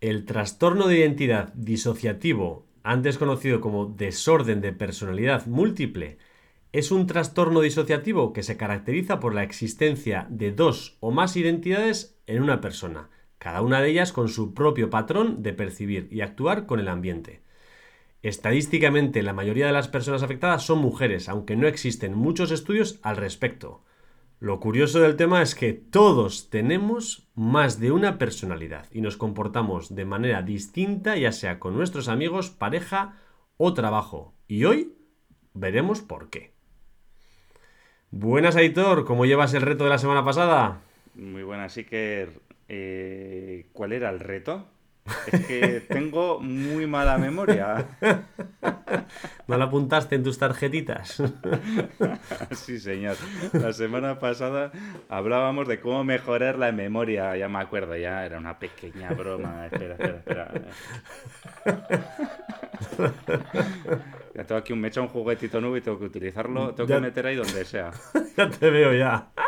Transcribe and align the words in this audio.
El 0.00 0.26
trastorno 0.26 0.86
de 0.86 0.98
identidad 0.98 1.52
disociativo, 1.54 2.68
antes 2.84 3.18
conocido 3.18 3.60
como 3.60 3.86
desorden 3.86 4.60
de 4.60 4.72
personalidad 4.72 5.46
múltiple, 5.46 6.18
es 6.70 6.92
un 6.92 7.08
trastorno 7.08 7.62
disociativo 7.62 8.32
que 8.32 8.44
se 8.44 8.56
caracteriza 8.56 9.18
por 9.18 9.34
la 9.34 9.42
existencia 9.42 10.28
de 10.30 10.52
dos 10.52 10.98
o 11.00 11.10
más 11.10 11.36
identidades 11.36 12.16
en 12.28 12.44
una 12.44 12.60
persona, 12.60 13.10
cada 13.38 13.60
una 13.60 13.80
de 13.80 13.90
ellas 13.90 14.12
con 14.12 14.28
su 14.28 14.54
propio 14.54 14.88
patrón 14.88 15.42
de 15.42 15.52
percibir 15.52 16.06
y 16.12 16.20
actuar 16.20 16.66
con 16.66 16.78
el 16.78 16.86
ambiente. 16.86 17.42
Estadísticamente, 18.22 19.24
la 19.24 19.32
mayoría 19.32 19.66
de 19.66 19.72
las 19.72 19.88
personas 19.88 20.22
afectadas 20.22 20.62
son 20.62 20.78
mujeres, 20.78 21.28
aunque 21.28 21.56
no 21.56 21.66
existen 21.66 22.14
muchos 22.14 22.52
estudios 22.52 23.00
al 23.02 23.16
respecto. 23.16 23.82
Lo 24.40 24.60
curioso 24.60 25.00
del 25.00 25.16
tema 25.16 25.42
es 25.42 25.56
que 25.56 25.72
todos 25.72 26.48
tenemos 26.48 27.28
más 27.34 27.80
de 27.80 27.90
una 27.90 28.18
personalidad 28.18 28.86
y 28.92 29.00
nos 29.00 29.16
comportamos 29.16 29.96
de 29.96 30.04
manera 30.04 30.42
distinta, 30.42 31.16
ya 31.16 31.32
sea 31.32 31.58
con 31.58 31.76
nuestros 31.76 32.06
amigos, 32.08 32.50
pareja 32.50 33.16
o 33.56 33.74
trabajo. 33.74 34.34
Y 34.46 34.64
hoy 34.64 34.94
veremos 35.54 36.02
por 36.02 36.30
qué. 36.30 36.52
Buenas, 38.12 38.54
Aitor, 38.54 39.04
¿cómo 39.04 39.26
llevas 39.26 39.54
el 39.54 39.62
reto 39.62 39.82
de 39.82 39.90
la 39.90 39.98
semana 39.98 40.24
pasada? 40.24 40.82
Muy 41.16 41.42
buenas, 41.42 41.74
que 41.74 42.28
eh, 42.68 43.66
¿Cuál 43.72 43.92
era 43.92 44.08
el 44.10 44.20
reto? 44.20 44.68
Es 45.32 45.46
que 45.46 45.80
tengo 45.88 46.40
muy 46.40 46.86
mala 46.86 47.18
memoria. 47.18 47.86
¿No 49.46 49.56
la 49.56 49.64
apuntaste 49.66 50.14
en 50.14 50.22
tus 50.22 50.38
tarjetitas? 50.38 51.22
Sí, 52.52 52.78
señor. 52.78 53.16
La 53.52 53.72
semana 53.72 54.18
pasada 54.18 54.70
hablábamos 55.08 55.68
de 55.68 55.80
cómo 55.80 56.04
mejorar 56.04 56.58
la 56.58 56.72
memoria. 56.72 57.36
Ya 57.36 57.48
me 57.48 57.58
acuerdo, 57.58 57.96
ya 57.96 58.24
era 58.24 58.38
una 58.38 58.58
pequeña 58.58 59.10
broma. 59.10 59.66
Espera, 59.66 59.94
espera, 59.94 60.16
espera. 60.18 60.50
Ya 64.38 64.44
tengo 64.44 64.60
aquí 64.60 64.72
un, 64.72 64.80
me 64.80 64.88
un 64.88 65.08
juguetito 65.08 65.60
nuevo 65.60 65.76
y 65.76 65.80
tengo 65.80 65.98
que 65.98 66.04
utilizarlo. 66.04 66.72
Tengo 66.72 66.86
que 66.86 67.00
meter 67.00 67.26
ahí 67.26 67.34
donde 67.34 67.64
sea. 67.64 67.90
ya 68.36 68.48
te 68.48 68.70
veo 68.70 68.94
ya. 68.94 69.32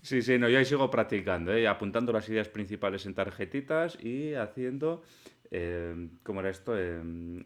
Sí, 0.00 0.22
sí, 0.22 0.38
no, 0.38 0.48
yo 0.48 0.58
ahí 0.58 0.64
sigo 0.64 0.90
practicando, 0.90 1.52
¿eh? 1.52 1.66
apuntando 1.66 2.12
las 2.12 2.28
ideas 2.28 2.48
principales 2.48 3.06
en 3.06 3.14
tarjetitas 3.14 3.98
y 4.02 4.34
haciendo, 4.34 5.02
eh, 5.50 6.08
¿cómo 6.22 6.40
era 6.40 6.50
esto? 6.50 6.76
Eh, 6.76 7.00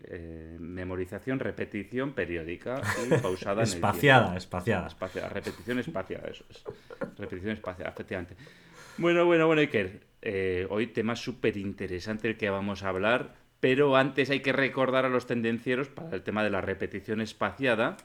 eh, 0.05 0.57
memorización, 0.59 1.39
repetición 1.39 2.13
periódica 2.13 2.81
y 3.07 3.15
pausada 3.23 3.63
en 3.63 3.69
el 3.69 3.75
espaciada, 3.75 4.37
espaciada. 4.37 5.29
Repetición 5.29 5.79
espaciada, 5.79 6.29
eso 6.29 6.45
es. 6.51 6.65
Repetición 7.19 7.53
espaciada, 7.53 7.91
efectivamente. 7.91 8.37
Bueno, 8.99 9.25
bueno, 9.25 9.47
bueno, 9.47 9.61
Iker. 9.61 10.01
hoy 10.71 10.89
tema 10.89 11.17
súper 11.17 11.57
interesante 11.57 12.29
el 12.29 12.37
que 12.37 12.51
vamos 12.51 12.83
a 12.83 12.89
hablar 12.89 13.46
pero 13.61 13.97
antes 13.97 14.31
hay 14.31 14.41
que 14.41 14.53
recordar 14.53 15.05
a 15.05 15.09
los 15.09 15.27
tendencieros 15.27 15.89
para 15.89 16.15
el 16.15 16.23
tema 16.23 16.45
de 16.45 16.51
la 16.51 16.61
repetición 16.61 17.21
espaciada 17.21 17.97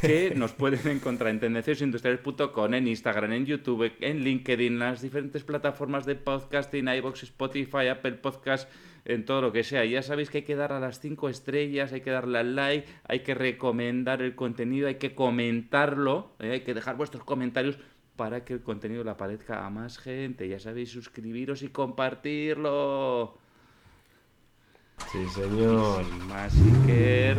que 0.00 0.32
nos 0.36 0.52
pueden 0.52 0.88
encontrar 0.88 1.30
en 1.30 1.40
tendenciosindustriales.com, 1.40 2.74
en 2.74 2.88
Instagram, 2.88 3.32
en 3.32 3.46
YouTube, 3.46 3.92
en 4.00 4.20
LinkedIn, 4.20 4.72
en 4.72 4.78
las 4.78 5.02
diferentes 5.02 5.44
plataformas 5.44 6.06
de 6.06 6.14
podcasting, 6.14 6.88
iBox, 6.88 7.24
Spotify, 7.24 7.88
Apple 7.88 8.12
Podcast, 8.12 8.70
en 9.04 9.24
todo 9.24 9.42
lo 9.42 9.52
que 9.52 9.62
sea. 9.62 9.84
Ya 9.84 10.02
sabéis 10.02 10.30
que 10.30 10.38
hay 10.38 10.44
que 10.44 10.56
dar 10.56 10.72
a 10.72 10.80
las 10.80 11.00
cinco 11.00 11.28
estrellas, 11.28 11.92
hay 11.92 12.00
que 12.00 12.10
darle 12.10 12.38
al 12.38 12.56
like, 12.56 12.88
hay 13.06 13.20
que 13.20 13.34
recomendar 13.34 14.22
el 14.22 14.34
contenido, 14.34 14.88
hay 14.88 14.96
que 14.96 15.14
comentarlo, 15.14 16.34
¿eh? 16.40 16.52
hay 16.52 16.60
que 16.60 16.72
dejar 16.74 16.96
vuestros 16.96 17.24
comentarios 17.24 17.78
para 18.16 18.44
que 18.44 18.54
el 18.54 18.62
contenido 18.62 19.04
le 19.04 19.10
aparezca 19.10 19.66
a 19.66 19.70
más 19.70 19.98
gente. 19.98 20.48
Ya 20.48 20.58
sabéis, 20.58 20.90
suscribiros 20.90 21.62
y 21.62 21.68
compartirlo. 21.68 23.43
Sí, 25.12 25.26
señor. 25.34 26.04
Masiker. 26.28 27.36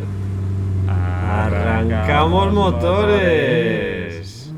Arrancamos, 0.88 2.52
motores. 2.52 4.52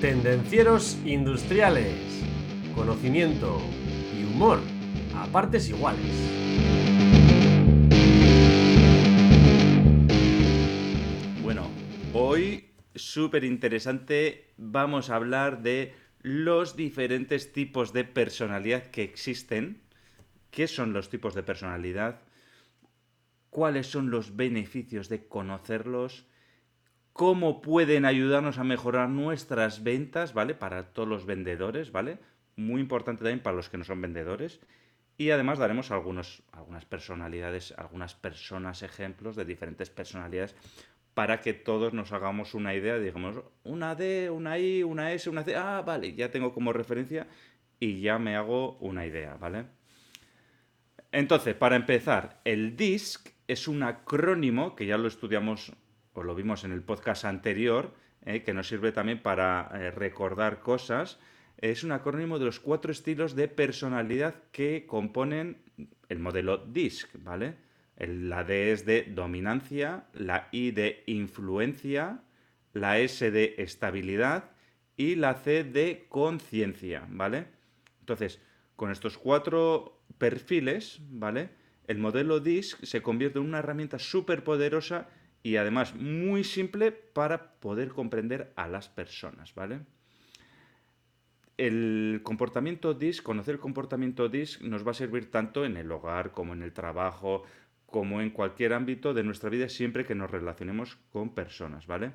Tendencieros 0.00 0.98
industriales. 1.04 1.94
Conocimiento 2.74 3.60
y 4.18 4.24
humor 4.24 4.58
a 5.14 5.26
partes 5.26 5.68
iguales. 5.68 6.00
Bueno, 11.42 11.68
hoy 12.12 12.70
súper 12.94 13.44
interesante 13.44 14.52
vamos 14.56 15.10
a 15.10 15.16
hablar 15.16 15.62
de 15.62 15.94
los 16.22 16.76
diferentes 16.76 17.52
tipos 17.52 17.92
de 17.92 18.04
personalidad 18.04 18.84
que 18.90 19.02
existen, 19.02 19.82
qué 20.50 20.68
son 20.68 20.92
los 20.92 21.10
tipos 21.10 21.34
de 21.34 21.42
personalidad, 21.42 22.20
cuáles 23.50 23.88
son 23.88 24.10
los 24.10 24.36
beneficios 24.36 25.08
de 25.08 25.26
conocerlos, 25.26 26.26
cómo 27.12 27.60
pueden 27.60 28.04
ayudarnos 28.04 28.58
a 28.58 28.64
mejorar 28.64 29.08
nuestras 29.08 29.82
ventas, 29.82 30.32
¿vale? 30.32 30.54
Para 30.54 30.92
todos 30.92 31.08
los 31.08 31.26
vendedores, 31.26 31.92
¿vale? 31.92 32.18
Muy 32.56 32.80
importante 32.80 33.24
también 33.24 33.42
para 33.42 33.56
los 33.56 33.68
que 33.68 33.78
no 33.78 33.84
son 33.84 34.00
vendedores. 34.00 34.60
Y 35.18 35.30
además 35.30 35.58
daremos 35.58 35.90
algunos, 35.90 36.42
algunas 36.52 36.84
personalidades, 36.86 37.74
algunas 37.76 38.14
personas, 38.14 38.82
ejemplos 38.82 39.36
de 39.36 39.44
diferentes 39.44 39.90
personalidades 39.90 40.56
para 41.14 41.40
que 41.40 41.52
todos 41.52 41.92
nos 41.92 42.12
hagamos 42.12 42.54
una 42.54 42.74
idea, 42.74 42.98
digamos, 42.98 43.36
una 43.64 43.94
D, 43.94 44.30
una 44.30 44.58
I, 44.58 44.82
una 44.82 45.12
S, 45.12 45.28
una 45.28 45.44
C, 45.44 45.54
ah, 45.54 45.82
vale, 45.84 46.14
ya 46.14 46.30
tengo 46.30 46.52
como 46.52 46.72
referencia 46.72 47.26
y 47.78 48.00
ya 48.00 48.18
me 48.18 48.36
hago 48.36 48.76
una 48.78 49.04
idea, 49.06 49.34
¿vale? 49.34 49.66
Entonces, 51.10 51.54
para 51.54 51.76
empezar, 51.76 52.40
el 52.44 52.76
DISC 52.76 53.28
es 53.46 53.68
un 53.68 53.82
acrónimo 53.82 54.74
que 54.74 54.86
ya 54.86 54.96
lo 54.96 55.08
estudiamos 55.08 55.72
o 56.14 56.22
lo 56.22 56.34
vimos 56.34 56.64
en 56.64 56.72
el 56.72 56.82
podcast 56.82 57.24
anterior, 57.24 57.94
eh, 58.24 58.42
que 58.42 58.54
nos 58.54 58.68
sirve 58.68 58.92
también 58.92 59.20
para 59.20 59.70
eh, 59.74 59.90
recordar 59.90 60.60
cosas. 60.60 61.18
Es 61.58 61.84
un 61.84 61.92
acrónimo 61.92 62.38
de 62.38 62.46
los 62.46 62.60
cuatro 62.60 62.92
estilos 62.92 63.34
de 63.34 63.48
personalidad 63.48 64.36
que 64.52 64.86
componen 64.86 65.62
el 66.08 66.18
modelo 66.18 66.58
DISC, 66.58 67.08
¿vale? 67.22 67.56
La 68.06 68.42
D 68.42 68.72
es 68.72 68.84
de 68.84 69.04
dominancia, 69.04 70.06
la 70.12 70.48
I 70.50 70.72
de 70.72 71.04
influencia, 71.06 72.22
la 72.72 72.98
S 72.98 73.30
de 73.30 73.54
estabilidad 73.58 74.50
y 74.96 75.14
la 75.14 75.34
C 75.34 75.62
de 75.64 76.06
conciencia, 76.08 77.06
¿vale? 77.08 77.46
Entonces, 78.00 78.40
con 78.76 78.90
estos 78.90 79.18
cuatro 79.18 80.02
perfiles, 80.18 81.00
¿vale? 81.10 81.50
El 81.86 81.98
modelo 81.98 82.40
DISC 82.40 82.84
se 82.84 83.02
convierte 83.02 83.38
en 83.38 83.44
una 83.44 83.60
herramienta 83.60 83.98
súper 83.98 84.42
poderosa 84.42 85.08
y 85.42 85.56
además 85.56 85.94
muy 85.94 86.44
simple 86.44 86.92
para 86.92 87.52
poder 87.60 87.88
comprender 87.90 88.52
a 88.56 88.68
las 88.68 88.88
personas, 88.88 89.54
¿vale? 89.54 89.80
El 91.58 92.20
comportamiento 92.22 92.94
DISC, 92.94 93.22
conocer 93.22 93.54
el 93.54 93.60
comportamiento 93.60 94.28
DISC 94.28 94.62
nos 94.62 94.86
va 94.86 94.92
a 94.92 94.94
servir 94.94 95.30
tanto 95.30 95.64
en 95.64 95.76
el 95.76 95.92
hogar 95.92 96.32
como 96.32 96.54
en 96.54 96.62
el 96.62 96.72
trabajo, 96.72 97.44
como 97.92 98.20
en 98.20 98.30
cualquier 98.30 98.72
ámbito 98.72 99.14
de 99.14 99.22
nuestra 99.22 99.50
vida 99.50 99.68
siempre 99.68 100.04
que 100.04 100.16
nos 100.16 100.30
relacionemos 100.30 100.96
con 101.12 101.32
personas, 101.32 101.86
¿vale? 101.86 102.10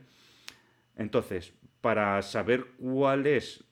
Entonces, 0.98 1.54
para 1.80 2.22
saber 2.22 2.66
cuál 2.78 3.26
es 3.28 3.64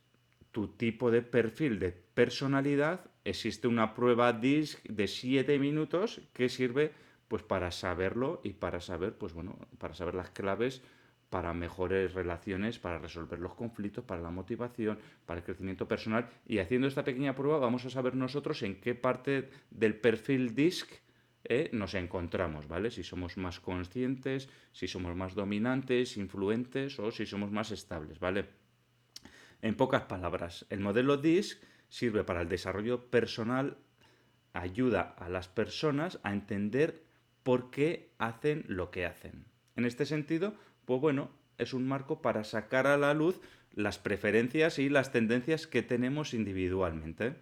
tu 0.54 0.70
tipo 0.70 1.12
de 1.12 1.22
perfil 1.22 1.80
de 1.80 1.92
personalidad, 1.92 3.02
existe 3.26 3.68
una 3.68 3.94
prueba 3.94 4.32
DISC 4.32 4.82
de 4.88 5.08
7 5.08 5.60
minutos 5.60 6.22
que 6.32 6.48
sirve 6.48 6.94
pues 7.28 7.44
para 7.44 7.72
saberlo 7.72 8.40
y 8.44 8.54
para 8.54 8.80
saber, 8.80 9.18
pues 9.18 9.34
bueno, 9.34 9.58
para 9.80 9.96
saber 9.96 10.14
las 10.16 10.30
claves 10.30 10.82
para 11.30 11.54
mejores 11.54 12.14
relaciones, 12.14 12.80
para 12.80 13.00
resolver 13.00 13.40
los 13.40 13.56
conflictos, 13.56 14.06
para 14.06 14.22
la 14.22 14.30
motivación, 14.30 15.00
para 15.26 15.40
el 15.40 15.44
crecimiento 15.44 15.88
personal. 15.88 16.30
Y 16.46 16.60
haciendo 16.60 16.88
esta 16.88 17.04
pequeña 17.04 17.36
prueba 17.36 17.58
vamos 17.58 17.84
a 17.84 17.90
saber 17.90 18.16
nosotros 18.16 18.62
en 18.62 18.80
qué 18.80 18.96
parte 18.96 19.50
del 19.70 19.96
perfil 19.96 20.56
DISC 20.56 20.88
¿eh? 21.50 21.70
nos 21.74 21.94
encontramos, 21.94 22.68
¿vale? 22.68 22.92
Si 22.92 23.04
somos 23.04 23.38
más 23.38 23.60
conscientes, 23.60 24.50
si 24.72 24.88
somos 24.88 25.16
más 25.16 25.36
dominantes, 25.36 26.18
influentes 26.18 27.00
o 27.00 27.12
si 27.12 27.26
somos 27.26 27.52
más 27.52 27.72
estables, 27.72 28.20
¿vale? 28.20 28.46
En 29.62 29.76
pocas 29.76 30.04
palabras, 30.04 30.66
el 30.70 30.80
modelo 30.80 31.18
DISC 31.18 31.62
sirve 31.90 32.24
para 32.24 32.42
el 32.42 32.50
desarrollo 32.50 33.06
personal, 33.06 33.78
ayuda 34.54 35.16
a 35.18 35.30
las 35.30 35.48
personas 35.48 36.20
a 36.24 36.34
entender 36.34 37.04
por 37.44 37.72
qué 37.72 38.12
hacen 38.18 38.64
lo 38.68 38.92
que 38.92 39.06
hacen. 39.06 39.46
En 39.76 39.86
este 39.86 40.06
sentido, 40.06 40.56
pues 40.86 41.02
bueno, 41.02 41.30
es 41.58 41.74
un 41.74 41.88
marco 41.88 42.22
para 42.22 42.44
sacar 42.44 42.88
a 42.88 42.98
la 42.98 43.14
luz 43.14 43.40
las 43.74 44.00
preferencias 44.00 44.80
y 44.80 44.90
las 44.90 45.12
tendencias 45.12 45.68
que 45.68 45.84
tenemos 45.84 46.34
individualmente. 46.34 47.36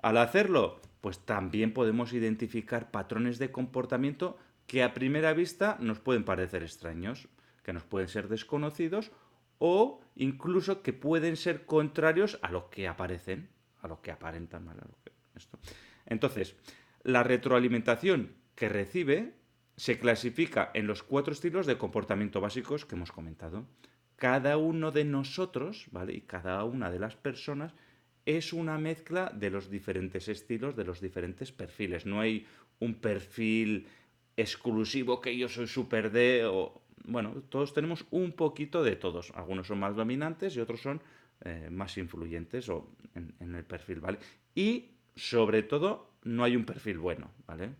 Al 0.00 0.16
hacerlo, 0.18 0.80
pues 1.04 1.18
también 1.18 1.74
podemos 1.74 2.14
identificar 2.14 2.90
patrones 2.90 3.38
de 3.38 3.52
comportamiento 3.52 4.38
que 4.66 4.82
a 4.82 4.94
primera 4.94 5.34
vista 5.34 5.76
nos 5.78 6.00
pueden 6.00 6.24
parecer 6.24 6.62
extraños, 6.62 7.28
que 7.62 7.74
nos 7.74 7.84
pueden 7.84 8.08
ser 8.08 8.28
desconocidos 8.28 9.12
o 9.58 10.00
incluso 10.16 10.80
que 10.80 10.94
pueden 10.94 11.36
ser 11.36 11.66
contrarios 11.66 12.38
a 12.40 12.50
lo 12.50 12.70
que 12.70 12.88
aparecen, 12.88 13.50
a 13.82 13.88
lo 13.88 14.00
que 14.00 14.12
aparentan 14.12 14.64
mal. 14.64 14.78
esto. 15.36 15.58
Entonces, 16.06 16.56
la 17.02 17.22
retroalimentación 17.22 18.32
que 18.54 18.70
recibe 18.70 19.34
se 19.76 19.98
clasifica 19.98 20.70
en 20.72 20.86
los 20.86 21.02
cuatro 21.02 21.34
estilos 21.34 21.66
de 21.66 21.76
comportamiento 21.76 22.40
básicos 22.40 22.86
que 22.86 22.94
hemos 22.94 23.12
comentado. 23.12 23.66
Cada 24.16 24.56
uno 24.56 24.90
de 24.90 25.04
nosotros, 25.04 25.84
¿vale? 25.90 26.14
Y 26.14 26.22
cada 26.22 26.64
una 26.64 26.90
de 26.90 26.98
las 26.98 27.14
personas 27.14 27.74
es 28.26 28.52
una 28.52 28.78
mezcla 28.78 29.30
de 29.34 29.50
los 29.50 29.70
diferentes 29.70 30.28
estilos, 30.28 30.76
de 30.76 30.84
los 30.84 31.00
diferentes 31.00 31.52
perfiles. 31.52 32.06
No 32.06 32.20
hay 32.20 32.46
un 32.80 32.94
perfil 32.94 33.86
exclusivo 34.36 35.20
que 35.20 35.36
yo 35.36 35.48
soy 35.48 35.66
super 35.66 36.10
D 36.10 36.44
o... 36.44 36.80
Bueno, 37.06 37.42
todos 37.50 37.74
tenemos 37.74 38.06
un 38.10 38.32
poquito 38.32 38.82
de 38.82 38.96
todos. 38.96 39.30
Algunos 39.34 39.66
son 39.66 39.78
más 39.78 39.94
dominantes 39.94 40.56
y 40.56 40.60
otros 40.60 40.80
son 40.80 41.02
eh, 41.44 41.68
más 41.70 41.98
influyentes 41.98 42.68
o 42.70 42.88
en, 43.14 43.34
en, 43.40 43.54
el 43.54 43.64
perfil, 43.64 44.00
¿vale? 44.00 44.18
Y 44.54 44.92
sobre 45.14 45.62
todo, 45.62 46.14
no 46.22 46.44
hay 46.44 46.56
un 46.56 46.64
perfil 46.64 46.98
bueno, 46.98 47.30
¿vale? 47.46 47.70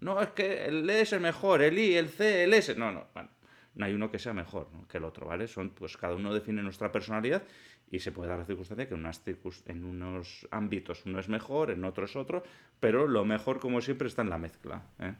No, 0.00 0.20
es 0.22 0.28
que 0.30 0.66
el 0.66 0.88
E 0.88 1.00
es 1.00 1.12
el 1.12 1.20
mejor, 1.20 1.60
el 1.62 1.76
I, 1.76 1.96
el 1.96 2.08
C, 2.08 2.44
el 2.44 2.54
S. 2.54 2.76
No, 2.76 2.92
no, 2.92 3.08
bueno, 3.12 3.30
no 3.78 3.86
hay 3.86 3.94
uno 3.94 4.10
que 4.10 4.18
sea 4.18 4.34
mejor 4.34 4.68
que 4.88 4.98
el 4.98 5.04
otro, 5.04 5.26
¿vale? 5.26 5.46
Son, 5.46 5.70
pues 5.70 5.96
cada 5.96 6.14
uno 6.14 6.34
define 6.34 6.62
nuestra 6.62 6.92
personalidad 6.92 7.44
y 7.90 8.00
se 8.00 8.12
puede 8.12 8.28
dar 8.28 8.38
la 8.38 8.44
circunstancia 8.44 8.88
que 8.88 8.94
en, 8.94 9.00
unas 9.00 9.22
en 9.66 9.84
unos 9.84 10.46
ámbitos 10.50 11.06
uno 11.06 11.20
es 11.20 11.28
mejor, 11.28 11.70
en 11.70 11.84
otros 11.84 12.16
otro, 12.16 12.42
pero 12.80 13.06
lo 13.06 13.24
mejor, 13.24 13.60
como 13.60 13.80
siempre, 13.80 14.08
está 14.08 14.22
en 14.22 14.30
la 14.30 14.38
mezcla. 14.38 14.82
¿eh? 14.98 15.14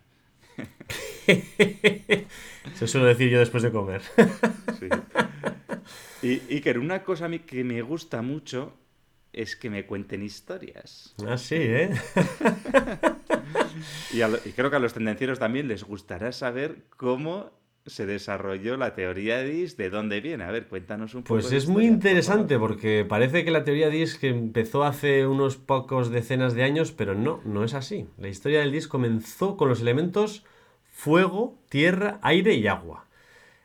Eso 2.75 2.87
suelo 2.87 3.06
decir 3.06 3.31
yo 3.31 3.38
después 3.38 3.62
de 3.62 3.70
comer. 3.70 4.02
sí. 4.78 4.88
Y, 6.20 6.43
y 6.49 6.60
que 6.60 6.72
una 6.72 7.05
cosa 7.05 7.26
a 7.26 7.28
mí 7.28 7.38
que 7.38 7.62
me 7.62 7.81
gusta 7.81 8.22
mucho 8.22 8.76
es 9.32 9.55
que 9.55 9.70
me 9.70 9.87
cuenten 9.87 10.25
historias. 10.25 11.14
Ah, 11.25 11.38
sí, 11.38 11.55
¿eh? 11.56 11.90
y, 14.12 14.22
y, 14.22 14.52
creo 14.52 14.69
que 14.69 14.76
a 14.76 14.81
los 14.81 14.94
tendencieros 14.94 15.38
también 15.38 15.69
les 15.69 15.84
gustará 15.84 16.32
saber 16.32 16.87
cómo 16.96 17.52
se 17.88 18.06
desarrolló 18.06 18.76
la 18.76 18.94
teoría 18.94 19.43
DIS, 19.43 19.76
de 19.76 19.90
dónde 19.90 20.20
viene. 20.20 20.44
A 20.44 20.50
ver, 20.50 20.69
cuéntanos 20.69 21.14
un 21.14 21.23
poco. 21.23 21.35
Pues 21.35 21.52
es 21.52 21.69
muy 21.69 21.87
interesante 21.87 22.58
porque 22.58 23.05
parece 23.08 23.44
que 23.44 23.50
la 23.50 23.64
teoría 23.64 23.90
DIS 23.90 24.19
que 24.19 24.29
empezó 24.29 24.85
hace 24.85 25.26
unos 25.26 25.56
pocos 25.56 26.11
decenas 26.11 26.55
de 26.55 26.62
años, 26.62 26.93
pero 26.93 27.14
no, 27.14 27.40
no 27.44 27.64
es 27.64 27.75
así. 27.75 28.06
La 28.19 28.29
historia 28.29 28.61
del 28.61 28.73
DIS 28.73 28.88
comenzó 28.88 29.56
con 29.56 29.69
los 29.69 29.81
elementos 29.81 30.44
fuego, 30.90 31.58
tierra, 31.69 32.19
aire 32.23 32.55
y 32.55 32.67
agua. 32.67 33.06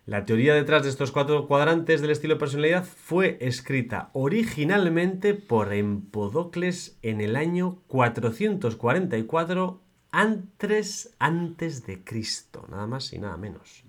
La 0.06 0.26
teoría 0.26 0.54
detrás 0.54 0.84
de 0.84 0.90
estos 0.90 1.14
cuatro 1.14 1.48
cuadrantes 1.48 2.02
del 2.02 2.12
estilo 2.12 2.34
de 2.34 2.40
personalidad 2.40 2.84
fue 2.84 3.38
escrita 3.40 4.10
originalmente 4.12 5.34
por 5.34 5.74
Empodocles 5.74 6.98
en 7.02 7.22
el 7.22 7.38
año 7.38 7.80
444 7.88 9.80
antes, 10.12 11.16
antes 11.20 11.88
de 11.88 12.04
Cristo, 12.04 12.68
nada 12.70 12.86
más 12.86 13.14
y 13.14 13.20
nada 13.20 13.38
menos. 13.38 13.84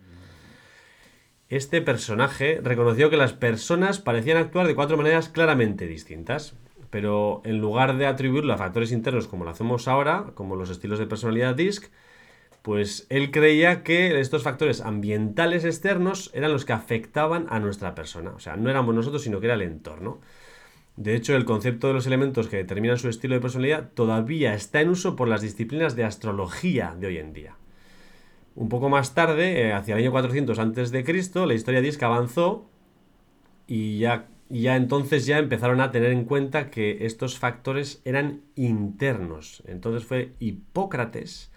Este 1.51 1.83
personaje 1.83 2.61
reconoció 2.63 3.11
que 3.11 3.19
las 3.19 3.35
personas 3.35 3.99
parecían 3.99 4.39
actuar 4.39 4.67
de 4.67 4.75
cuatro 4.75 4.97
maneras 4.97 5.29
claramente 5.29 5.87
distintas, 5.87 6.57
pero 6.89 7.43
en 7.45 7.61
lugar 7.61 7.99
de 7.99 8.07
atribuirlo 8.07 8.53
a 8.55 8.57
factores 8.57 8.93
internos 8.93 9.29
como 9.29 9.45
lo 9.45 9.51
hacemos 9.51 9.87
ahora, 9.87 10.33
como 10.35 10.57
los 10.57 10.71
estilos 10.71 10.99
de 10.99 11.07
personalidad 11.07 11.55
DISC, 11.55 11.91
pues 12.63 13.07
él 13.11 13.31
creía 13.31 13.83
que 13.83 14.19
estos 14.19 14.43
factores 14.43 14.81
ambientales 14.81 15.67
externos 15.67 16.31
eran 16.33 16.51
los 16.51 16.65
que 16.65 16.73
afectaban 16.73 17.47
a 17.51 17.61
nuestra 17.61 17.95
persona. 17.95 18.31
O 18.31 18.39
sea, 18.39 18.57
no 18.57 18.71
éramos 18.71 18.95
nosotros, 18.95 19.23
sino 19.23 19.39
que 19.39 19.47
era 19.47 19.55
el 19.55 19.63
entorno. 19.63 20.23
De 20.97 21.15
hecho, 21.15 21.37
el 21.37 21.45
concepto 21.45 21.89
de 21.89 21.93
los 21.93 22.07
elementos 22.07 22.49
que 22.49 22.57
determinan 22.57 22.97
su 22.97 23.11
estilo 23.11 23.35
de 23.35 23.43
personalidad 23.43 23.91
todavía 23.93 24.55
está 24.55 24.81
en 24.81 24.89
uso 24.89 25.15
por 25.15 25.29
las 25.29 25.43
disciplinas 25.43 25.95
de 25.95 26.05
astrología 26.05 26.97
de 26.99 27.07
hoy 27.09 27.19
en 27.19 27.35
día. 27.35 27.57
Un 28.55 28.69
poco 28.69 28.89
más 28.89 29.15
tarde, 29.15 29.69
eh, 29.69 29.73
hacia 29.73 29.95
el 29.95 30.03
año 30.03 30.11
400 30.13 30.59
a.C., 30.59 31.47
la 31.47 31.55
historia 31.55 31.81
DISC 31.81 32.03
avanzó 32.03 32.71
y 33.67 33.99
ya, 33.99 34.29
ya 34.49 34.77
entonces 34.77 35.27
ya 35.27 35.39
empezaron 35.39 35.81
a 35.81 35.91
tener 35.91 36.13
en 36.13 36.25
cuenta 36.25 36.71
que 36.71 37.05
estos 37.07 37.39
factores 37.39 38.01
eran 38.05 38.43
internos. 38.55 39.63
Entonces 39.67 40.05
fue 40.05 40.33
Hipócrates 40.39 41.51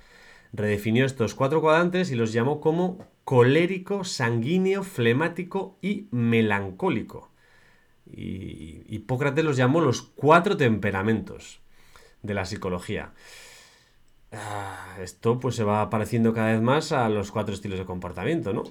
redefinió 0.53 1.05
estos 1.05 1.35
cuatro 1.35 1.61
cuadrantes 1.61 2.11
y 2.11 2.15
los 2.15 2.33
llamó 2.33 2.59
como 2.61 3.05
colérico, 3.23 4.03
sanguíneo, 4.03 4.83
flemático 4.83 5.77
y 5.81 6.07
melancólico. 6.11 7.31
Y 8.05 8.83
Hipócrates 8.87 9.43
los 9.43 9.57
llamó 9.57 9.81
los 9.81 10.01
cuatro 10.01 10.57
temperamentos 10.57 11.61
de 12.23 12.33
la 12.33 12.45
psicología. 12.45 13.13
Ah, 14.31 14.97
esto 15.01 15.39
pues 15.39 15.55
se 15.55 15.63
va 15.63 15.89
pareciendo 15.89 16.33
cada 16.33 16.51
vez 16.51 16.61
más 16.61 16.91
a 16.91 17.07
los 17.09 17.31
cuatro 17.31 17.53
estilos 17.53 17.79
de 17.79 17.85
comportamiento, 17.85 18.53
¿no? 18.53 18.63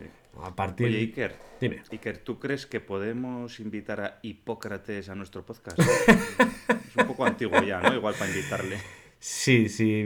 A 0.42 0.54
partir... 0.54 0.88
Oye, 0.88 0.98
Iker, 0.98 1.34
Dime. 1.60 1.82
Iker, 1.90 2.18
¿tú 2.18 2.38
crees 2.38 2.66
que 2.66 2.80
podemos 2.80 3.58
invitar 3.60 4.00
a 4.00 4.18
Hipócrates 4.22 5.08
a 5.08 5.14
nuestro 5.14 5.44
podcast? 5.46 5.78
es 5.78 6.96
un 6.96 7.06
poco 7.06 7.24
antiguo 7.24 7.62
ya, 7.62 7.80
¿no? 7.80 7.94
Igual 7.94 8.14
para 8.18 8.30
invitarle. 8.30 8.76
Sí, 9.18 9.70
si 9.70 10.04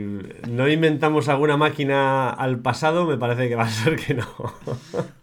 no 0.49 0.69
inventamos 0.69 1.27
alguna 1.27 1.57
máquina 1.57 2.29
al 2.29 2.59
pasado, 2.59 3.05
me 3.05 3.17
parece 3.17 3.49
que 3.49 3.55
va 3.55 3.63
a 3.63 3.69
ser 3.69 3.97
que 3.97 4.13
no. 4.13 4.25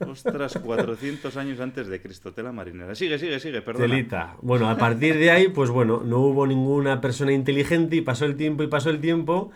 Ostras, 0.06 0.58
400 0.62 1.34
años 1.38 1.58
antes 1.58 1.86
de 1.86 2.02
Cristo, 2.02 2.34
tela 2.34 2.52
marinera. 2.52 2.94
Sigue, 2.94 3.18
sigue, 3.18 3.40
sigue, 3.40 3.62
perdón. 3.62 3.88
Telita. 3.88 4.36
Bueno, 4.42 4.68
a 4.68 4.76
partir 4.76 5.16
de 5.16 5.30
ahí, 5.30 5.48
pues 5.48 5.70
bueno, 5.70 6.02
no 6.04 6.18
hubo 6.18 6.46
ninguna 6.46 7.00
persona 7.00 7.32
inteligente 7.32 7.96
y 7.96 8.02
pasó 8.02 8.26
el 8.26 8.36
tiempo 8.36 8.62
y 8.62 8.66
pasó 8.66 8.90
el 8.90 9.00
tiempo 9.00 9.50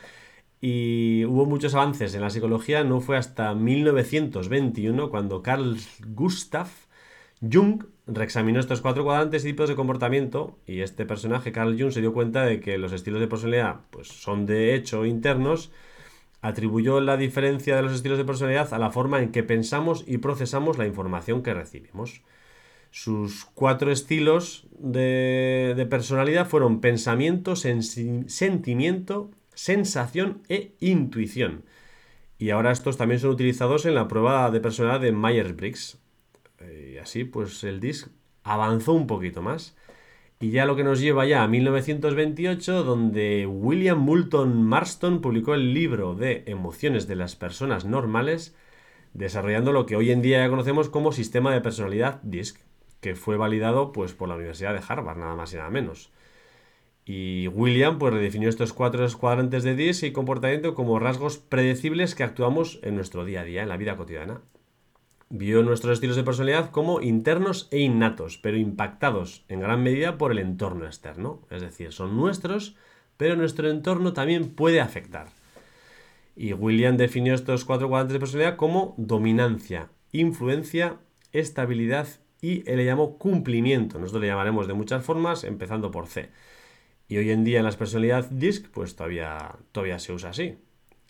y 0.64 1.24
hubo 1.24 1.44
muchos 1.44 1.74
avances 1.74 2.14
en 2.14 2.20
la 2.20 2.30
psicología. 2.30 2.84
No 2.84 3.00
fue 3.00 3.18
hasta 3.18 3.52
1921 3.52 5.10
cuando 5.10 5.42
Carl 5.42 5.76
Gustav 6.06 6.68
Jung 7.42 7.84
reexaminó 8.06 8.60
estos 8.60 8.80
cuatro 8.80 9.02
cuadrantes 9.02 9.44
y 9.44 9.48
tipos 9.48 9.68
de 9.68 9.74
comportamiento 9.74 10.56
y 10.64 10.80
este 10.80 11.04
personaje, 11.04 11.50
Carl 11.50 11.76
Jung, 11.76 11.90
se 11.90 12.00
dio 12.00 12.14
cuenta 12.14 12.44
de 12.44 12.60
que 12.60 12.78
los 12.78 12.92
estilos 12.92 13.20
de 13.20 13.26
personalidad 13.26 13.80
pues, 13.90 14.06
son 14.06 14.46
de 14.46 14.76
hecho 14.76 15.04
internos, 15.04 15.72
atribuyó 16.42 17.00
la 17.00 17.16
diferencia 17.16 17.74
de 17.74 17.82
los 17.82 17.92
estilos 17.92 18.18
de 18.18 18.24
personalidad 18.24 18.72
a 18.72 18.78
la 18.78 18.90
forma 18.90 19.20
en 19.20 19.32
que 19.32 19.42
pensamos 19.42 20.04
y 20.06 20.18
procesamos 20.18 20.78
la 20.78 20.86
información 20.86 21.42
que 21.42 21.54
recibimos. 21.54 22.22
Sus 22.92 23.46
cuatro 23.46 23.90
estilos 23.90 24.68
de, 24.78 25.74
de 25.76 25.86
personalidad 25.86 26.46
fueron 26.46 26.80
pensamiento, 26.80 27.56
sentimiento, 27.56 29.30
sensación 29.54 30.42
e 30.48 30.74
intuición. 30.80 31.64
Y 32.38 32.50
ahora 32.50 32.72
estos 32.72 32.96
también 32.96 33.20
son 33.20 33.30
utilizados 33.30 33.86
en 33.86 33.94
la 33.94 34.08
prueba 34.08 34.50
de 34.50 34.60
personalidad 34.60 35.00
de 35.00 35.12
Myers-Briggs. 35.12 35.98
Y 36.92 36.98
así, 36.98 37.24
pues 37.24 37.62
el 37.64 37.80
disc 37.80 38.08
avanzó 38.42 38.92
un 38.92 39.06
poquito 39.06 39.42
más. 39.42 39.76
Y 40.40 40.50
ya 40.50 40.66
lo 40.66 40.74
que 40.74 40.82
nos 40.82 41.00
lleva 41.00 41.24
ya 41.24 41.44
a 41.44 41.48
1928, 41.48 42.82
donde 42.82 43.46
William 43.46 44.00
Moulton 44.00 44.60
Marston 44.64 45.20
publicó 45.20 45.54
el 45.54 45.72
libro 45.72 46.16
de 46.16 46.42
Emociones 46.46 47.06
de 47.06 47.14
las 47.14 47.36
Personas 47.36 47.84
Normales, 47.84 48.56
desarrollando 49.14 49.70
lo 49.72 49.86
que 49.86 49.94
hoy 49.94 50.10
en 50.10 50.20
día 50.20 50.38
ya 50.38 50.50
conocemos 50.50 50.88
como 50.88 51.12
sistema 51.12 51.54
de 51.54 51.60
personalidad 51.60 52.20
DISC, 52.22 52.58
que 53.00 53.14
fue 53.14 53.36
validado 53.36 53.92
pues, 53.92 54.14
por 54.14 54.28
la 54.28 54.34
Universidad 54.34 54.74
de 54.74 54.82
Harvard, 54.86 55.18
nada 55.18 55.36
más 55.36 55.52
y 55.52 55.58
nada 55.58 55.70
menos. 55.70 56.10
Y 57.04 57.48
William 57.48 57.98
pues, 57.98 58.14
redefinió 58.14 58.48
estos 58.48 58.72
cuatro 58.72 59.06
cuadrantes 59.18 59.64
de 59.64 59.74
DISC 59.74 60.04
y 60.04 60.12
comportamiento 60.12 60.74
como 60.74 60.98
rasgos 60.98 61.38
predecibles 61.38 62.14
que 62.14 62.22
actuamos 62.22 62.78
en 62.82 62.94
nuestro 62.94 63.24
día 63.24 63.40
a 63.40 63.44
día, 63.44 63.62
en 63.62 63.68
la 63.68 63.76
vida 63.76 63.96
cotidiana 63.96 64.40
vio 65.34 65.62
nuestros 65.62 65.94
estilos 65.94 66.16
de 66.16 66.24
personalidad 66.24 66.70
como 66.70 67.00
internos 67.00 67.66
e 67.70 67.78
innatos, 67.78 68.36
pero 68.36 68.58
impactados 68.58 69.46
en 69.48 69.60
gran 69.60 69.82
medida 69.82 70.18
por 70.18 70.30
el 70.30 70.38
entorno 70.38 70.84
externo. 70.84 71.40
Es 71.48 71.62
decir, 71.62 71.92
son 71.92 72.18
nuestros, 72.18 72.76
pero 73.16 73.34
nuestro 73.34 73.70
entorno 73.70 74.12
también 74.12 74.50
puede 74.50 74.82
afectar. 74.82 75.28
Y 76.36 76.52
William 76.52 76.98
definió 76.98 77.34
estos 77.34 77.64
cuatro 77.64 77.88
cuadrantes 77.88 78.12
de 78.12 78.20
personalidad 78.20 78.56
como 78.56 78.94
dominancia, 78.98 79.88
influencia, 80.12 80.98
estabilidad 81.32 82.08
y 82.42 82.62
le 82.64 82.84
llamó 82.84 83.16
cumplimiento. 83.16 83.98
Nosotros 83.98 84.20
le 84.20 84.28
llamaremos 84.28 84.68
de 84.68 84.74
muchas 84.74 85.02
formas, 85.02 85.44
empezando 85.44 85.90
por 85.90 86.08
C. 86.08 86.28
Y 87.12 87.18
hoy 87.18 87.30
en 87.30 87.44
día 87.44 87.58
en 87.58 87.66
las 87.66 87.76
personalidades 87.76 88.38
DISC, 88.38 88.70
pues 88.70 88.96
todavía, 88.96 89.56
todavía 89.72 89.98
se 89.98 90.14
usa 90.14 90.30
así. 90.30 90.56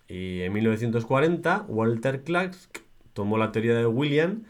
Y 0.08 0.40
en 0.40 0.52
1940, 0.52 1.66
Walter 1.68 2.24
Clark 2.24 2.56
tomó 3.12 3.38
la 3.38 3.52
teoría 3.52 3.76
de 3.76 3.86
William 3.86 4.42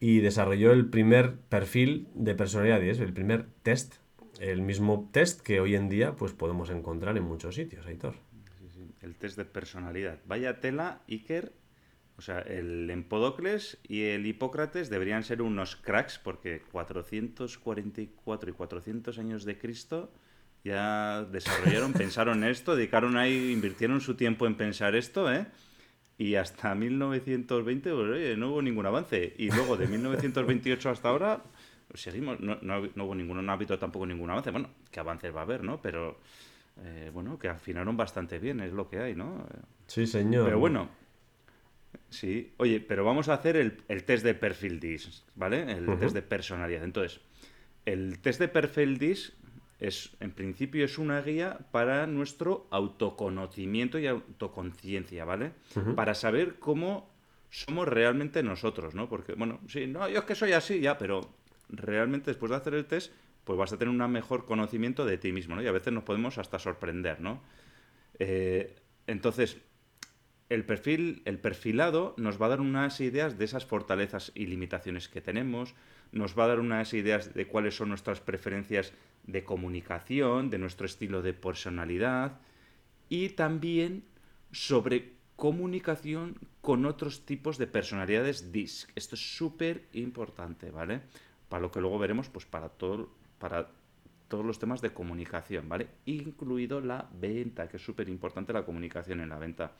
y 0.00 0.18
desarrolló 0.18 0.72
el 0.72 0.90
primer 0.90 1.36
perfil 1.36 2.08
de 2.14 2.34
personalidades, 2.34 2.98
el 2.98 3.12
primer 3.12 3.46
test, 3.62 3.94
el 4.40 4.62
mismo 4.62 5.08
test 5.12 5.40
que 5.40 5.60
hoy 5.60 5.76
en 5.76 5.88
día 5.88 6.16
pues 6.16 6.32
podemos 6.32 6.68
encontrar 6.68 7.16
en 7.16 7.22
muchos 7.22 7.54
sitios, 7.54 7.86
Aitor. 7.86 8.16
El 9.02 9.14
test 9.14 9.38
de 9.38 9.44
personalidad. 9.44 10.18
Vaya 10.26 10.58
tela, 10.58 11.02
Iker, 11.08 11.52
O 12.16 12.22
sea, 12.22 12.40
el 12.40 12.90
Empodocles 12.90 13.78
y 13.84 14.02
el 14.06 14.26
Hipócrates 14.26 14.90
deberían 14.90 15.22
ser 15.22 15.42
unos 15.42 15.76
cracks 15.76 16.18
porque 16.18 16.60
444 16.72 18.50
y 18.50 18.52
400 18.52 19.18
años 19.20 19.44
de 19.44 19.58
Cristo 19.58 20.12
ya 20.64 21.24
desarrollaron, 21.24 21.92
pensaron 21.92 22.44
esto, 22.44 22.76
dedicaron 22.76 23.16
ahí, 23.16 23.50
invirtieron 23.52 24.00
su 24.00 24.14
tiempo 24.14 24.46
en 24.46 24.54
pensar 24.54 24.94
esto, 24.94 25.32
¿eh? 25.32 25.46
Y 26.18 26.36
hasta 26.36 26.74
1920 26.74 27.92
pues, 27.92 28.38
no 28.38 28.50
hubo 28.50 28.62
ningún 28.62 28.86
avance. 28.86 29.34
Y 29.38 29.50
luego 29.50 29.76
de 29.76 29.88
1928 29.88 30.90
hasta 30.90 31.08
ahora 31.08 31.42
seguimos, 31.94 32.38
no, 32.40 32.58
no, 32.62 33.04
hubo 33.04 33.14
ningún 33.14 33.48
hábito 33.50 33.78
tampoco 33.78 34.06
ningún 34.06 34.30
avance. 34.30 34.50
Bueno, 34.50 34.70
qué 34.90 35.00
avances 35.00 35.34
va 35.34 35.40
a 35.40 35.42
haber, 35.42 35.64
¿no? 35.64 35.80
Pero 35.80 36.20
eh, 36.84 37.10
bueno, 37.12 37.38
que 37.38 37.48
afinaron 37.48 37.96
bastante 37.96 38.38
bien, 38.38 38.60
es 38.60 38.72
lo 38.72 38.88
que 38.88 38.98
hay, 38.98 39.14
¿no? 39.14 39.46
Sí, 39.86 40.06
señor. 40.06 40.44
Pero 40.44 40.58
bueno, 40.58 40.88
sí. 42.08 42.52
Oye, 42.58 42.80
pero 42.80 43.04
vamos 43.04 43.28
a 43.28 43.34
hacer 43.34 43.56
el, 43.56 44.04
test 44.04 44.24
de 44.24 44.34
perfil 44.34 44.78
DIS, 44.78 45.24
¿vale? 45.34 45.72
El 45.72 45.98
test 45.98 46.14
de 46.14 46.22
personalidad. 46.22 46.84
Entonces, 46.84 47.20
el 47.84 48.20
test 48.20 48.38
de 48.38 48.48
perfil 48.48 48.98
DIS 48.98 49.32
es, 49.82 50.12
en 50.20 50.30
principio, 50.30 50.84
es 50.84 50.96
una 50.96 51.20
guía 51.22 51.58
para 51.72 52.06
nuestro 52.06 52.68
autoconocimiento 52.70 53.98
y 53.98 54.06
autoconciencia, 54.06 55.24
¿vale? 55.24 55.54
Para 55.96 56.14
saber 56.14 56.60
cómo 56.60 57.10
somos 57.50 57.88
realmente 57.88 58.44
nosotros, 58.44 58.94
¿no? 58.94 59.08
Porque, 59.08 59.34
bueno, 59.34 59.58
sí, 59.66 59.88
no, 59.88 60.08
yo 60.08 60.20
es 60.20 60.24
que 60.24 60.36
soy 60.36 60.52
así 60.52 60.78
ya, 60.78 60.98
pero 60.98 61.34
realmente 61.68 62.30
después 62.30 62.50
de 62.50 62.56
hacer 62.56 62.74
el 62.74 62.86
test, 62.86 63.12
pues 63.42 63.58
vas 63.58 63.72
a 63.72 63.76
tener 63.76 63.92
un 63.92 64.12
mejor 64.12 64.46
conocimiento 64.46 65.04
de 65.04 65.18
ti 65.18 65.32
mismo, 65.32 65.56
¿no? 65.56 65.62
Y 65.62 65.66
a 65.66 65.72
veces 65.72 65.92
nos 65.92 66.04
podemos 66.04 66.38
hasta 66.38 66.60
sorprender, 66.60 67.20
¿no? 67.20 67.42
Eh, 68.20 68.76
entonces, 69.08 69.56
el 70.48 70.64
perfil, 70.64 71.22
el 71.24 71.40
perfilado 71.40 72.14
nos 72.18 72.40
va 72.40 72.46
a 72.46 72.50
dar 72.50 72.60
unas 72.60 73.00
ideas 73.00 73.36
de 73.36 73.46
esas 73.46 73.66
fortalezas 73.66 74.30
y 74.36 74.46
limitaciones 74.46 75.08
que 75.08 75.20
tenemos, 75.20 75.74
nos 76.12 76.38
va 76.38 76.44
a 76.44 76.48
dar 76.48 76.60
unas 76.60 76.94
ideas 76.94 77.34
de 77.34 77.46
cuáles 77.46 77.76
son 77.76 77.88
nuestras 77.88 78.20
preferencias 78.20 78.92
de 79.26 79.44
comunicación, 79.44 80.50
de 80.50 80.58
nuestro 80.58 80.86
estilo 80.86 81.22
de 81.22 81.32
personalidad 81.32 82.40
y 83.08 83.30
también 83.30 84.04
sobre 84.52 85.12
comunicación 85.36 86.36
con 86.60 86.86
otros 86.86 87.24
tipos 87.24 87.58
de 87.58 87.66
personalidades 87.66 88.52
DISC. 88.52 88.90
Esto 88.94 89.14
es 89.14 89.36
súper 89.36 89.88
importante, 89.92 90.70
¿vale? 90.70 91.00
Para 91.48 91.62
lo 91.62 91.70
que 91.70 91.80
luego 91.80 91.98
veremos, 91.98 92.28
pues 92.28 92.46
para 92.46 92.68
todo, 92.68 93.10
para 93.38 93.70
todos 94.28 94.44
los 94.44 94.58
temas 94.58 94.80
de 94.80 94.92
comunicación, 94.92 95.68
¿vale? 95.68 95.88
Incluido 96.06 96.80
la 96.80 97.08
venta, 97.12 97.68
que 97.68 97.76
es 97.76 97.84
súper 97.84 98.08
importante 98.08 98.52
la 98.52 98.64
comunicación 98.64 99.20
en 99.20 99.30
la 99.30 99.38
venta. 99.38 99.72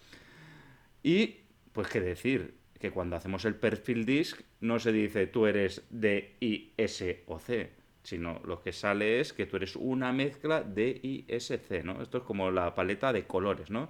Y, 1.03 1.37
pues 1.73 1.89
qué 1.89 2.01
decir, 2.01 2.55
que 2.83 2.91
cuando 2.91 3.15
hacemos 3.15 3.45
el 3.45 3.55
perfil 3.55 4.05
DISC 4.05 4.43
no 4.61 4.81
se 4.81 4.91
dice 4.91 5.29
tú 5.29 5.47
eres 5.47 5.87
de 5.91 6.35
I, 6.41 6.73
S 6.77 7.23
o 7.29 7.39
C, 7.39 7.71
sino 8.03 8.41
lo 8.45 8.61
que 8.61 8.73
sale 8.73 9.21
es 9.21 9.33
que 9.33 9.47
tú 9.47 9.57
eres 9.57 9.77
una 9.77 10.13
mezcla 10.13 10.65
de 10.65 10.89
I, 11.01 11.25
S, 11.29 11.57
C, 11.59 11.85
¿no? 11.85 12.03
Esto 12.03 12.19
es 12.19 12.25
como 12.25 12.51
la 12.51 12.75
paleta 12.75 13.13
de 13.13 13.25
colores, 13.25 13.71
¿no? 13.71 13.89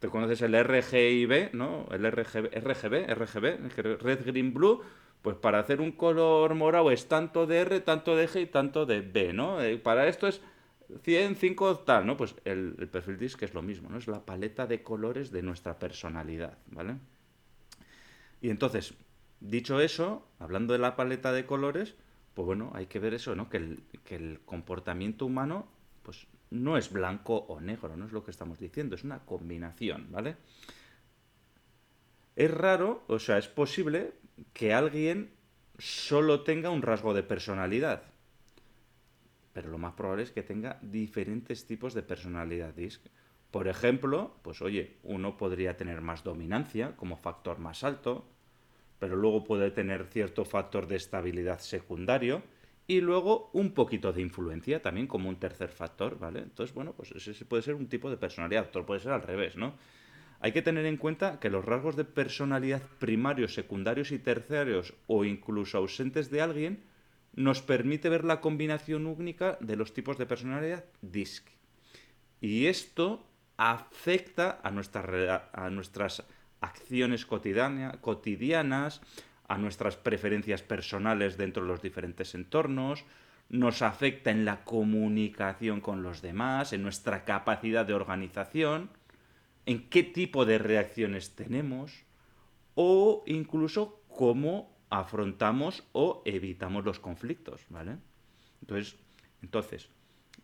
Te 0.00 0.08
conoces 0.08 0.42
el 0.42 0.52
RGB, 0.52 1.54
¿no? 1.54 1.86
El 1.92 2.10
RGB, 2.10 2.50
RGB, 2.58 3.14
RGB, 3.14 4.02
Red, 4.02 4.26
Green, 4.26 4.52
Blue, 4.52 4.82
pues 5.22 5.36
para 5.36 5.60
hacer 5.60 5.80
un 5.80 5.92
color 5.92 6.56
morado 6.56 6.90
es 6.90 7.06
tanto 7.06 7.46
de 7.46 7.58
R, 7.58 7.80
tanto 7.82 8.16
de 8.16 8.28
G 8.28 8.42
y 8.42 8.46
tanto 8.46 8.84
de 8.84 9.00
B, 9.00 9.32
¿no? 9.32 9.62
Eh, 9.62 9.78
para 9.78 10.08
esto 10.08 10.26
es 10.26 10.40
100, 11.04 11.36
5, 11.36 11.78
tal, 11.86 12.04
¿no? 12.04 12.16
Pues 12.16 12.34
el, 12.44 12.74
el 12.80 12.88
perfil 12.88 13.16
DISC 13.16 13.44
es 13.44 13.54
lo 13.54 13.62
mismo, 13.62 13.90
¿no? 13.90 13.98
Es 13.98 14.08
la 14.08 14.26
paleta 14.26 14.66
de 14.66 14.82
colores 14.82 15.30
de 15.30 15.42
nuestra 15.42 15.78
personalidad, 15.78 16.58
¿vale? 16.72 16.96
Y 18.40 18.50
entonces, 18.50 18.94
dicho 19.40 19.80
eso, 19.80 20.26
hablando 20.38 20.72
de 20.72 20.78
la 20.78 20.96
paleta 20.96 21.32
de 21.32 21.46
colores, 21.46 21.94
pues 22.34 22.46
bueno, 22.46 22.72
hay 22.74 22.86
que 22.86 22.98
ver 22.98 23.14
eso, 23.14 23.34
¿no? 23.34 23.48
Que 23.48 23.58
el, 23.58 23.82
que 24.04 24.16
el 24.16 24.40
comportamiento 24.44 25.26
humano, 25.26 25.68
pues 26.02 26.26
no 26.50 26.76
es 26.76 26.92
blanco 26.92 27.36
o 27.48 27.60
negro, 27.60 27.96
no 27.96 28.06
es 28.06 28.12
lo 28.12 28.24
que 28.24 28.30
estamos 28.30 28.58
diciendo, 28.58 28.94
es 28.94 29.04
una 29.04 29.20
combinación, 29.20 30.08
¿vale? 30.10 30.36
Es 32.36 32.50
raro, 32.50 33.04
o 33.06 33.18
sea, 33.18 33.38
es 33.38 33.48
posible 33.48 34.12
que 34.52 34.74
alguien 34.74 35.30
solo 35.78 36.42
tenga 36.42 36.70
un 36.70 36.82
rasgo 36.82 37.14
de 37.14 37.22
personalidad. 37.22 38.02
Pero 39.52 39.68
lo 39.68 39.78
más 39.78 39.94
probable 39.94 40.24
es 40.24 40.32
que 40.32 40.42
tenga 40.42 40.78
diferentes 40.82 41.66
tipos 41.66 41.94
de 41.94 42.02
personalidad. 42.02 42.74
Por 43.54 43.68
ejemplo, 43.68 44.34
pues 44.42 44.60
oye, 44.62 44.96
uno 45.04 45.36
podría 45.36 45.76
tener 45.76 46.00
más 46.00 46.24
dominancia 46.24 46.96
como 46.96 47.16
factor 47.16 47.60
más 47.60 47.84
alto, 47.84 48.26
pero 48.98 49.14
luego 49.14 49.44
puede 49.44 49.70
tener 49.70 50.06
cierto 50.06 50.44
factor 50.44 50.88
de 50.88 50.96
estabilidad 50.96 51.60
secundario 51.60 52.42
y 52.88 53.00
luego 53.00 53.50
un 53.52 53.70
poquito 53.70 54.12
de 54.12 54.22
influencia 54.22 54.82
también 54.82 55.06
como 55.06 55.28
un 55.28 55.38
tercer 55.38 55.68
factor, 55.68 56.18
¿vale? 56.18 56.40
Entonces, 56.40 56.74
bueno, 56.74 56.94
pues 56.94 57.12
ese 57.12 57.44
puede 57.44 57.62
ser 57.62 57.76
un 57.76 57.86
tipo 57.86 58.10
de 58.10 58.16
personalidad, 58.16 58.66
otro 58.66 58.84
puede 58.84 58.98
ser 58.98 59.12
al 59.12 59.22
revés, 59.22 59.56
¿no? 59.56 59.74
Hay 60.40 60.50
que 60.50 60.62
tener 60.62 60.84
en 60.84 60.96
cuenta 60.96 61.38
que 61.38 61.48
los 61.48 61.64
rasgos 61.64 61.94
de 61.94 62.04
personalidad 62.04 62.82
primarios, 62.98 63.54
secundarios 63.54 64.10
y 64.10 64.18
terciarios 64.18 64.94
o 65.06 65.24
incluso 65.24 65.78
ausentes 65.78 66.28
de 66.28 66.40
alguien 66.40 66.82
nos 67.36 67.62
permite 67.62 68.08
ver 68.08 68.24
la 68.24 68.40
combinación 68.40 69.06
única 69.06 69.58
de 69.60 69.76
los 69.76 69.94
tipos 69.94 70.18
de 70.18 70.26
personalidad 70.26 70.86
DISC. 71.02 71.46
Y 72.40 72.66
esto 72.66 73.24
afecta 73.56 74.60
a, 74.62 74.68
a 75.52 75.70
nuestras 75.70 76.24
acciones 76.60 77.26
cotidianas, 77.26 79.00
a 79.48 79.58
nuestras 79.58 79.96
preferencias 79.96 80.62
personales 80.62 81.36
dentro 81.36 81.62
de 81.62 81.68
los 81.68 81.82
diferentes 81.82 82.34
entornos, 82.34 83.04
nos 83.50 83.82
afecta 83.82 84.30
en 84.30 84.44
la 84.44 84.64
comunicación 84.64 85.80
con 85.80 86.02
los 86.02 86.22
demás, 86.22 86.72
en 86.72 86.82
nuestra 86.82 87.24
capacidad 87.24 87.84
de 87.84 87.94
organización, 87.94 88.90
en 89.66 89.88
qué 89.88 90.02
tipo 90.02 90.44
de 90.44 90.58
reacciones 90.58 91.34
tenemos 91.34 92.04
o 92.74 93.22
incluso 93.26 94.00
cómo 94.08 94.74
afrontamos 94.90 95.84
o 95.92 96.22
evitamos 96.24 96.84
los 96.84 97.00
conflictos, 97.00 97.62
¿vale? 97.68 97.96
Entonces, 98.60 98.96
entonces, 99.42 99.88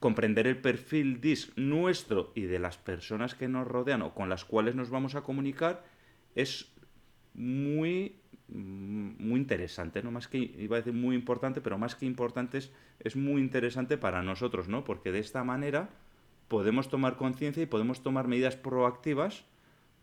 comprender 0.01 0.47
el 0.47 0.57
perfil 0.57 1.21
DIS 1.21 1.53
nuestro 1.57 2.33
y 2.35 2.43
de 2.43 2.59
las 2.59 2.79
personas 2.79 3.35
que 3.35 3.49
nos 3.49 3.69
rodean 3.69 4.03
o 4.03 4.15
con 4.15 4.31
las 4.31 4.47
cuales 4.47 4.75
nos 4.75 4.91
vamos 4.91 5.15
a 5.15 5.21
comunicar 5.21 5.85
es 6.35 6.73
muy, 7.35 8.17
muy 8.49 9.39
interesante, 9.39 10.03
¿no? 10.03 10.11
Más 10.11 10.27
que, 10.27 10.39
iba 10.39 10.77
a 10.77 10.81
decir 10.81 10.95
muy 10.95 11.15
importante, 11.15 11.61
pero 11.61 11.79
más 11.79 11.95
que 11.95 12.07
importante 12.07 12.59
es, 12.59 12.73
es 12.99 13.15
muy 13.15 13.43
interesante 13.43 13.99
para 13.99 14.23
nosotros, 14.23 14.69
¿no? 14.69 14.85
Porque 14.85 15.13
de 15.13 15.19
esta 15.19 15.45
manera 15.45 15.91
podemos 16.49 16.89
tomar 16.89 17.17
conciencia 17.17 17.63
y 17.63 17.67
podemos 17.67 18.03
tomar 18.03 18.27
medidas 18.27 18.57
proactivas 18.57 19.45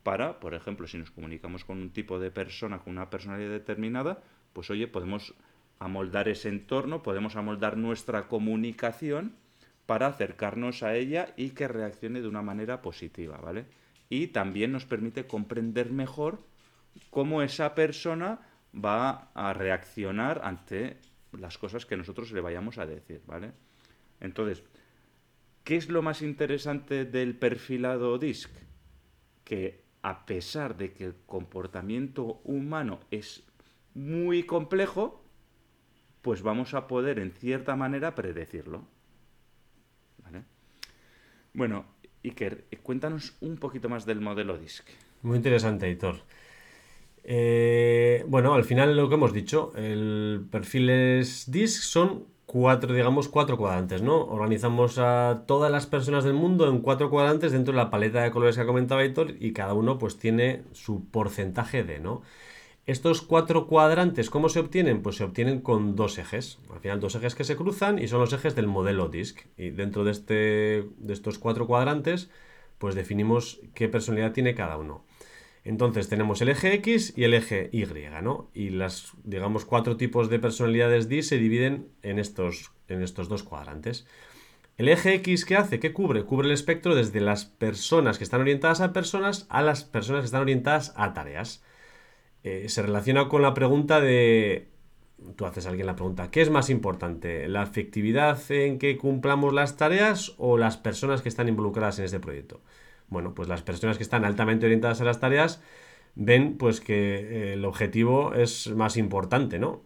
para, 0.04 0.40
por 0.40 0.54
ejemplo, 0.54 0.88
si 0.88 1.00
nos 1.00 1.10
comunicamos 1.10 1.66
con 1.66 1.80
un 1.82 1.90
tipo 1.90 2.20
de 2.20 2.30
persona, 2.30 2.80
con 2.80 2.94
una 2.94 3.10
personalidad 3.10 3.50
determinada, 3.50 4.22
pues 4.54 4.70
oye, 4.70 4.88
podemos 4.88 5.34
amoldar 5.80 6.30
ese 6.30 6.50
entorno, 6.50 7.02
podemos 7.02 7.36
amoldar 7.36 7.78
nuestra 7.78 8.28
comunicación 8.28 9.36
para 9.88 10.08
acercarnos 10.08 10.84
a 10.84 10.96
ella 10.96 11.34
y 11.36 11.50
que 11.50 11.68
reaccione 11.68 12.22
de 12.22 12.28
una 12.28 12.44
manera 12.44 12.84
positiva, 12.84 13.38
¿vale? 13.38 13.66
y 14.10 14.28
también 14.28 14.72
nos 14.72 14.86
permite 14.86 15.28
comprender 15.28 15.92
mejor 15.92 16.40
cómo 17.10 17.42
esa 17.42 17.76
persona 17.76 18.40
va 18.74 19.32
a 19.34 19.54
reaccionar 19.54 20.42
ante 20.44 20.98
las 21.34 21.58
cosas 21.58 21.86
que 21.86 21.98
nosotros 21.98 22.32
le 22.32 22.42
vayamos 22.42 22.78
a 22.78 22.86
decir, 22.86 23.22
¿vale? 23.28 23.52
Entonces, 24.20 24.64
¿qué 25.64 25.76
es 25.76 25.90
lo 25.90 26.02
más 26.02 26.22
interesante 26.22 27.06
del 27.06 27.36
perfilado 27.36 28.18
DISC? 28.18 28.50
Que 29.44 29.84
a 30.02 30.26
pesar 30.26 30.78
de 30.78 30.94
que 30.94 31.06
el 31.06 31.16
comportamiento 31.26 32.42
humano 32.44 33.00
es 33.12 33.44
muy 33.94 34.44
complejo, 34.44 35.24
pues 36.22 36.42
vamos 36.42 36.74
a 36.74 36.88
poder 36.88 37.20
en 37.20 37.32
cierta 37.32 37.76
manera 37.76 38.16
predecirlo. 38.16 38.88
Bueno, 41.58 41.86
Iker, 42.24 42.66
cuéntanos 42.84 43.36
un 43.42 43.58
poquito 43.58 43.90
más 43.90 44.06
del 44.06 44.22
modelo 44.22 44.60
DISC. 44.60 44.86
Muy 45.24 45.38
interesante, 45.38 45.90
Hitor. 45.90 46.18
Eh, 47.24 48.24
bueno, 48.28 48.54
al 48.54 48.64
final 48.64 48.96
lo 48.96 49.10
que 49.10 49.16
hemos 49.16 49.34
dicho, 49.34 49.74
el 49.76 50.46
perfiles 50.52 51.50
DISC 51.50 51.82
son 51.82 52.26
cuatro, 52.46 52.94
digamos, 52.94 53.28
cuatro 53.28 53.58
cuadrantes, 53.58 54.04
¿no? 54.04 54.24
Organizamos 54.24 55.00
a 55.00 55.46
todas 55.48 55.72
las 55.72 55.88
personas 55.88 56.24
del 56.24 56.36
mundo 56.36 56.70
en 56.70 56.82
cuatro 56.82 57.10
cuadrantes 57.10 57.54
dentro 57.54 57.74
de 57.74 57.78
la 57.78 57.90
paleta 57.90 58.22
de 58.22 58.30
colores 58.30 58.56
que 58.56 58.64
comentaba 58.64 59.04
Hitor 59.04 59.34
y 59.40 59.52
cada 59.52 59.74
uno 59.74 59.98
pues 59.98 60.20
tiene 60.20 60.62
su 60.74 61.10
porcentaje 61.10 61.84
de, 61.84 61.98
¿no? 61.98 62.22
Estos 62.88 63.22
cuatro 63.22 63.68
cuadrantes, 63.68 64.30
¿cómo 64.30 64.48
se 64.48 64.62
obtienen? 64.62 65.02
Pues 65.02 65.18
se 65.18 65.26
obtienen 65.26 65.60
con 65.60 65.98
dos 65.98 66.18
ejes. 66.18 66.60
Al 66.74 66.80
final, 66.80 67.02
dos 67.02 67.16
ejes 67.16 67.36
que 67.36 67.44
se 67.44 67.58
cruzan 67.58 68.00
y 68.00 68.08
son 68.08 68.22
los 68.22 68.32
ejes 68.32 68.56
del 68.56 68.68
modelo 68.68 69.10
DISC. 69.10 69.46
Y 69.58 69.72
dentro 69.72 70.06
de, 70.06 70.12
este, 70.12 70.88
de 70.98 71.14
estos 71.14 71.38
cuatro 71.38 71.68
cuadrantes, 71.68 72.30
pues 72.78 72.96
definimos 72.96 73.60
qué 73.74 73.90
personalidad 73.90 74.32
tiene 74.32 74.56
cada 74.56 74.78
uno. 74.78 75.04
Entonces 75.66 76.08
tenemos 76.08 76.40
el 76.42 76.48
eje 76.48 76.76
X 76.76 77.14
y 77.18 77.26
el 77.26 77.34
eje 77.34 77.70
Y, 77.74 77.84
¿no? 78.24 78.50
Y 78.54 78.70
las, 78.70 79.12
digamos, 79.26 79.66
cuatro 79.66 79.98
tipos 79.98 80.30
de 80.30 80.40
personalidades 80.40 81.10
D 81.10 81.24
se 81.24 81.38
dividen 81.38 81.90
en 82.04 82.20
estos, 82.20 82.72
en 82.88 83.04
estos 83.04 83.28
dos 83.28 83.44
cuadrantes. 83.44 84.08
El 84.78 84.88
eje 84.88 85.14
X, 85.16 85.44
¿qué 85.44 85.58
hace? 85.58 85.82
¿Qué 85.82 85.92
cubre? 85.92 86.24
Cubre 86.24 86.48
el 86.48 86.54
espectro 86.54 86.96
desde 86.96 87.20
las 87.20 87.44
personas 87.44 88.18
que 88.18 88.24
están 88.24 88.40
orientadas 88.40 88.80
a 88.80 88.94
personas 88.94 89.46
a 89.50 89.62
las 89.62 89.84
personas 89.84 90.22
que 90.22 90.28
están 90.28 90.42
orientadas 90.44 90.94
a 90.96 91.14
tareas. 91.14 91.66
Eh, 92.44 92.70
se 92.70 92.82
relaciona 92.82 93.28
con 93.28 93.42
la 93.42 93.54
pregunta 93.54 94.00
de... 94.00 94.70
Tú 95.36 95.46
haces 95.46 95.66
a 95.66 95.70
alguien 95.70 95.88
la 95.88 95.96
pregunta, 95.96 96.30
¿qué 96.30 96.42
es 96.42 96.52
más 96.52 96.70
importante? 96.70 97.48
¿La 97.48 97.64
efectividad 97.64 98.40
en 98.52 98.78
que 98.78 98.98
cumplamos 98.98 99.54
las 99.54 99.76
tareas 99.76 100.36
o 100.38 100.58
las 100.58 100.78
personas 100.78 101.24
que 101.24 101.30
están 101.30 101.48
involucradas 101.48 101.98
en 102.00 102.06
este 102.06 102.20
proyecto? 102.20 102.62
Bueno, 103.10 103.34
pues 103.34 103.48
las 103.48 103.64
personas 103.64 103.98
que 103.98 104.04
están 104.04 104.26
altamente 104.26 104.66
orientadas 104.66 105.02
a 105.02 105.06
las 105.06 105.20
tareas 105.20 105.62
ven 106.16 106.58
pues 106.58 106.82
que 106.82 107.16
eh, 107.16 107.54
el 107.54 107.66
objetivo 107.66 108.34
es 108.34 108.70
más 108.70 108.98
importante, 108.98 109.60
¿no? 109.60 109.82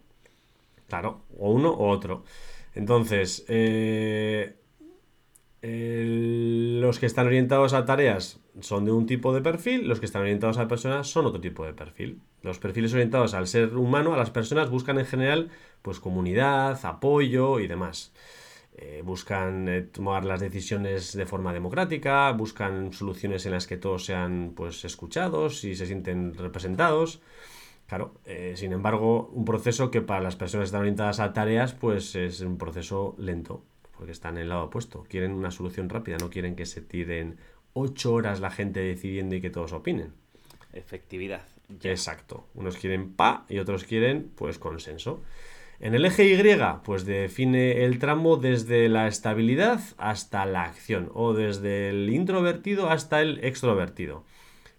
Claro, 0.88 1.22
o 1.38 1.50
uno 1.50 1.70
o 1.70 1.88
otro. 1.88 2.24
Entonces, 2.74 3.44
eh, 3.48 4.56
los 5.62 6.98
que 6.98 7.06
están 7.06 7.26
orientados 7.26 7.72
a 7.72 7.84
tareas 7.84 8.40
son 8.60 8.84
de 8.84 8.92
un 8.92 9.06
tipo 9.06 9.32
de 9.32 9.40
perfil, 9.40 9.88
los 9.88 10.00
que 10.00 10.06
están 10.06 10.22
orientados 10.22 10.58
a 10.58 10.68
personas 10.68 11.06
son 11.08 11.26
otro 11.26 11.40
tipo 11.40 11.64
de 11.64 11.72
perfil. 11.72 12.20
Los 12.42 12.58
perfiles 12.58 12.92
orientados 12.92 13.34
al 13.34 13.46
ser 13.46 13.76
humano, 13.76 14.14
a 14.14 14.16
las 14.16 14.30
personas, 14.30 14.70
buscan 14.70 14.98
en 14.98 15.06
general 15.06 15.50
pues 15.80 16.00
comunidad, 16.00 16.84
apoyo 16.84 17.60
y 17.60 17.66
demás. 17.66 18.12
Eh, 18.74 19.02
buscan 19.04 19.68
eh, 19.68 19.82
tomar 19.82 20.24
las 20.24 20.40
decisiones 20.40 21.14
de 21.14 21.26
forma 21.26 21.52
democrática, 21.52 22.32
buscan 22.32 22.92
soluciones 22.92 23.44
en 23.44 23.52
las 23.52 23.66
que 23.66 23.76
todos 23.76 24.06
sean 24.06 24.54
pues 24.56 24.84
escuchados 24.84 25.62
y 25.64 25.76
se 25.76 25.86
sienten 25.86 26.34
representados. 26.34 27.20
Claro, 27.86 28.14
eh, 28.24 28.54
sin 28.56 28.72
embargo, 28.72 29.28
un 29.34 29.44
proceso 29.44 29.90
que 29.90 30.00
para 30.00 30.22
las 30.22 30.36
personas 30.36 30.64
que 30.64 30.66
están 30.68 30.80
orientadas 30.80 31.20
a 31.20 31.34
tareas, 31.34 31.74
pues 31.74 32.16
es 32.16 32.40
un 32.40 32.56
proceso 32.56 33.14
lento, 33.18 33.62
porque 33.96 34.12
están 34.12 34.36
en 34.38 34.44
el 34.44 34.48
lado 34.48 34.64
opuesto. 34.64 35.04
Quieren 35.08 35.32
una 35.32 35.50
solución 35.50 35.90
rápida, 35.90 36.16
no 36.16 36.30
quieren 36.30 36.56
que 36.56 36.64
se 36.64 36.80
tiren 36.80 37.36
ocho 37.74 38.14
horas 38.14 38.40
la 38.40 38.50
gente 38.50 38.80
decidiendo 38.80 39.34
y 39.34 39.42
que 39.42 39.50
todos 39.50 39.74
opinen. 39.74 40.14
Efectividad. 40.72 41.51
Exacto. 41.82 42.46
Unos 42.54 42.76
quieren 42.76 43.12
pa 43.14 43.46
y 43.48 43.58
otros 43.58 43.84
quieren, 43.84 44.30
pues, 44.36 44.58
consenso. 44.58 45.22
En 45.80 45.94
el 45.94 46.04
eje 46.04 46.26
Y, 46.26 46.82
pues 46.84 47.04
define 47.04 47.84
el 47.84 47.98
tramo 47.98 48.36
desde 48.36 48.88
la 48.88 49.08
estabilidad 49.08 49.80
hasta 49.98 50.46
la 50.46 50.62
acción, 50.62 51.10
o 51.12 51.34
desde 51.34 51.88
el 51.88 52.08
introvertido 52.10 52.88
hasta 52.88 53.20
el 53.20 53.44
extrovertido. 53.44 54.24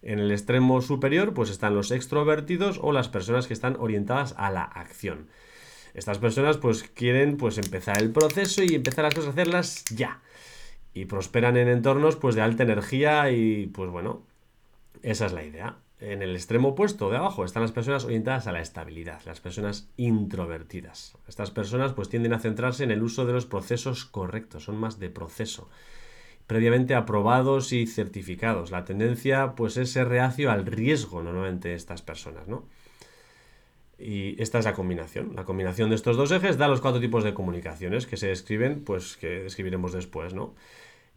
En 0.02 0.20
el 0.20 0.32
extremo 0.32 0.82
superior, 0.82 1.34
pues 1.34 1.50
están 1.50 1.76
los 1.76 1.92
extrovertidos 1.92 2.80
o 2.82 2.94
las 2.94 3.10
personas 3.10 3.48
que 3.48 3.54
están 3.54 3.76
orientadas 3.80 4.34
a 4.38 4.50
la 4.50 4.64
acción. 4.64 5.28
Estas 5.94 6.20
personas, 6.20 6.58
pues 6.58 6.84
quieren 6.84 7.36
pues 7.38 7.58
empezar 7.58 8.02
el 8.02 8.12
proceso 8.12 8.64
y 8.64 8.74
empezar 8.76 9.04
las 9.04 9.14
cosas 9.14 9.30
a 9.30 9.34
hacerlas 9.34 9.84
ya. 9.94 10.22
Y 10.94 11.06
prosperan 11.06 11.58
en 11.58 11.68
entornos 11.68 12.16
pues 12.16 12.36
de 12.36 12.42
alta 12.42 12.64
energía 12.64 13.30
y 13.32 13.68
pues 13.68 13.90
bueno, 13.90 14.24
esa 15.02 15.26
es 15.26 15.34
la 15.34 15.44
idea. 15.44 15.83
En 16.04 16.22
el 16.22 16.36
extremo 16.36 16.70
opuesto 16.70 17.10
de 17.10 17.16
abajo 17.16 17.46
están 17.46 17.62
las 17.62 17.72
personas 17.72 18.04
orientadas 18.04 18.46
a 18.48 18.52
la 18.52 18.60
estabilidad, 18.60 19.22
las 19.26 19.40
personas 19.40 19.88
introvertidas. 19.96 21.16
Estas 21.30 21.50
personas 21.50 21.94
pues 21.94 22.10
tienden 22.10 22.34
a 22.34 22.40
centrarse 22.40 22.84
en 22.84 22.92
el 22.92 23.02
uso 23.02 23.26
de 23.26 23.32
los 23.32 23.46
procesos 23.46 24.04
correctos, 24.04 24.66
son 24.66 24.76
más 24.76 25.00
de 25.00 25.10
proceso, 25.10 25.70
previamente 26.46 26.94
aprobados 26.94 27.72
y 27.72 27.88
certificados. 27.88 28.70
La 28.70 28.84
tendencia 28.84 29.56
pues 29.56 29.78
es 29.78 29.94
ser 29.94 30.10
reacio 30.10 30.52
al 30.52 30.66
riesgo 30.66 31.24
normalmente 31.24 31.74
estas 31.74 32.02
personas, 32.02 32.50
¿no? 32.50 32.68
Y 33.98 34.42
esta 34.42 34.60
es 34.60 34.66
la 34.66 34.74
combinación. 34.74 35.34
La 35.38 35.46
combinación 35.46 35.90
de 35.90 35.96
estos 35.96 36.18
dos 36.18 36.34
ejes 36.34 36.58
da 36.58 36.68
los 36.68 36.82
cuatro 36.82 37.00
tipos 37.00 37.24
de 37.24 37.34
comunicaciones 37.34 38.08
que 38.08 38.18
se 38.18 38.28
describen, 38.28 38.84
pues 38.84 39.16
que 39.16 39.44
describiremos 39.44 39.94
después, 39.94 40.34
¿no? 40.34 40.54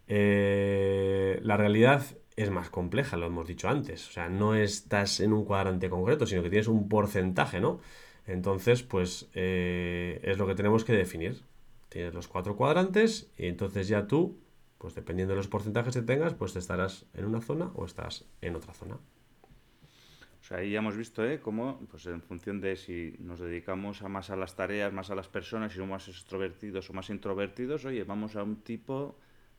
Eh, 0.06 1.40
la 1.42 1.56
realidad 1.56 2.04
es 2.36 2.50
más 2.50 2.68
compleja, 2.68 3.16
lo 3.16 3.26
hemos 3.26 3.46
dicho 3.46 3.68
antes. 3.68 4.06
O 4.08 4.12
sea, 4.12 4.28
no 4.28 4.54
estás 4.54 5.20
en 5.20 5.32
un 5.32 5.44
cuadrante 5.44 5.88
concreto, 5.88 6.26
sino 6.26 6.42
que 6.42 6.50
tienes 6.50 6.68
un 6.68 6.88
porcentaje, 6.88 7.60
¿no? 7.60 7.80
Entonces, 8.26 8.82
pues 8.82 9.28
eh, 9.34 10.20
es 10.22 10.36
lo 10.36 10.46
que 10.46 10.54
tenemos 10.54 10.84
que 10.84 10.92
definir. 10.92 11.40
Tienes 11.88 12.12
los 12.12 12.28
cuatro 12.28 12.56
cuadrantes 12.56 13.30
y 13.38 13.46
entonces 13.46 13.88
ya 13.88 14.06
tú, 14.06 14.38
pues 14.78 14.94
dependiendo 14.94 15.32
de 15.32 15.38
los 15.38 15.48
porcentajes 15.48 15.94
que 15.94 16.02
tengas, 16.02 16.34
pues 16.34 16.54
estarás 16.56 17.06
en 17.14 17.24
una 17.24 17.40
zona 17.40 17.70
o 17.74 17.86
estás 17.86 18.26
en 18.42 18.56
otra 18.56 18.74
zona. 18.74 18.96
O 18.96 20.48
sea, 20.48 20.58
ahí 20.58 20.72
ya 20.72 20.78
hemos 20.78 20.96
visto, 20.96 21.24
¿eh? 21.24 21.40
Cómo, 21.40 21.80
pues 21.90 22.06
en 22.06 22.22
función 22.22 22.60
de 22.60 22.76
si 22.76 23.16
nos 23.18 23.40
dedicamos 23.40 24.02
a 24.02 24.08
más 24.08 24.30
a 24.30 24.36
las 24.36 24.54
tareas, 24.54 24.92
más 24.92 25.10
a 25.10 25.14
las 25.14 25.26
personas, 25.26 25.72
si 25.72 25.78
somos 25.78 25.90
más 25.90 26.08
extrovertidos 26.08 26.88
o 26.90 26.92
más 26.92 27.10
introvertidos, 27.10 27.84
oye, 27.84 28.04
vamos 28.04 28.36
a 28.36 28.42
un 28.42 28.56
tipo 28.56 29.16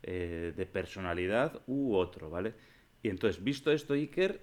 eh, 0.10 0.54
de 0.56 0.66
personalidad 0.66 1.62
u 1.68 1.94
otro, 1.94 2.30
¿vale? 2.30 2.54
Y 3.04 3.10
entonces, 3.10 3.44
visto 3.44 3.74
esto, 3.74 3.94
Iker, 3.94 4.40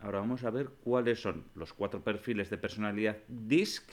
ahora 0.00 0.18
vamos 0.18 0.44
a 0.44 0.50
ver 0.50 0.68
cuáles 0.84 1.22
son 1.22 1.46
los 1.54 1.72
cuatro 1.72 2.04
perfiles 2.04 2.50
de 2.50 2.58
personalidad 2.58 3.16
DISC 3.26 3.92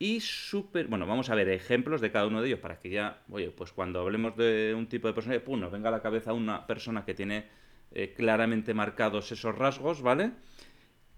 y 0.00 0.18
super... 0.18 0.88
Bueno, 0.88 1.06
vamos 1.06 1.30
a 1.30 1.36
ver 1.36 1.48
ejemplos 1.48 2.00
de 2.00 2.10
cada 2.10 2.26
uno 2.26 2.42
de 2.42 2.48
ellos 2.48 2.58
para 2.58 2.80
que 2.80 2.90
ya, 2.90 3.22
oye, 3.30 3.50
pues 3.50 3.72
cuando 3.72 4.00
hablemos 4.00 4.36
de 4.36 4.74
un 4.76 4.88
tipo 4.88 5.06
de 5.06 5.14
personalidad, 5.14 5.44
pum, 5.44 5.60
nos 5.60 5.70
venga 5.70 5.90
a 5.90 5.92
la 5.92 6.02
cabeza 6.02 6.32
una 6.32 6.66
persona 6.66 7.04
que 7.04 7.14
tiene 7.14 7.46
eh, 7.92 8.12
claramente 8.12 8.74
marcados 8.74 9.30
esos 9.30 9.54
rasgos, 9.56 10.02
¿vale? 10.02 10.32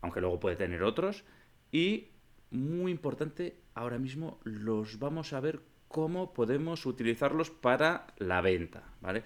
Aunque 0.03 0.21
luego 0.21 0.39
puede 0.39 0.57
tener 0.57 0.83
otros. 0.83 1.25
Y, 1.73 2.09
muy 2.51 2.93
importante, 2.93 3.59
ahora 3.73 3.99
mismo 3.99 4.39
los 4.45 4.99
vamos 4.99 5.33
a 5.33 5.41
ver 5.41 5.61
cómo 5.89 6.33
podemos 6.33 6.87
utilizarlos 6.87 7.51
para 7.51 8.07
la 8.19 8.41
venta, 8.41 8.85
¿vale? 9.01 9.23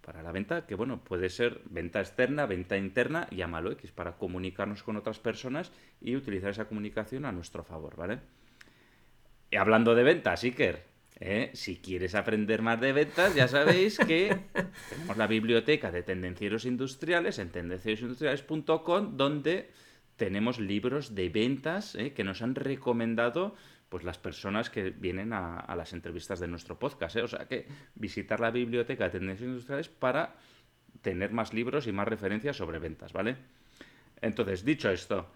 Para 0.00 0.22
la 0.22 0.32
venta, 0.32 0.66
que 0.66 0.74
bueno, 0.74 1.04
puede 1.04 1.28
ser 1.28 1.60
venta 1.66 2.00
externa, 2.00 2.46
venta 2.46 2.76
interna, 2.76 3.28
llámalo 3.30 3.72
X, 3.72 3.92
para 3.92 4.16
comunicarnos 4.16 4.82
con 4.82 4.96
otras 4.96 5.18
personas 5.18 5.72
y 6.00 6.16
utilizar 6.16 6.50
esa 6.50 6.66
comunicación 6.66 7.24
a 7.24 7.32
nuestro 7.32 7.62
favor, 7.62 7.96
¿vale? 7.96 8.20
Y 9.50 9.56
hablando 9.56 9.94
de 9.94 10.02
ventas, 10.02 10.44
Iker, 10.44 10.84
¿eh? 11.20 11.50
si 11.54 11.76
quieres 11.76 12.14
aprender 12.14 12.62
más 12.62 12.80
de 12.80 12.92
ventas, 12.92 13.34
ya 13.34 13.48
sabéis 13.48 13.98
que 13.98 14.36
tenemos 14.90 15.16
la 15.16 15.26
biblioteca 15.26 15.90
de 15.90 16.02
tendencieros 16.02 16.64
industriales 16.64 17.38
en 17.38 17.50
tendencierosindustriales.com, 17.50 19.16
donde 19.16 19.70
tenemos 20.16 20.58
libros 20.58 21.14
de 21.14 21.28
ventas 21.28 21.94
¿eh? 21.94 22.12
que 22.12 22.24
nos 22.24 22.42
han 22.42 22.54
recomendado 22.54 23.54
pues 23.92 24.04
las 24.04 24.16
personas 24.16 24.70
que 24.70 24.88
vienen 24.88 25.34
a, 25.34 25.76
las 25.76 25.92
entrevistas 25.92 26.40
de 26.40 26.48
nuestro 26.48 26.78
podcast. 26.78 27.14
¿eh? 27.16 27.22
O 27.24 27.28
sea 27.28 27.46
que 27.46 27.66
visitar 27.94 28.40
la 28.40 28.50
biblioteca 28.50 29.04
de 29.04 29.10
tendencias 29.10 29.46
industriales 29.46 29.90
para 29.90 30.34
tener 31.02 31.30
más 31.30 31.52
libros 31.52 31.86
y 31.86 31.92
más 31.92 32.08
referencias 32.08 32.56
sobre 32.56 32.78
ventas, 32.78 33.12
¿vale? 33.12 33.36
Entonces, 34.22 34.64
dicho 34.64 34.88
esto, 34.88 35.30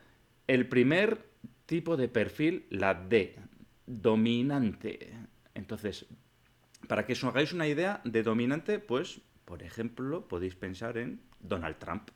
el 0.46 0.66
primer 0.70 1.22
tipo 1.66 1.98
de 1.98 2.08
perfil, 2.08 2.64
la 2.70 2.94
D, 2.94 3.36
dominante. 3.84 5.12
Entonces, 5.52 6.06
para 6.88 7.04
que 7.04 7.12
os 7.12 7.24
hagáis 7.24 7.52
una 7.52 7.68
idea 7.68 8.00
de 8.04 8.22
dominante, 8.22 8.78
pues, 8.78 9.20
por 9.44 9.62
ejemplo, 9.62 10.26
podéis 10.28 10.54
pensar 10.54 10.96
en 10.96 11.20
Donald 11.40 11.76
Trump. 11.76 12.08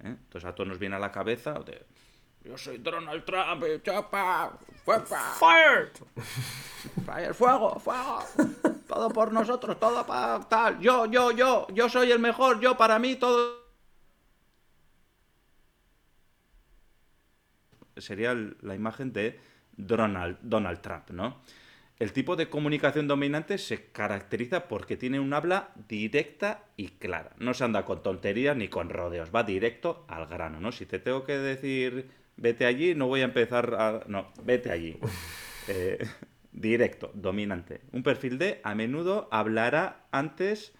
¿eh? 0.00 0.08
Entonces 0.08 0.44
a 0.44 0.54
todos 0.54 0.68
nos 0.68 0.78
viene 0.78 0.96
a 0.96 0.98
la 0.98 1.12
cabeza 1.12 1.54
yo 2.46 2.56
soy 2.56 2.78
Donald 2.78 3.24
Trump, 3.24 3.64
chapa, 3.82 4.58
Fire. 4.84 5.90
Fire, 7.04 7.34
fuego, 7.34 7.78
fuego. 7.80 8.20
Todo 8.86 9.10
por 9.10 9.32
nosotros, 9.32 9.78
todo 9.80 10.06
para 10.06 10.40
tal. 10.48 10.78
Yo, 10.78 11.06
yo, 11.06 11.32
yo, 11.32 11.66
yo 11.74 11.88
soy 11.88 12.12
el 12.12 12.20
mejor, 12.20 12.60
yo 12.60 12.76
para 12.76 12.98
mí 13.00 13.16
todo. 13.16 13.66
Sería 17.96 18.34
la 18.34 18.74
imagen 18.74 19.12
de 19.12 19.40
Donald, 19.76 20.38
Donald 20.42 20.80
Trump, 20.80 21.10
¿no? 21.10 21.42
El 21.98 22.12
tipo 22.12 22.36
de 22.36 22.48
comunicación 22.48 23.08
dominante 23.08 23.56
se 23.56 23.90
caracteriza 23.90 24.68
porque 24.68 24.98
tiene 24.98 25.18
un 25.18 25.32
habla 25.32 25.70
directa 25.88 26.64
y 26.76 26.88
clara. 26.88 27.32
No 27.38 27.54
se 27.54 27.64
anda 27.64 27.86
con 27.86 28.02
tonterías 28.02 28.54
ni 28.54 28.68
con 28.68 28.90
rodeos, 28.90 29.30
va 29.34 29.42
directo 29.42 30.04
al 30.06 30.26
grano, 30.26 30.60
¿no? 30.60 30.72
Si 30.72 30.84
te 30.84 30.98
tengo 30.98 31.24
que 31.24 31.38
decir 31.38 32.10
vete 32.36 32.66
allí, 32.66 32.94
no 32.94 33.06
voy 33.08 33.20
a 33.20 33.24
empezar 33.24 33.74
a... 33.74 34.04
No, 34.06 34.32
vete 34.44 34.70
allí. 34.70 34.98
Eh, 35.68 35.98
directo, 36.52 37.10
dominante. 37.12 37.80
Un 37.92 38.02
perfil 38.02 38.38
D 38.38 38.60
a 38.62 38.74
menudo 38.76 39.28
hablará 39.32 40.06
antes 40.12 40.72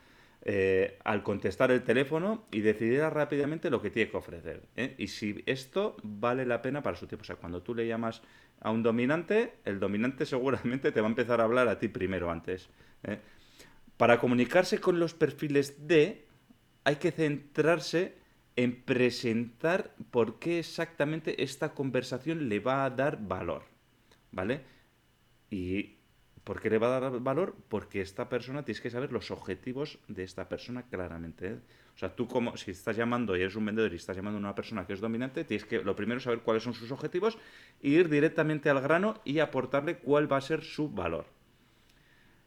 eh, 0.43 0.97
al 1.03 1.25
contestar 1.25 1.73
el 1.73 1.83
teléfono 1.83 2.45
y 2.53 2.61
decidirá 2.61 3.11
rápidamente 3.11 3.69
lo 3.69 3.83
que 3.83 3.91
tiene 3.91 4.11
que 4.11 4.17
ofrecer. 4.17 4.63
¿eh? 4.77 4.95
Y 4.97 5.09
si 5.09 5.43
esto 5.47 5.97
vale 6.05 6.47
la 6.47 6.63
pena 6.63 6.83
para 6.83 6.97
su 6.97 7.09
tiempo. 7.09 7.23
O 7.23 7.27
sea, 7.27 7.37
cuando 7.37 7.63
tú 7.63 7.75
le 7.75 7.87
llamas 7.87 8.23
a 8.61 8.71
un 8.71 8.83
dominante, 8.85 9.55
el 9.65 9.81
dominante 9.81 10.25
seguramente 10.25 10.93
te 10.93 11.01
va 11.01 11.09
a 11.09 11.11
empezar 11.11 11.41
a 11.41 11.45
hablar 11.45 11.67
a 11.67 11.81
ti 11.81 11.89
primero 11.89 12.31
antes. 12.31 12.69
Para 13.97 14.19
comunicarse 14.21 14.79
con 14.79 15.01
los 15.01 15.15
perfiles 15.15 15.87
D 15.89 16.27
hay 16.85 16.97
que 16.97 17.11
centrarse 17.11 18.15
en 18.57 18.83
presentar 18.83 19.95
por 20.11 20.39
qué 20.39 20.59
exactamente 20.59 21.43
esta 21.43 21.75
conversación 21.75 22.49
le 22.49 22.59
va 22.59 22.85
a 22.85 22.91
dar 22.91 23.27
valor, 23.27 23.65
¿vale? 24.33 24.63
Y 25.51 25.97
¿por 26.43 26.61
qué 26.61 26.71
le 26.71 26.79
va 26.79 26.97
a 26.97 27.01
dar 27.01 27.21
valor? 27.21 27.55
Porque 27.69 28.01
esta 28.01 28.29
persona 28.29 28.65
tienes 28.65 28.81
que 28.81 28.91
saber 28.91 29.13
los 29.13 29.31
objetivos 29.31 29.99
de 30.09 30.25
esta 30.25 30.49
persona 30.49 30.85
claramente. 30.85 31.49
¿eh? 31.49 31.59
O 31.95 31.99
sea, 31.99 32.15
tú 32.15 32.27
como 32.29 32.57
si 32.57 32.71
estás 32.71 32.97
llamando 32.97 33.37
y 33.37 33.41
eres 33.41 33.57
un 33.57 33.67
vendedor 33.67 33.93
y 33.93 33.97
estás 33.97 34.17
llamando 34.17 34.39
a 34.39 34.41
una 34.41 34.55
persona 34.55 34.87
que 34.87 34.95
es 34.95 35.01
dominante, 35.01 35.45
tienes 35.45 35.67
que 35.67 35.83
lo 35.83 35.95
primero 35.95 36.21
saber 36.21 36.41
cuáles 36.41 36.63
son 36.63 36.73
sus 36.73 36.91
objetivos 36.93 37.37
e 37.83 37.89
ir 37.89 38.09
directamente 38.09 38.71
al 38.71 38.81
grano 38.81 39.21
y 39.25 39.41
aportarle 39.41 39.99
cuál 39.99 40.31
va 40.31 40.39
a 40.39 40.41
ser 40.41 40.63
su 40.63 40.89
valor. 40.89 41.27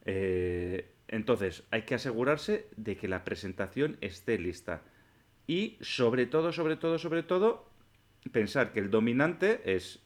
Eh, 0.06 0.92
entonces, 1.08 1.64
hay 1.72 1.82
que 1.84 1.96
asegurarse 1.96 2.68
de 2.78 2.96
que 2.96 3.08
la 3.08 3.24
presentación 3.24 3.98
esté 4.02 4.38
lista. 4.38 4.82
Y 5.50 5.80
sobre 5.82 6.28
todo, 6.28 6.54
sobre 6.54 6.76
todo, 6.76 7.00
sobre 7.00 7.24
todo, 7.24 7.66
pensar 8.32 8.72
que 8.72 8.80
el 8.80 8.92
dominante 8.92 9.62
es... 9.66 10.00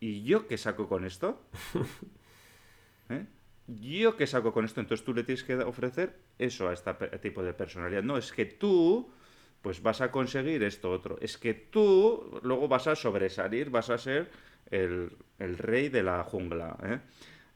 ¿Y 0.00 0.22
yo 0.22 0.46
qué 0.46 0.56
saco 0.56 0.88
con 0.88 1.04
esto? 1.04 1.42
¿Eh? 3.10 3.26
¿Yo 3.66 4.16
qué 4.16 4.26
saco 4.26 4.54
con 4.54 4.64
esto? 4.64 4.80
Entonces 4.80 5.04
tú 5.04 5.12
le 5.12 5.24
tienes 5.24 5.44
que 5.44 5.56
ofrecer 5.56 6.16
eso 6.38 6.70
a 6.70 6.72
este 6.72 6.94
tipo 7.18 7.42
de 7.42 7.52
personalidad. 7.52 8.02
No, 8.02 8.16
es 8.16 8.32
que 8.32 8.46
tú 8.46 9.12
pues 9.60 9.82
vas 9.82 10.00
a 10.00 10.10
conseguir 10.10 10.62
esto 10.62 10.90
otro. 10.90 11.18
Es 11.20 11.36
que 11.36 11.52
tú 11.52 12.40
luego 12.42 12.66
vas 12.66 12.86
a 12.86 12.96
sobresalir, 12.96 13.68
vas 13.68 13.90
a 13.90 13.98
ser 13.98 14.30
el, 14.70 15.10
rey 15.38 15.90
de 15.90 16.02
la 16.02 16.24
jungla. 16.24 16.78
¿eh? 16.82 16.98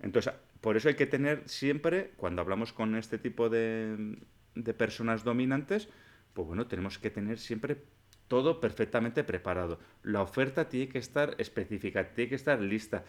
Entonces, 0.00 0.34
por 0.60 0.76
eso 0.76 0.90
hay 0.90 0.96
que 0.96 1.06
tener 1.06 1.48
siempre, 1.48 2.10
cuando 2.18 2.42
hablamos 2.42 2.74
con 2.74 2.94
este 2.94 3.16
tipo 3.16 3.48
de, 3.48 4.18
de 4.54 4.74
personas 4.74 5.24
dominantes, 5.24 5.88
pues 6.34 6.46
bueno, 6.46 6.66
tenemos 6.66 6.98
que 6.98 7.10
tener 7.10 7.38
siempre 7.38 7.84
todo 8.28 8.60
perfectamente 8.60 9.24
preparado. 9.24 9.78
La 10.02 10.22
oferta 10.22 10.68
tiene 10.68 10.88
que 10.88 10.98
estar 10.98 11.34
específica, 11.38 12.14
tiene 12.14 12.30
que 12.30 12.34
estar 12.34 12.60
lista. 12.60 13.04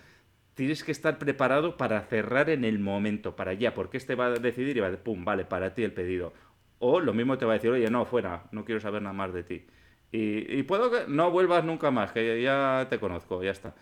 Tienes 0.53 0.83
que 0.83 0.91
estar 0.91 1.17
preparado 1.17 1.77
para 1.77 2.01
cerrar 2.01 2.49
en 2.49 2.63
el 2.63 2.77
momento, 2.79 3.35
para 3.35 3.53
ya, 3.53 3.73
porque 3.73 3.97
este 3.97 4.15
va 4.15 4.27
a 4.27 4.31
decidir 4.31 4.77
y 4.77 4.79
va 4.81 4.87
a 4.87 4.91
decir, 4.91 5.03
pum, 5.03 5.25
vale, 5.25 5.45
para 5.45 5.73
ti 5.73 5.83
el 5.83 5.93
pedido. 5.93 6.33
O 6.79 6.99
lo 6.99 7.13
mismo 7.13 7.37
te 7.37 7.45
va 7.45 7.53
a 7.53 7.55
decir, 7.55 7.71
oye, 7.71 7.89
no, 7.89 8.05
fuera, 8.05 8.45
no 8.51 8.65
quiero 8.65 8.81
saber 8.81 9.01
nada 9.01 9.13
más 9.13 9.33
de 9.33 9.43
ti. 9.43 9.65
Y, 10.11 10.61
puedo 10.63 10.91
que 10.91 11.05
no 11.07 11.31
vuelvas 11.31 11.63
nunca 11.65 11.89
más, 11.89 12.11
que 12.11 12.41
ya 12.41 12.85
te 12.89 12.99
conozco, 12.99 13.41
ya 13.43 13.51
está. 13.51 13.73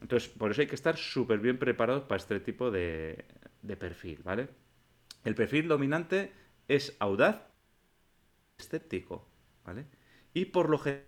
Entonces, 0.00 0.28
por 0.28 0.52
eso 0.52 0.60
hay 0.60 0.68
que 0.68 0.76
estar 0.76 0.96
súper 0.96 1.40
bien 1.40 1.58
preparados 1.58 2.04
para 2.04 2.18
este 2.18 2.38
tipo 2.38 2.70
de 2.70 3.24
perfil, 3.78 4.20
¿vale? 4.22 4.48
El 5.24 5.34
perfil 5.34 5.68
dominante 5.68 6.32
es 6.68 6.96
audaz, 7.00 7.49
escéptico, 8.60 9.26
¿vale? 9.64 9.86
Y 10.32 10.46
por 10.46 10.70
lo 10.70 10.78
general 10.78 11.06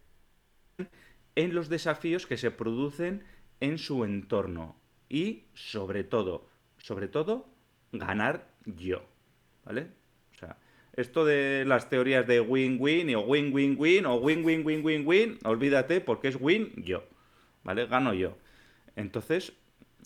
en 1.35 1.55
los 1.55 1.69
desafíos 1.69 2.27
que 2.27 2.37
se 2.37 2.51
producen 2.51 3.25
en 3.61 3.79
su 3.79 4.05
entorno 4.05 4.77
y 5.09 5.45
sobre 5.55 6.05
todo, 6.05 6.49
sobre 6.79 7.09
todo 7.09 7.49
ganar 7.93 8.49
yo, 8.65 9.05
¿vale? 9.65 9.89
O 10.35 10.39
sea, 10.39 10.59
esto 10.95 11.25
de 11.25 11.65
las 11.67 11.89
teorías 11.89 12.27
de 12.27 12.41
win-win 12.41 13.15
o 13.15 13.21
win-win-win 13.21 14.07
o 14.07 14.17
win-win-win-win-win, 14.17 15.39
olvídate 15.45 16.01
porque 16.01 16.29
es 16.29 16.39
win 16.41 16.73
yo, 16.77 17.05
¿vale? 17.63 17.87
Gano 17.87 18.15
yo. 18.15 18.37
Entonces, 18.97 19.53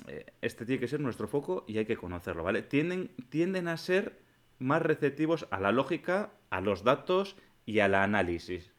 eh, 0.09 0.26
este 0.42 0.66
tiene 0.66 0.80
que 0.80 0.88
ser 0.88 1.00
nuestro 1.00 1.26
foco 1.26 1.64
y 1.66 1.78
hay 1.78 1.87
que 1.87 1.96
conocerlo, 1.96 2.44
¿vale? 2.44 2.62
Tienden, 2.62 3.11
tienden 3.30 3.68
a 3.68 3.76
ser 3.76 4.18
más 4.59 4.83
receptivos 4.83 5.47
a 5.51 5.61
la 5.61 5.73
lógica, 5.73 6.31
a 6.51 6.61
los 6.61 6.85
datos 6.85 7.37
y 7.64 7.81
al 7.81 7.95
análisis. 7.95 8.73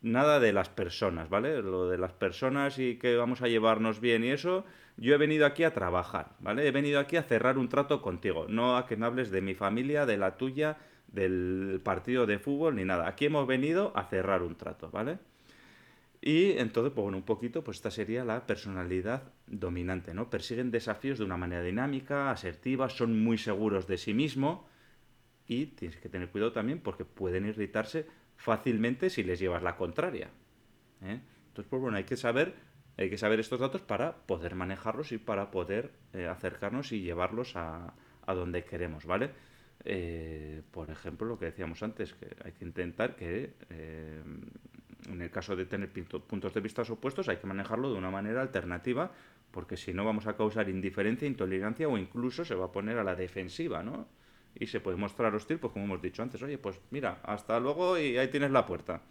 Nada 0.00 0.38
de 0.38 0.52
las 0.52 0.68
personas, 0.68 1.28
¿vale? 1.28 1.60
Lo 1.60 1.88
de 1.88 1.98
las 1.98 2.12
personas 2.12 2.78
y 2.78 2.96
que 2.96 3.16
vamos 3.16 3.42
a 3.42 3.48
llevarnos 3.48 4.00
bien 4.00 4.24
y 4.24 4.30
eso, 4.30 4.64
yo 4.96 5.14
he 5.14 5.18
venido 5.18 5.44
aquí 5.44 5.64
a 5.64 5.74
trabajar, 5.74 6.36
¿vale? 6.38 6.66
He 6.66 6.70
venido 6.70 7.00
aquí 7.00 7.16
a 7.16 7.24
cerrar 7.24 7.58
un 7.58 7.68
trato 7.68 8.00
contigo, 8.00 8.46
no 8.48 8.76
a 8.76 8.86
que 8.86 8.96
me 8.96 9.06
hables 9.06 9.30
de 9.30 9.42
mi 9.42 9.54
familia, 9.54 10.06
de 10.06 10.16
la 10.16 10.36
tuya, 10.36 10.78
del 11.08 11.80
partido 11.82 12.26
de 12.26 12.38
fútbol 12.38 12.76
ni 12.76 12.84
nada. 12.84 13.08
Aquí 13.08 13.26
hemos 13.26 13.46
venido 13.46 13.92
a 13.96 14.04
cerrar 14.04 14.42
un 14.42 14.54
trato, 14.54 14.90
¿vale? 14.90 15.18
Y 16.20 16.52
entonces, 16.58 16.92
pues 16.92 17.02
bueno, 17.02 17.16
un 17.16 17.24
poquito, 17.24 17.62
pues 17.62 17.78
esta 17.78 17.90
sería 17.90 18.24
la 18.24 18.46
personalidad 18.46 19.22
dominante, 19.46 20.14
¿no? 20.14 20.30
Persiguen 20.30 20.70
desafíos 20.70 21.18
de 21.18 21.24
una 21.24 21.36
manera 21.36 21.62
dinámica, 21.62 22.30
asertiva, 22.30 22.88
son 22.88 23.22
muy 23.22 23.38
seguros 23.38 23.86
de 23.86 23.98
sí 23.98 24.14
mismo 24.14 24.66
y 25.48 25.66
tienes 25.66 25.96
que 25.98 26.08
tener 26.08 26.28
cuidado 26.28 26.52
también 26.52 26.78
porque 26.78 27.04
pueden 27.04 27.46
irritarse 27.46 28.06
fácilmente 28.36 29.10
si 29.10 29.24
les 29.24 29.40
llevas 29.40 29.62
la 29.62 29.76
contraria. 29.76 30.28
¿eh? 31.02 31.20
Entonces, 31.48 31.68
pues 31.68 31.82
bueno, 31.82 31.96
hay 31.96 32.04
que 32.04 32.16
saber, 32.16 32.54
hay 32.96 33.08
que 33.10 33.18
saber 33.18 33.40
estos 33.40 33.58
datos 33.58 33.80
para 33.80 34.14
poder 34.14 34.54
manejarlos 34.54 35.10
y 35.10 35.18
para 35.18 35.50
poder 35.50 35.90
eh, 36.12 36.26
acercarnos 36.26 36.92
y 36.92 37.00
llevarlos 37.00 37.56
a, 37.56 37.94
a, 38.26 38.34
donde 38.34 38.64
queremos, 38.64 39.06
¿vale? 39.06 39.30
Eh, 39.84 40.62
por 40.70 40.90
ejemplo, 40.90 41.26
lo 41.26 41.38
que 41.38 41.46
decíamos 41.46 41.82
antes, 41.82 42.12
que 42.12 42.36
hay 42.44 42.52
que 42.52 42.64
intentar 42.64 43.16
que 43.16 43.54
en 45.08 45.22
el 45.22 45.30
caso 45.30 45.56
de 45.56 45.64
tener 45.64 45.90
puntos 45.90 46.52
de 46.52 46.60
vista 46.60 46.82
opuestos, 46.82 47.28
hay 47.28 47.38
que 47.38 47.46
manejarlo 47.46 47.90
de 47.90 47.96
una 47.96 48.10
manera 48.10 48.42
alternativa, 48.42 49.12
porque 49.50 49.76
si 49.76 49.94
no 49.94 50.04
vamos 50.04 50.26
a 50.26 50.36
causar 50.36 50.68
indiferencia, 50.68 51.26
intolerancia 51.26 51.88
o 51.88 51.96
incluso 51.96 52.44
se 52.44 52.54
va 52.54 52.66
a 52.66 52.72
poner 52.72 52.98
a 52.98 53.04
la 53.04 53.14
defensiva, 53.14 53.82
¿no? 53.82 54.08
Y 54.54 54.66
se 54.66 54.80
puede 54.80 54.96
mostrar 54.96 55.34
hostil, 55.34 55.58
pues 55.58 55.72
como 55.72 55.84
hemos 55.84 56.02
dicho 56.02 56.22
antes, 56.22 56.42
oye, 56.42 56.58
pues 56.58 56.80
mira, 56.90 57.20
hasta 57.22 57.58
luego 57.60 57.98
y 57.98 58.16
ahí 58.18 58.28
tienes 58.28 58.50
la 58.50 58.66
puerta. 58.66 59.02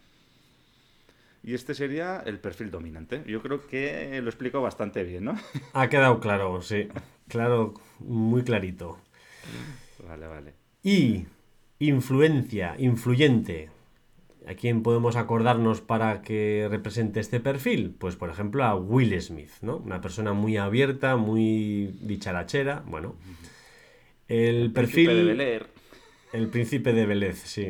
Y 1.43 1.53
este 1.53 1.73
sería 1.73 2.21
el 2.25 2.39
perfil 2.39 2.71
dominante. 2.71 3.23
Yo 3.25 3.41
creo 3.41 3.65
que 3.65 4.19
lo 4.21 4.29
explico 4.29 4.61
bastante 4.61 5.03
bien, 5.03 5.25
¿no? 5.25 5.35
Ha 5.73 5.87
quedado 5.87 6.19
claro, 6.19 6.61
sí. 6.61 6.89
Claro, 7.27 7.73
muy 7.99 8.43
clarito. 8.43 8.97
Vale, 10.05 10.27
vale. 10.27 10.53
Y 10.83 11.25
influencia, 11.79 12.75
influyente. 12.77 13.69
¿A 14.47 14.55
quién 14.55 14.81
podemos 14.81 15.17
acordarnos 15.17 15.81
para 15.81 16.21
que 16.21 16.67
represente 16.69 17.19
este 17.19 17.41
perfil? 17.41 17.95
Pues 17.97 18.15
por 18.15 18.29
ejemplo 18.29 18.63
a 18.63 18.75
Will 18.75 19.19
Smith, 19.21 19.51
¿no? 19.61 19.77
Una 19.77 19.99
persona 19.99 20.31
muy 20.31 20.55
abierta, 20.55 21.17
muy 21.17 21.97
dicharachera, 22.01 22.83
bueno. 22.87 23.15
El, 24.27 24.71
perfil... 24.71 25.05
Príncipe 25.05 25.13
de 25.13 25.23
Bel 25.23 25.67
El 26.33 26.47
príncipe 26.49 26.93
de 26.93 27.05
Belez, 27.05 27.37
sí. 27.39 27.67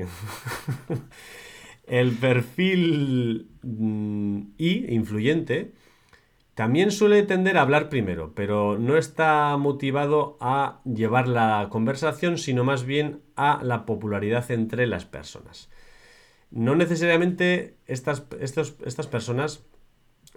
el 1.87 2.11
perfil 2.11 3.49
mm, 3.61 4.41
I, 4.57 4.93
influyente, 4.93 5.73
también 6.55 6.91
suele 6.91 7.23
tender 7.23 7.57
a 7.57 7.61
hablar 7.61 7.89
primero, 7.89 8.33
pero 8.33 8.77
no 8.79 8.97
está 8.97 9.55
motivado 9.57 10.37
a 10.41 10.81
llevar 10.85 11.27
la 11.27 11.67
conversación, 11.69 12.37
sino 12.37 12.63
más 12.63 12.85
bien 12.85 13.21
a 13.35 13.61
la 13.63 13.85
popularidad 13.85 14.49
entre 14.51 14.87
las 14.87 15.05
personas 15.05 15.69
no 16.51 16.75
necesariamente 16.75 17.77
estas, 17.85 18.23
estas 18.39 19.07
personas 19.07 19.65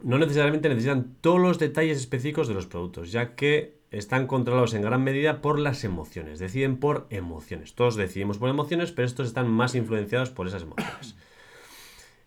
no 0.02 0.18
necesariamente 0.18 0.68
necesitan 0.68 1.16
todos 1.20 1.40
los 1.40 1.58
detalles 1.58 1.98
específicos 1.98 2.48
de 2.48 2.54
los 2.54 2.66
productos, 2.66 3.12
ya 3.12 3.34
que 3.34 3.80
están 3.90 4.26
controlados 4.26 4.74
en 4.74 4.82
gran 4.82 5.02
medida 5.02 5.42
por 5.42 5.58
las 5.58 5.84
emociones, 5.84 6.38
deciden 6.38 6.78
por 6.78 7.06
emociones. 7.10 7.74
Todos 7.74 7.96
decidimos 7.96 8.38
por 8.38 8.48
emociones, 8.48 8.92
pero 8.92 9.06
estos 9.06 9.26
están 9.26 9.48
más 9.48 9.74
influenciados 9.74 10.30
por 10.30 10.46
esas 10.46 10.62
emociones. 10.62 11.16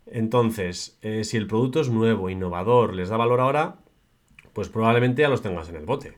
Entonces, 0.05 0.97
eh, 1.01 1.23
si 1.23 1.38
el 1.38 1.47
producto 1.47 1.79
es 1.79 1.89
nuevo, 1.89 2.29
innovador, 2.29 2.93
les 2.93 3.09
da 3.09 3.17
valor 3.17 3.39
ahora, 3.39 3.77
pues 4.51 4.69
probablemente 4.69 5.21
ya 5.21 5.29
los 5.29 5.41
tengas 5.41 5.69
en 5.69 5.77
el 5.77 5.86
bote. 5.86 6.17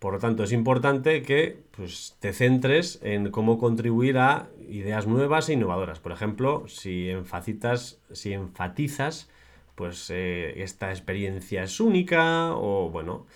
Por 0.00 0.14
lo 0.14 0.18
tanto, 0.18 0.42
es 0.42 0.50
importante 0.50 1.22
que 1.22 1.62
pues, 1.70 2.16
te 2.18 2.32
centres 2.32 2.98
en 3.02 3.30
cómo 3.30 3.56
contribuir 3.58 4.18
a 4.18 4.48
ideas 4.68 5.06
nuevas 5.06 5.48
e 5.48 5.52
innovadoras. 5.52 6.00
Por 6.00 6.10
ejemplo, 6.10 6.64
si 6.66 7.08
enfatizas, 7.08 8.00
si 8.10 8.32
enfatizas 8.32 9.30
pues 9.74 10.10
eh, 10.10 10.62
esta 10.62 10.90
experiencia 10.90 11.62
es 11.62 11.80
única 11.80 12.54
o 12.54 12.90
bueno, 12.90 13.26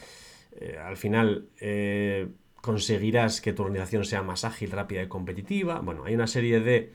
eh, 0.53 0.79
al 0.83 0.96
final 0.96 1.49
eh, 1.61 2.29
conseguirás 2.61 3.40
que 3.40 3.53
tu 3.53 3.62
organización 3.62 4.05
sea 4.05 4.22
más 4.22 4.44
ágil, 4.44 4.70
rápida 4.70 5.03
y 5.03 5.09
competitiva. 5.09 5.81
Bueno, 5.81 6.05
hay 6.05 6.14
una 6.14 6.27
serie 6.27 6.61
de, 6.61 6.92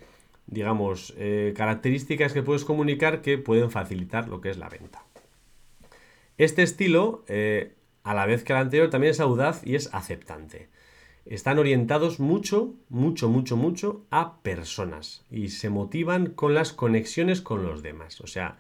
digamos, 0.48 1.16
características 1.56 2.34
que 2.34 2.44
puedes 2.44 2.66
comunicar 2.66 3.22
que 3.22 3.38
pueden 3.38 3.72
facilitar 3.72 4.28
lo 4.28 4.42
que 4.42 4.50
es 4.50 4.58
la 4.58 4.70
venta. 4.70 5.06
Este 6.38 6.64
estilo 6.64 7.24
a 8.04 8.14
la 8.14 8.26
vez 8.26 8.44
que 8.44 8.54
el 8.54 8.60
anterior 8.60 8.90
también 8.90 9.12
es 9.12 9.20
audaz 9.20 9.66
y 9.66 9.76
es 9.76 9.94
aceptante. 9.94 10.70
Están 11.26 11.60
orientados 11.60 12.20
mucho, 12.20 12.74
mucho, 12.90 13.30
mucho, 13.30 13.56
mucho 13.56 14.06
a 14.10 14.42
personas 14.42 15.24
y 15.30 15.50
se 15.50 15.70
motivan 15.70 16.32
con 16.32 16.56
las 16.56 16.74
conexiones 16.74 17.42
con 17.42 17.64
los 17.64 17.84
demás. 17.84 18.22
O 18.22 18.28
sea, 18.28 18.58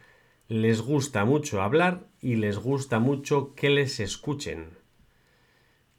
les 0.52 0.82
gusta 0.82 1.24
mucho 1.24 1.62
hablar 1.62 2.08
y 2.20 2.36
les 2.36 2.58
gusta 2.58 3.00
mucho 3.00 3.56
que 3.56 3.70
les 3.70 4.02
escuchen. 4.02 4.72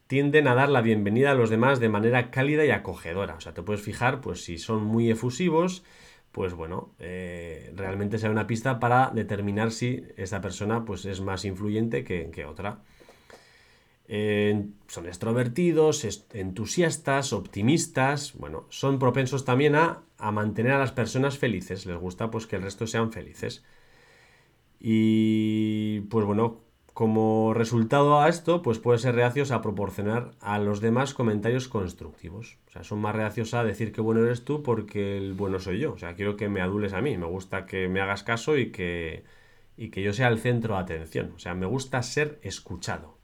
Tienden 0.09 0.47
a 0.47 0.55
dar 0.55 0.69
la 0.69 0.83
bienvenida 0.83 1.31
a 1.31 1.35
los 1.35 1.49
demás 1.49 1.81
de 1.81 1.89
manera 1.89 2.31
cálida 2.31 2.63
y 2.67 2.71
acogedora. 2.71 3.37
O 3.37 3.41
sea, 3.41 3.55
te 3.55 3.63
puedes 3.63 3.81
fijar, 3.81 4.21
pues 4.21 4.45
si 4.45 4.59
son 4.59 4.85
muy 4.85 5.11
efusivos, 5.11 5.85
pues 6.33 6.53
bueno, 6.53 6.93
eh, 6.99 7.73
realmente 7.75 8.19
sea 8.19 8.31
una 8.31 8.47
pista 8.47 8.79
para 8.79 9.11
determinar 9.15 9.71
si 9.71 10.05
esta 10.19 10.43
persona 10.43 10.85
pues, 10.85 11.07
es 11.07 11.23
más 11.23 11.47
influyente 11.47 12.05
que, 12.05 12.31
que 12.31 12.45
otra. 12.45 12.83
son 14.07 15.07
extrovertidos, 15.07 16.27
entusiastas, 16.35 17.33
optimistas, 17.33 18.35
bueno, 18.35 18.67
son 18.69 18.99
propensos 18.99 19.47
también 19.47 19.77
a, 19.77 20.03
a, 20.19 20.31
mantener 20.31 20.73
a 20.73 20.79
las 20.79 20.93
personas 20.93 21.39
felices, 21.39 21.87
les 21.87 21.97
gusta 21.97 22.31
pues 22.31 22.47
que 22.47 22.57
el 22.57 22.63
resto 22.63 22.87
sean 22.87 23.13
felices. 23.13 23.65
Y 24.85 26.01
pues 26.11 26.27
bueno, 26.27 26.61
como 26.93 27.55
resultado 27.55 28.21
a 28.21 28.29
esto, 28.29 28.63
pues 28.63 28.81
puede 28.81 28.99
ser 28.99 29.15
reacios 29.15 29.53
a 29.53 29.63
proporcionar 29.63 30.33
a 30.41 30.59
los 30.59 30.81
demás 30.81 31.15
comentarios 31.15 31.69
constructivos. 31.69 32.59
O 32.67 32.71
sea, 32.73 32.83
son 32.83 32.99
más 32.99 33.15
reacios 33.15 33.55
a 33.55 33.63
decir 33.63 33.93
que 33.93 34.01
bueno 34.01 34.25
eres 34.25 34.45
tú 34.45 34.65
porque 34.65 35.17
el 35.17 35.35
bueno 35.35 35.61
soy 35.61 35.79
yo. 35.79 35.93
O 35.93 35.99
sea, 35.99 36.17
quiero 36.17 36.37
que 36.37 36.49
me 36.49 36.61
adules 36.61 36.95
a 36.95 37.01
mí, 37.01 37.17
me 37.17 37.27
gusta 37.27 37.65
que 37.65 37.87
me 37.87 38.01
hagas 38.01 38.25
caso 38.25 38.59
y 38.59 38.73
que, 38.73 39.23
y 39.77 39.91
que 39.91 40.03
yo 40.03 40.13
sea 40.13 40.27
el 40.27 40.41
centro 40.41 40.75
de 40.75 40.81
atención. 40.81 41.33
O 41.37 41.39
sea, 41.39 41.55
me 41.55 41.67
gusta 41.67 42.03
ser 42.03 42.41
escuchado. 42.43 43.19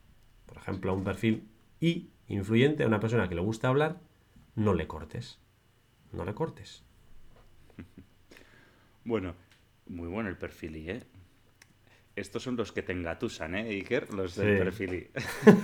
Por 0.45 0.55
ejemplo, 0.55 0.91
a 0.91 0.95
un 0.95 1.03
perfil 1.03 1.49
I 1.81 2.09
influyente, 2.29 2.83
a 2.83 2.87
una 2.87 3.01
persona 3.01 3.27
que 3.27 3.35
le 3.35 3.41
gusta 3.41 3.67
hablar, 3.67 3.99
no 4.55 4.73
le 4.73 4.87
cortes. 4.87 5.39
No 6.13 6.23
le 6.23 6.33
cortes. 6.33 6.85
Bueno, 9.05 9.33
muy 9.87 10.07
bueno 10.07 10.29
el 10.29 10.37
perfil 10.37 10.75
I, 10.75 10.89
¿eh? 10.91 11.03
Estos 12.19 12.43
son 12.43 12.55
los 12.55 12.71
que 12.71 12.83
te 12.83 12.91
engatusan, 12.91 13.55
¿eh, 13.55 13.69
Iker? 13.69 14.13
Los 14.13 14.35
del 14.35 14.57
perfil. 14.57 15.09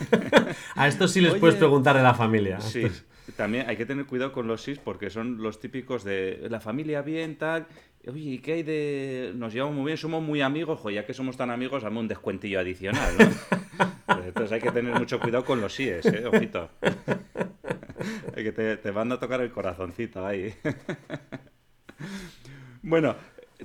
a 0.75 0.87
estos 0.87 1.11
sí 1.11 1.21
les 1.21 1.35
puedes 1.35 1.55
preguntar 1.55 1.95
de 1.95 2.03
la 2.03 2.13
familia. 2.13 2.59
Sí, 2.61 2.87
también 3.35 3.67
hay 3.67 3.77
que 3.77 3.85
tener 3.85 4.05
cuidado 4.05 4.31
con 4.31 4.47
los 4.47 4.63
SIS 4.63 4.79
porque 4.79 5.09
son 5.09 5.41
los 5.41 5.59
típicos 5.59 6.03
de 6.03 6.47
la 6.49 6.59
familia 6.59 7.01
bien, 7.01 7.37
tal. 7.37 7.67
Oye, 8.07 8.19
¿y 8.19 8.39
qué 8.39 8.53
hay 8.53 8.63
de...? 8.63 9.33
Nos 9.35 9.53
llevamos 9.53 9.75
muy 9.75 9.85
bien, 9.85 9.97
somos 9.97 10.21
muy 10.21 10.41
amigos, 10.41 10.79
jo, 10.79 10.91
ya 10.91 11.05
que 11.05 11.13
somos 11.13 11.37
tan 11.37 11.49
amigos, 11.49 11.83
dame 11.83 11.99
un 11.99 12.07
descuentillo 12.07 12.59
adicional, 12.59 13.13
¿no? 13.17 14.15
Entonces 14.25 14.51
hay 14.51 14.61
que 14.61 14.71
tener 14.71 14.93
mucho 14.93 15.19
cuidado 15.19 15.43
con 15.43 15.59
los 15.59 15.73
síes, 15.73 16.05
¿eh? 16.05 16.25
Ojito. 16.25 16.69
que 18.35 18.51
te, 18.51 18.77
te 18.77 18.91
van 18.91 19.11
a 19.11 19.19
tocar 19.19 19.41
el 19.41 19.51
corazoncito 19.51 20.25
ahí. 20.25 20.53
bueno, 22.83 23.15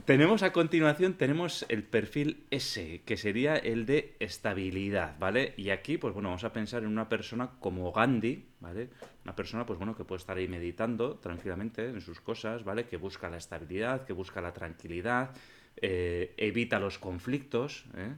tenemos 0.05 0.43
a 0.43 0.53
continuación, 0.53 1.15
tenemos 1.15 1.67
el 1.69 1.83
perfil 1.83 2.45
S, 2.51 3.03
que 3.05 3.17
sería 3.17 3.57
el 3.57 3.87
de 3.87 4.15
estabilidad, 4.21 5.19
¿vale? 5.19 5.55
Y 5.57 5.71
aquí, 5.71 5.99
pues 5.99 6.15
bueno, 6.15 6.29
vamos 6.29 6.45
a 6.45 6.53
pensar 6.53 6.83
en 6.83 6.89
una 6.89 7.09
persona 7.09 7.51
como 7.59 7.91
Gandhi, 7.93 8.47
¿vale? 8.61 8.91
Una 9.25 9.35
persona, 9.35 9.67
pues 9.67 9.79
bueno, 9.79 9.97
que 9.97 10.05
puede 10.05 10.21
estar 10.21 10.37
ahí 10.37 10.49
meditando 10.49 11.17
tranquilamente 11.17 11.89
en 11.89 12.01
sus 12.01 12.21
cosas, 12.21 12.65
¿vale? 12.65 12.87
Que 12.87 12.97
busca 12.97 13.29
la 13.29 13.39
estabilidad, 13.39 14.05
que 14.05 14.13
busca 14.13 14.41
la 14.41 14.53
tranquilidad, 14.53 15.31
eh, 15.77 16.35
evita 16.37 16.79
los 16.79 16.99
conflictos, 16.99 17.85
¿eh? 17.97 18.15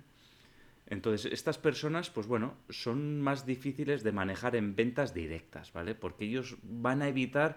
Entonces, 0.87 1.33
estas 1.33 1.57
personas, 1.57 2.11
pues 2.11 2.27
bueno, 2.27 2.55
son 2.69 3.23
más 3.23 3.47
difíciles 3.47 4.03
de 4.03 4.13
manejar 4.13 4.57
en 4.57 4.77
ventas 4.77 5.15
directas, 5.15 5.73
¿vale? 5.73 5.95
Porque 5.95 6.27
ellos 6.27 6.57
van 6.63 7.01
a 7.01 7.09
evitar 7.09 7.57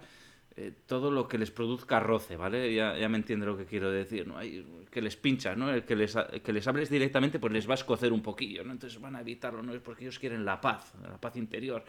eh, 0.57 0.71
todo 0.85 1.11
lo 1.11 1.27
que 1.27 1.37
les 1.37 1.51
produzca 1.51 1.99
roce, 1.99 2.37
¿vale? 2.37 2.73
Ya, 2.73 2.97
ya, 2.97 3.09
me 3.09 3.17
entiende 3.17 3.45
lo 3.45 3.57
que 3.57 3.65
quiero 3.65 3.91
decir, 3.91 4.25
¿no? 4.25 4.37
Hay, 4.37 4.65
que 4.89 5.01
les 5.01 5.17
pincha, 5.17 5.53
¿no? 5.53 5.69
El 5.69 5.83
que 5.83 5.97
les, 5.97 6.15
que 6.43 6.53
les 6.53 6.65
hables 6.67 6.89
directamente, 6.89 7.39
pues 7.39 7.51
les 7.51 7.67
va 7.67 7.73
a 7.73 7.75
escocer 7.75 8.13
un 8.13 8.21
poquillo, 8.21 8.63
¿no? 8.63 8.71
Entonces 8.71 8.99
van 9.01 9.17
a 9.17 9.21
evitarlo, 9.21 9.61
¿no? 9.61 9.73
Es 9.73 9.81
porque 9.81 10.05
ellos 10.05 10.17
quieren 10.17 10.45
la 10.45 10.61
paz, 10.61 10.93
la 11.01 11.19
paz 11.19 11.35
interior. 11.35 11.83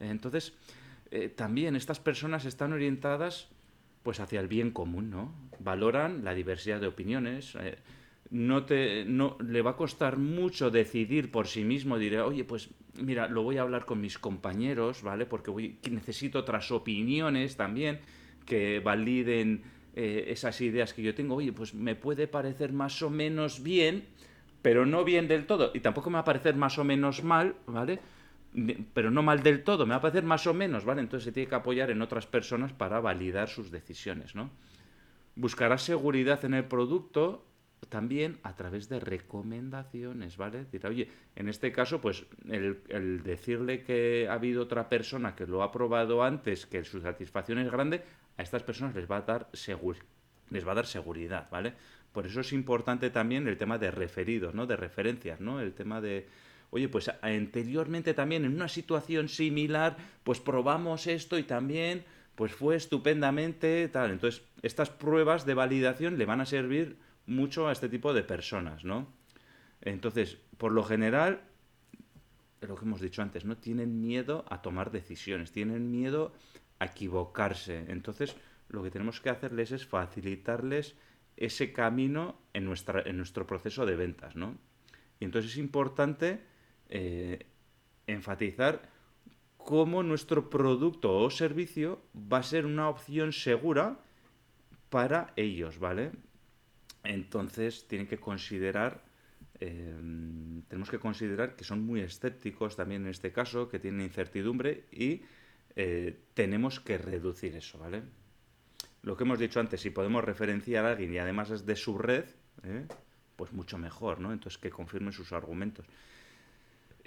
Entonces, 0.00 0.54
eh, 1.12 1.28
también 1.28 1.76
estas 1.76 2.00
personas 2.00 2.44
están 2.46 2.72
orientadas, 2.72 3.48
pues, 4.02 4.18
hacia 4.18 4.40
el 4.40 4.48
bien 4.48 4.72
común, 4.72 5.10
¿no? 5.10 5.32
Valoran 5.60 6.24
la 6.24 6.34
diversidad 6.34 6.80
de 6.80 6.88
opiniones, 6.88 7.54
eh, 7.60 7.78
no 8.30 8.64
te 8.64 9.04
no 9.04 9.36
le 9.40 9.60
va 9.60 9.72
a 9.72 9.76
costar 9.76 10.16
mucho 10.16 10.70
decidir 10.70 11.32
por 11.32 11.48
sí 11.48 11.64
mismo 11.64 11.98
diré 11.98 12.20
oye 12.20 12.44
pues 12.44 12.70
mira 13.00 13.28
lo 13.28 13.42
voy 13.42 13.58
a 13.58 13.62
hablar 13.62 13.84
con 13.84 14.00
mis 14.00 14.18
compañeros 14.18 15.02
vale 15.02 15.26
porque 15.26 15.50
voy, 15.50 15.78
necesito 15.90 16.38
otras 16.38 16.70
opiniones 16.70 17.56
también 17.56 17.98
que 18.46 18.80
validen 18.80 19.62
eh, 19.94 20.26
esas 20.28 20.60
ideas 20.60 20.94
que 20.94 21.02
yo 21.02 21.14
tengo. 21.14 21.34
Oye 21.34 21.52
pues 21.52 21.74
me 21.74 21.96
puede 21.96 22.28
parecer 22.28 22.72
más 22.72 23.02
o 23.02 23.10
menos 23.10 23.62
bien 23.62 24.06
pero 24.62 24.84
no 24.84 25.04
bien 25.04 25.26
del 25.26 25.46
todo. 25.46 25.70
Y 25.72 25.80
tampoco 25.80 26.10
me 26.10 26.14
va 26.14 26.20
a 26.20 26.24
parecer 26.24 26.54
más 26.54 26.78
o 26.78 26.84
menos 26.84 27.24
mal 27.24 27.56
vale 27.66 27.98
pero 28.94 29.10
no 29.10 29.22
mal 29.22 29.42
del 29.42 29.62
todo 29.62 29.86
me 29.86 29.90
va 29.90 29.96
a 29.96 30.00
parecer 30.00 30.24
más 30.24 30.46
o 30.46 30.54
menos 30.54 30.84
vale 30.84 31.00
entonces 31.00 31.24
se 31.24 31.32
tiene 31.32 31.48
que 31.48 31.54
apoyar 31.54 31.90
en 31.90 32.02
otras 32.02 32.26
personas 32.26 32.72
para 32.72 32.98
validar 32.98 33.48
sus 33.48 33.70
decisiones 33.70 34.34
no 34.34 34.50
buscará 35.36 35.78
seguridad 35.78 36.44
en 36.44 36.54
el 36.54 36.64
producto 36.64 37.44
también 37.88 38.38
a 38.42 38.54
través 38.54 38.88
de 38.88 39.00
recomendaciones, 39.00 40.36
¿vale? 40.36 40.66
Dirá, 40.70 40.90
oye, 40.90 41.08
en 41.34 41.48
este 41.48 41.72
caso, 41.72 42.00
pues 42.00 42.26
el, 42.48 43.22
decirle 43.22 43.82
que 43.82 44.28
ha 44.28 44.34
habido 44.34 44.62
otra 44.62 44.88
persona 44.88 45.34
que 45.34 45.46
lo 45.46 45.62
ha 45.62 45.72
probado 45.72 46.22
antes, 46.22 46.66
que 46.66 46.84
su 46.84 47.00
satisfacción 47.00 47.58
es 47.58 47.70
grande, 47.70 48.02
a 48.36 48.42
estas 48.42 48.62
personas 48.62 48.94
les 48.94 49.10
va 49.10 49.18
a 49.18 49.22
dar 49.22 49.48
les 50.50 50.66
va 50.66 50.72
a 50.72 50.74
dar 50.74 50.86
seguridad, 50.86 51.48
¿vale? 51.50 51.74
Por 52.12 52.26
eso 52.26 52.40
es 52.40 52.52
importante 52.52 53.10
también 53.10 53.46
el 53.46 53.56
tema 53.56 53.78
de 53.78 53.90
referidos, 53.90 54.54
¿no? 54.54 54.66
De 54.66 54.76
referencias, 54.76 55.40
¿no? 55.40 55.60
El 55.60 55.72
tema 55.72 56.00
de, 56.00 56.26
oye, 56.70 56.88
pues 56.88 57.10
anteriormente 57.22 58.14
también 58.14 58.44
en 58.44 58.54
una 58.54 58.68
situación 58.68 59.28
similar, 59.28 59.96
pues 60.24 60.40
probamos 60.40 61.06
esto 61.06 61.38
y 61.38 61.44
también, 61.44 62.04
pues 62.34 62.52
fue 62.52 62.74
estupendamente 62.74 63.88
tal. 63.88 64.10
Entonces, 64.10 64.42
estas 64.62 64.90
pruebas 64.90 65.46
de 65.46 65.54
validación 65.54 66.18
le 66.18 66.26
van 66.26 66.40
a 66.40 66.46
servir 66.46 66.96
mucho 67.26 67.68
a 67.68 67.72
este 67.72 67.88
tipo 67.88 68.12
de 68.12 68.22
personas, 68.22 68.84
¿no? 68.84 69.08
Entonces, 69.80 70.38
por 70.58 70.72
lo 70.72 70.84
general, 70.84 71.42
lo 72.60 72.76
que 72.76 72.84
hemos 72.84 73.00
dicho 73.00 73.22
antes, 73.22 73.44
¿no? 73.44 73.56
Tienen 73.56 74.00
miedo 74.00 74.44
a 74.48 74.62
tomar 74.62 74.90
decisiones, 74.90 75.52
tienen 75.52 75.90
miedo 75.90 76.32
a 76.78 76.86
equivocarse. 76.86 77.84
Entonces, 77.88 78.36
lo 78.68 78.82
que 78.82 78.90
tenemos 78.90 79.20
que 79.20 79.30
hacerles 79.30 79.72
es 79.72 79.86
facilitarles 79.86 80.96
ese 81.36 81.72
camino 81.72 82.38
en, 82.52 82.64
nuestra, 82.64 83.02
en 83.02 83.16
nuestro 83.16 83.46
proceso 83.46 83.86
de 83.86 83.96
ventas, 83.96 84.36
¿no? 84.36 84.58
Y 85.18 85.24
entonces 85.24 85.52
es 85.52 85.58
importante 85.58 86.40
eh, 86.88 87.46
enfatizar 88.06 88.88
cómo 89.56 90.02
nuestro 90.02 90.50
producto 90.50 91.18
o 91.18 91.30
servicio 91.30 92.02
va 92.14 92.38
a 92.38 92.42
ser 92.42 92.66
una 92.66 92.88
opción 92.88 93.32
segura 93.32 93.98
para 94.88 95.32
ellos, 95.36 95.78
¿vale? 95.78 96.12
Entonces 97.04 97.86
tienen 97.88 98.06
que 98.06 98.18
considerar, 98.18 99.02
em, 99.58 100.62
tenemos 100.62 100.90
que 100.90 100.98
considerar 100.98 101.56
que 101.56 101.64
son 101.64 101.84
muy 101.84 102.00
escépticos 102.00 102.76
también 102.76 103.02
en 103.02 103.08
este 103.08 103.32
caso, 103.32 103.68
que 103.68 103.78
tienen 103.78 104.02
incertidumbre 104.02 104.84
y 104.92 105.22
eh, 105.76 106.18
tenemos 106.34 106.80
que 106.80 106.98
reducir 106.98 107.56
eso, 107.56 107.78
¿vale? 107.78 108.02
Lo 109.02 109.16
que 109.16 109.24
hemos 109.24 109.38
dicho 109.38 109.60
antes, 109.60 109.80
si 109.80 109.90
podemos 109.90 110.22
referenciar 110.24 110.84
a 110.84 110.90
alguien 110.90 111.14
y 111.14 111.18
además 111.18 111.50
es 111.50 111.64
de 111.64 111.76
su 111.76 111.96
red, 111.96 112.24
¿eh? 112.64 112.86
pues 113.36 113.52
mucho 113.52 113.78
mejor, 113.78 114.20
¿no? 114.20 114.32
Entonces 114.32 114.58
que 114.58 114.68
confirmen 114.68 115.12
sus 115.12 115.32
argumentos. 115.32 115.86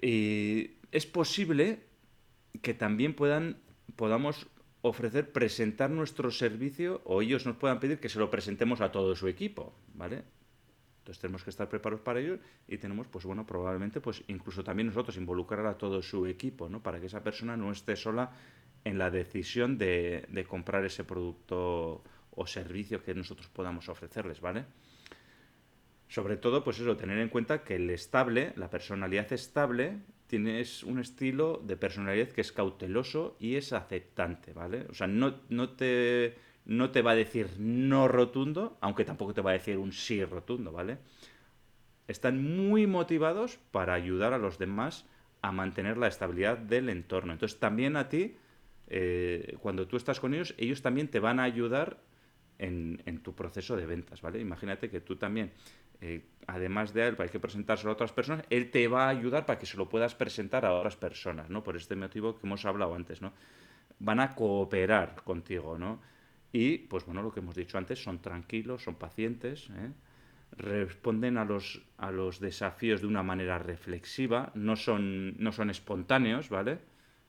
Y 0.01 0.71
es 0.91 1.05
posible 1.05 1.83
que 2.61 2.73
también 2.73 3.13
puedan, 3.13 3.57
podamos 3.95 4.47
ofrecer 4.83 5.31
presentar 5.31 5.89
nuestro 5.89 6.29
servicio 6.29 7.01
o 7.05 7.21
ellos 7.21 7.45
nos 7.45 7.55
puedan 7.55 7.79
pedir 7.79 7.99
que 7.99 8.09
se 8.09 8.19
lo 8.19 8.29
presentemos 8.29 8.81
a 8.81 8.91
todo 8.91 9.15
su 9.15 9.29
equipo, 9.29 9.73
¿vale? 9.93 10.23
Entonces 10.99 11.21
tenemos 11.21 11.43
que 11.43 11.49
estar 11.49 11.69
preparados 11.69 12.03
para 12.03 12.19
ello 12.19 12.37
y 12.67 12.77
tenemos, 12.77 13.07
pues 13.07 13.23
bueno, 13.23 13.45
probablemente, 13.45 14.01
pues 14.01 14.23
incluso 14.27 14.61
también 14.61 14.87
nosotros 14.87 15.15
involucrar 15.15 15.65
a 15.67 15.77
todo 15.77 16.01
su 16.01 16.27
equipo, 16.27 16.67
¿no? 16.67 16.83
Para 16.83 16.99
que 16.99 17.05
esa 17.05 17.23
persona 17.23 17.55
no 17.55 17.71
esté 17.71 17.95
sola 17.95 18.31
en 18.83 18.97
la 18.97 19.09
decisión 19.09 19.77
de, 19.77 20.25
de 20.27 20.43
comprar 20.43 20.83
ese 20.83 21.05
producto 21.05 22.03
o 22.31 22.45
servicio 22.45 23.01
que 23.01 23.13
nosotros 23.15 23.47
podamos 23.47 23.87
ofrecerles, 23.87 24.41
¿vale? 24.41 24.65
Sobre 26.09 26.35
todo, 26.35 26.61
pues 26.61 26.79
eso, 26.79 26.97
tener 26.97 27.19
en 27.19 27.29
cuenta 27.29 27.63
que 27.63 27.77
el 27.77 27.89
estable, 27.89 28.51
la 28.57 28.69
personalidad 28.69 29.31
estable, 29.31 29.99
tienes 30.27 30.83
un 30.83 30.99
estilo 30.99 31.61
de 31.63 31.77
personalidad 31.77 32.29
que 32.29 32.41
es 32.41 32.51
cauteloso 32.51 33.35
y 33.39 33.55
es 33.55 33.73
aceptante, 33.73 34.53
¿vale? 34.53 34.85
O 34.89 34.93
sea, 34.93 35.07
no, 35.07 35.41
no, 35.49 35.69
te, 35.71 36.35
no 36.65 36.91
te 36.91 37.01
va 37.01 37.11
a 37.11 37.15
decir 37.15 37.59
no 37.59 38.07
rotundo, 38.07 38.77
aunque 38.81 39.05
tampoco 39.05 39.33
te 39.33 39.41
va 39.41 39.51
a 39.51 39.53
decir 39.53 39.77
un 39.77 39.91
sí 39.91 40.23
rotundo, 40.23 40.71
¿vale? 40.71 40.97
Están 42.07 42.43
muy 42.43 42.87
motivados 42.87 43.59
para 43.71 43.93
ayudar 43.93 44.33
a 44.33 44.37
los 44.37 44.57
demás 44.57 45.05
a 45.41 45.51
mantener 45.51 45.97
la 45.97 46.07
estabilidad 46.07 46.57
del 46.57 46.89
entorno. 46.89 47.33
Entonces 47.33 47.59
también 47.59 47.95
a 47.97 48.09
ti, 48.09 48.35
eh, 48.87 49.57
cuando 49.59 49.87
tú 49.87 49.97
estás 49.97 50.19
con 50.19 50.33
ellos, 50.33 50.55
ellos 50.57 50.81
también 50.81 51.09
te 51.09 51.19
van 51.19 51.39
a 51.39 51.43
ayudar 51.43 51.99
en, 52.59 53.19
tu 53.23 53.35
proceso 53.35 53.75
de 53.75 53.85
ventas, 53.85 54.21
¿vale? 54.21 54.39
Imagínate 54.39 54.89
que 54.89 55.01
tú 55.01 55.17
también 55.17 55.51
eh, 56.01 56.23
además 56.47 56.93
de 56.93 57.07
él, 57.07 57.15
hay 57.19 57.29
que 57.29 57.39
presentárselo 57.39 57.91
a 57.91 57.93
otras 57.93 58.11
personas, 58.11 58.45
él 58.49 58.71
te 58.71 58.87
va 58.87 59.05
a 59.05 59.09
ayudar 59.09 59.45
para 59.45 59.59
que 59.59 59.65
se 59.65 59.77
lo 59.77 59.89
puedas 59.89 60.15
presentar 60.15 60.65
a 60.65 60.73
otras 60.73 60.95
personas, 60.95 61.49
¿no? 61.49 61.63
Por 61.63 61.77
este 61.77 61.95
motivo 61.95 62.35
que 62.35 62.45
hemos 62.45 62.65
hablado 62.65 62.95
antes, 62.95 63.21
¿no? 63.21 63.33
Van 63.99 64.19
a 64.19 64.35
cooperar 64.35 65.15
contigo, 65.23 65.77
¿no? 65.77 66.01
Y, 66.51 66.79
pues 66.79 67.05
bueno, 67.05 67.23
lo 67.23 67.31
que 67.31 67.39
hemos 67.39 67.55
dicho 67.55 67.77
antes, 67.77 68.01
son 68.01 68.21
tranquilos, 68.21 68.83
son 68.83 68.95
pacientes, 68.95 69.69
¿eh? 69.71 69.91
responden 70.57 71.37
a 71.37 71.45
los, 71.45 71.81
a 71.97 72.11
los 72.11 72.39
desafíos 72.39 73.01
de 73.01 73.07
una 73.07 73.23
manera 73.23 73.57
reflexiva, 73.57 74.51
no 74.53 74.75
son, 74.75 75.35
no 75.41 75.51
son 75.51 75.69
espontáneos, 75.69 76.49
¿vale? 76.49 76.79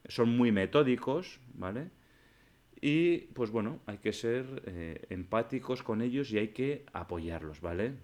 Son 0.08 0.36
muy 0.36 0.52
metódicos, 0.52 1.40
¿vale? 1.54 1.90
Y 2.80 3.18
pues 3.32 3.50
bueno, 3.50 3.80
hay 3.86 3.96
que 3.96 4.12
ser 4.12 4.62
eh, 4.66 5.06
empáticos 5.08 5.82
con 5.82 6.02
ellos 6.02 6.30
y 6.32 6.38
hay 6.38 6.48
que 6.48 6.84
apoyarlos, 6.92 7.62
¿vale? 7.62 7.94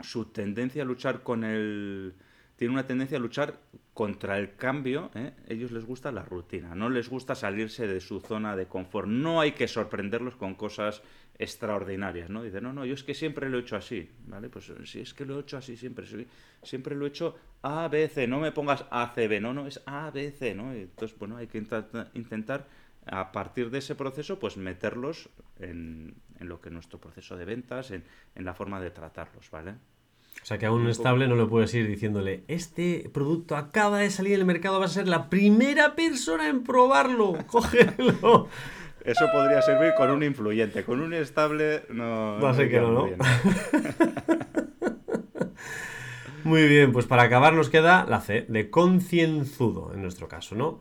Su 0.00 0.26
tendencia 0.26 0.82
a 0.82 0.86
luchar 0.86 1.22
con 1.22 1.44
el... 1.44 2.14
Tiene 2.56 2.74
una 2.74 2.86
tendencia 2.86 3.18
a 3.18 3.20
luchar 3.20 3.58
contra 3.92 4.38
el 4.38 4.54
cambio, 4.56 5.10
¿eh? 5.14 5.32
ellos 5.48 5.72
les 5.72 5.84
gusta 5.84 6.12
la 6.12 6.22
rutina, 6.22 6.74
no 6.74 6.88
les 6.88 7.08
gusta 7.08 7.34
salirse 7.34 7.86
de 7.86 8.00
su 8.00 8.20
zona 8.20 8.56
de 8.56 8.66
confort, 8.66 9.08
no 9.08 9.40
hay 9.40 9.52
que 9.52 9.66
sorprenderlos 9.68 10.36
con 10.36 10.54
cosas 10.54 11.02
extraordinarias, 11.38 12.30
¿no? 12.30 12.42
Dice, 12.42 12.60
no, 12.60 12.72
no, 12.72 12.84
yo 12.84 12.94
es 12.94 13.02
que 13.02 13.14
siempre 13.14 13.50
lo 13.50 13.58
he 13.58 13.62
hecho 13.62 13.76
así, 13.76 14.08
¿vale? 14.26 14.48
Pues 14.48 14.72
si 14.84 15.00
es 15.00 15.12
que 15.12 15.26
lo 15.26 15.38
he 15.38 15.40
hecho 15.40 15.56
así 15.56 15.76
siempre, 15.76 16.06
siempre 16.62 16.94
lo 16.94 17.04
he 17.04 17.08
hecho 17.08 17.36
A, 17.62 17.88
B, 17.88 18.08
C, 18.08 18.26
no 18.26 18.38
me 18.38 18.52
pongas 18.52 18.84
A, 18.90 19.12
C, 19.14 19.28
B, 19.28 19.40
no, 19.40 19.52
no, 19.52 19.66
es 19.66 19.82
A, 19.86 20.10
B, 20.10 20.30
C, 20.30 20.54
¿no? 20.54 20.72
Entonces, 20.72 21.18
bueno, 21.18 21.36
hay 21.36 21.48
que 21.48 21.58
intentar 22.14 22.68
a 23.06 23.32
partir 23.32 23.70
de 23.70 23.78
ese 23.78 23.94
proceso, 23.94 24.38
pues 24.38 24.56
meterlos 24.56 25.28
en, 25.58 26.14
lo 26.40 26.60
que 26.60 26.68
es 26.68 26.72
nuestro 26.72 27.00
proceso 27.00 27.36
de 27.36 27.44
ventas, 27.44 27.90
en, 27.90 28.04
en 28.34 28.44
la 28.44 28.54
forma 28.54 28.80
de 28.80 28.90
tratarlos, 28.90 29.50
¿vale? 29.50 29.74
O 30.42 30.44
sea 30.44 30.58
que 30.58 30.66
a 30.66 30.72
un 30.72 30.88
estable 30.88 31.28
no 31.28 31.36
le 31.36 31.46
puedes 31.46 31.72
ir 31.74 31.86
diciéndole, 31.86 32.42
este 32.48 33.08
producto 33.12 33.56
acaba 33.56 33.98
de 33.98 34.10
salir 34.10 34.34
en 34.34 34.40
el 34.40 34.46
mercado, 34.46 34.80
vas 34.80 34.90
a 34.92 34.94
ser 34.94 35.08
la 35.08 35.30
primera 35.30 35.94
persona 35.94 36.48
en 36.48 36.64
probarlo, 36.64 37.38
cógelo. 37.46 38.48
Eso 39.04 39.26
podría 39.32 39.62
servir 39.62 39.94
con 39.96 40.10
un 40.10 40.22
influyente, 40.22 40.84
con 40.84 41.00
un 41.00 41.12
estable 41.14 41.84
no... 41.90 42.38
Va 42.40 42.50
a 42.50 42.54
ser 42.54 42.70
que 42.70 42.80
no, 42.80 42.92
¿no? 42.92 43.08
Muy 46.44 46.66
bien, 46.66 46.92
pues 46.92 47.06
para 47.06 47.22
acabar 47.22 47.52
nos 47.52 47.68
queda 47.68 48.04
la 48.08 48.20
C, 48.20 48.46
de 48.48 48.68
concienzudo 48.68 49.92
en 49.94 50.02
nuestro 50.02 50.26
caso, 50.28 50.56
¿no? 50.56 50.80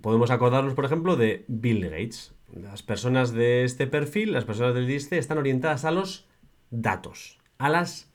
Podemos 0.00 0.30
acordarnos, 0.30 0.74
por 0.74 0.84
ejemplo, 0.84 1.16
de 1.16 1.44
Bill 1.48 1.88
Gates. 1.88 2.34
Las 2.52 2.82
personas 2.82 3.32
de 3.32 3.64
este 3.64 3.86
perfil, 3.86 4.32
las 4.32 4.44
personas 4.44 4.74
del 4.74 4.86
DISTE, 4.86 5.18
están 5.18 5.38
orientadas 5.38 5.84
a 5.84 5.90
los 5.90 6.26
datos, 6.70 7.38
a 7.58 7.68
las 7.68 8.12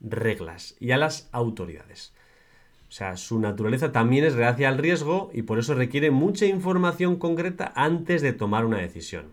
reglas 0.00 0.76
y 0.78 0.92
a 0.92 0.96
las 0.96 1.28
autoridades. 1.32 2.14
O 2.88 2.92
sea, 2.92 3.16
su 3.16 3.40
naturaleza 3.40 3.90
también 3.90 4.24
es 4.24 4.34
reacia 4.34 4.68
al 4.68 4.78
riesgo 4.78 5.30
y 5.34 5.42
por 5.42 5.58
eso 5.58 5.74
requiere 5.74 6.12
mucha 6.12 6.46
información 6.46 7.16
concreta 7.16 7.72
antes 7.74 8.22
de 8.22 8.32
tomar 8.32 8.64
una 8.64 8.78
decisión. 8.78 9.32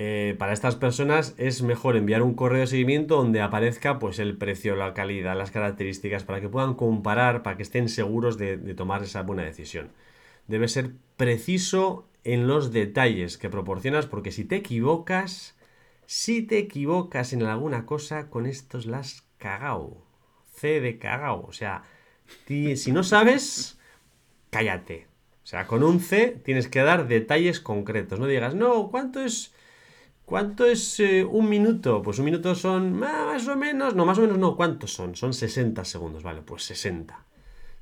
Eh, 0.00 0.36
para 0.38 0.52
estas 0.52 0.76
personas 0.76 1.34
es 1.38 1.62
mejor 1.62 1.96
enviar 1.96 2.22
un 2.22 2.34
correo 2.34 2.60
de 2.60 2.68
seguimiento 2.68 3.16
donde 3.16 3.40
aparezca 3.40 3.98
pues, 3.98 4.20
el 4.20 4.36
precio, 4.36 4.76
la 4.76 4.94
calidad, 4.94 5.36
las 5.36 5.50
características, 5.50 6.22
para 6.22 6.40
que 6.40 6.48
puedan 6.48 6.74
comparar, 6.74 7.42
para 7.42 7.56
que 7.56 7.64
estén 7.64 7.88
seguros 7.88 8.38
de, 8.38 8.56
de 8.56 8.74
tomar 8.74 9.02
esa 9.02 9.22
buena 9.22 9.42
decisión. 9.42 9.90
Debe 10.48 10.66
ser 10.68 10.92
preciso 11.16 12.08
en 12.24 12.46
los 12.46 12.72
detalles 12.72 13.38
que 13.38 13.48
proporcionas, 13.48 14.06
porque 14.06 14.32
si 14.32 14.44
te 14.44 14.56
equivocas, 14.56 15.56
si 16.06 16.42
te 16.42 16.58
equivocas 16.58 17.32
en 17.32 17.42
alguna 17.42 17.86
cosa, 17.86 18.28
con 18.28 18.46
estos 18.46 18.86
las 18.86 19.24
cagao. 19.38 20.04
C 20.54 20.80
de 20.80 20.98
cagao. 20.98 21.46
O 21.46 21.52
sea, 21.52 21.84
si 22.46 22.92
no 22.92 23.02
sabes, 23.02 23.78
cállate. 24.50 25.06
O 25.44 25.46
sea, 25.46 25.66
con 25.66 25.82
un 25.82 26.00
C 26.00 26.40
tienes 26.44 26.68
que 26.68 26.82
dar 26.82 27.08
detalles 27.08 27.60
concretos. 27.60 28.18
No 28.18 28.26
digas, 28.26 28.54
no, 28.54 28.90
¿cuánto 28.90 29.22
es, 29.22 29.54
cuánto 30.26 30.66
es 30.66 31.00
eh, 31.00 31.24
un 31.24 31.48
minuto? 31.48 32.02
Pues 32.02 32.18
un 32.18 32.26
minuto 32.26 32.54
son 32.54 32.92
más 32.92 33.48
o 33.48 33.56
menos, 33.56 33.94
no, 33.94 34.04
más 34.04 34.18
o 34.18 34.22
menos 34.22 34.38
no, 34.38 34.56
¿cuántos 34.56 34.92
son? 34.92 35.16
Son 35.16 35.32
60 35.32 35.84
segundos, 35.86 36.22
vale, 36.22 36.42
pues 36.42 36.64
60. 36.64 37.24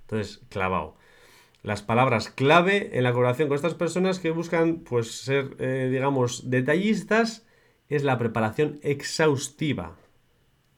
Entonces, 0.03 0.41
clavado. 0.49 0.97
Las 1.67 1.83
palabras 1.83 2.31
clave 2.31 2.97
en 2.97 3.03
la 3.03 3.13
colaboración 3.13 3.49
con 3.49 3.57
estas 3.57 3.75
personas 3.75 4.21
que 4.21 4.31
buscan, 4.31 4.85
pues, 4.89 5.11
ser, 5.11 5.57
eh, 5.59 5.89
digamos, 5.91 6.49
detallistas, 6.49 7.45
es 7.89 8.05
la 8.05 8.19
preparación 8.19 8.79
exhaustiva 8.83 9.97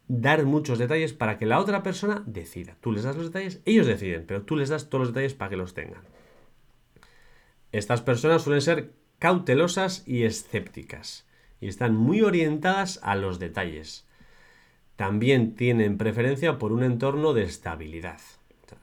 dar 0.09 0.47
muchos 0.47 0.79
detalles 0.79 1.13
para 1.13 1.37
que 1.37 1.45
la 1.45 1.61
otra 1.61 1.83
persona 1.83 2.23
decida. 2.25 2.77
Tú 2.81 2.93
les 2.93 3.03
das 3.03 3.17
los 3.17 3.27
detalles, 3.27 3.61
ellos 3.67 3.87
deciden, 3.87 4.25
pero 4.27 4.43
tú 4.43 4.57
les 4.57 4.71
das 4.71 4.89
todos 4.89 5.01
los 5.01 5.15
detalles 5.15 5.35
para 5.35 5.51
que 5.51 5.57
los 5.59 5.75
tengan. 5.75 6.03
Estas 7.71 8.01
personas 8.01 8.41
suelen 8.41 8.63
ser 8.63 8.95
cautelosas 9.19 10.09
y 10.09 10.23
escépticas 10.23 11.27
y 11.61 11.69
están 11.69 11.95
muy 11.95 12.23
orientadas 12.23 12.99
a 13.03 13.15
los 13.15 13.39
detalles. 13.39 14.09
También 14.97 15.55
tienen 15.55 15.99
preferencia 15.99 16.59
por 16.59 16.73
un 16.73 16.83
entorno 16.83 17.35
de 17.35 17.43
estabilidad. 17.43 18.21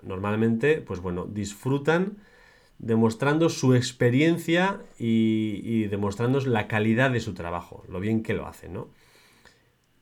Normalmente, 0.06 0.82
pues 0.82 1.00
bueno, 1.02 1.26
disfrutan 1.26 2.18
demostrando 2.78 3.50
su 3.50 3.74
experiencia 3.74 4.82
y, 5.00 5.62
y 5.64 5.88
demostrando 5.88 6.40
la 6.42 6.68
calidad 6.68 7.12
de 7.12 7.20
su 7.20 7.34
trabajo, 7.34 7.84
lo 7.90 8.00
bien 8.00 8.24
que 8.24 8.34
lo 8.34 8.48
hacen, 8.48 8.74
¿no? 8.74 8.90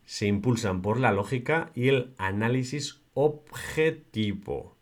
se 0.06 0.28
impulsan 0.28 0.82
por 0.82 1.00
la 1.00 1.12
lógica 1.12 1.72
y 1.74 1.90
el 1.90 2.14
análisis 2.18 3.02
objetivo. 3.14 4.76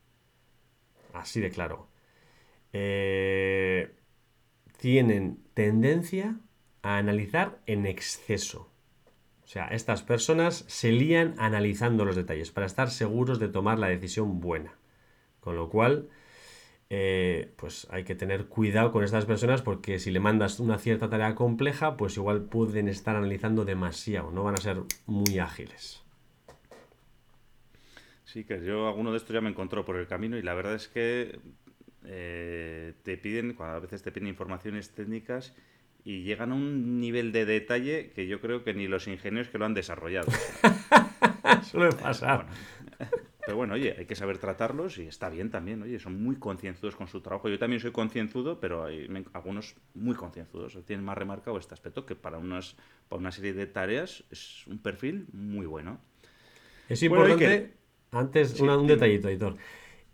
Así 1.14 1.40
de 1.40 1.52
claro. 1.52 1.88
Eh, 2.74 3.94
tienen 4.78 5.40
tendencia 5.54 6.40
a 6.82 6.98
analizar 6.98 7.60
en 7.66 7.86
exceso. 7.86 8.70
O 9.44 9.48
sea, 9.48 9.68
estas 9.68 10.02
personas 10.02 10.64
se 10.68 10.92
lían 10.92 11.36
analizando 11.38 12.06
los 12.06 12.16
detalles 12.16 12.52
para 12.52 12.66
estar 12.66 12.90
seguros 12.90 13.40
de 13.40 13.50
tomar 13.50 13.78
la 13.78 13.88
decisión 13.88 14.40
buena. 14.40 14.78
Con 15.42 15.58
lo 15.58 15.70
cual, 15.70 16.08
eh, 16.90 17.52
pues 17.58 17.88
hay 17.90 18.04
que 18.04 18.16
tener 18.16 18.46
cuidado 18.46 18.92
con 18.92 19.04
estas 19.04 19.26
personas 19.26 19.62
porque 19.62 20.00
si 20.00 20.12
le 20.12 20.20
mandas 20.20 20.60
una 20.60 20.78
cierta 20.78 21.10
tarea 21.10 21.36
compleja, 21.36 21.98
pues 21.98 22.16
igual 22.16 22.44
pueden 22.44 22.88
estar 22.88 23.16
analizando 23.16 23.66
demasiado, 23.66 24.32
no 24.32 24.44
van 24.44 24.56
a 24.56 24.62
ser 24.62 24.78
muy 25.06 25.40
ágiles. 25.40 26.04
Sí, 28.24 28.46
que 28.46 28.64
yo 28.64 28.88
alguno 28.88 29.12
de 29.12 29.18
estos 29.18 29.34
ya 29.34 29.42
me 29.42 29.50
encontró 29.50 29.84
por 29.84 29.98
el 29.98 30.08
camino 30.08 30.38
y 30.38 30.42
la 30.42 30.54
verdad 30.54 30.76
es 30.76 30.88
que 30.88 31.40
eh, 32.06 32.94
te 33.04 33.18
piden, 33.18 33.56
a 33.60 33.80
veces 33.80 34.04
te 34.04 34.12
piden 34.12 34.30
informaciones 34.30 34.92
técnicas 34.92 35.54
y 36.04 36.24
llegan 36.24 36.52
a 36.52 36.56
un 36.56 37.00
nivel 37.00 37.32
de 37.32 37.46
detalle 37.46 38.12
que 38.12 38.28
yo 38.28 38.42
creo 38.42 38.64
que 38.64 38.74
ni 38.74 38.88
los 38.88 39.08
ingenieros 39.08 39.50
que 39.50 39.58
lo 39.58 39.66
han 39.66 39.74
desarrollado. 39.74 40.32
Suele 41.64 41.96
pasar. 41.96 42.48
Pero 43.46 43.58
bueno, 43.58 43.74
oye, 43.74 43.96
hay 43.98 44.06
que 44.06 44.16
saber 44.16 44.38
tratarlos 44.38 44.98
y 44.98 45.04
está 45.04 45.30
bien 45.30 45.50
también, 45.50 45.82
oye, 45.82 46.00
son 46.00 46.22
muy 46.22 46.36
concienzudos 46.36 46.96
con 46.96 47.08
su 47.08 47.22
trabajo. 47.22 47.50
Yo 47.50 47.58
también 47.58 47.80
soy 47.82 47.92
concienzudo, 47.92 48.60
pero 48.60 48.86
hay 48.86 49.10
algunos 49.34 49.76
muy 49.94 50.16
concienzudos. 50.16 50.78
Tienen 50.86 51.04
más 51.04 51.18
remarcado 51.18 51.58
este 51.58 51.74
aspecto 51.74 52.06
que 52.06 52.16
para, 52.16 52.38
unas, 52.38 52.76
para 53.10 53.20
una 53.20 53.32
serie 53.32 53.54
de 53.54 53.66
tareas 53.66 54.24
es 54.32 54.66
un 54.68 54.78
perfil 54.78 55.28
muy 55.34 55.66
bueno. 55.66 56.00
Es 56.88 57.02
importante, 57.04 57.74
antes 58.12 58.60
un 58.60 58.88
detallito, 58.88 59.30
editor. 59.30 59.56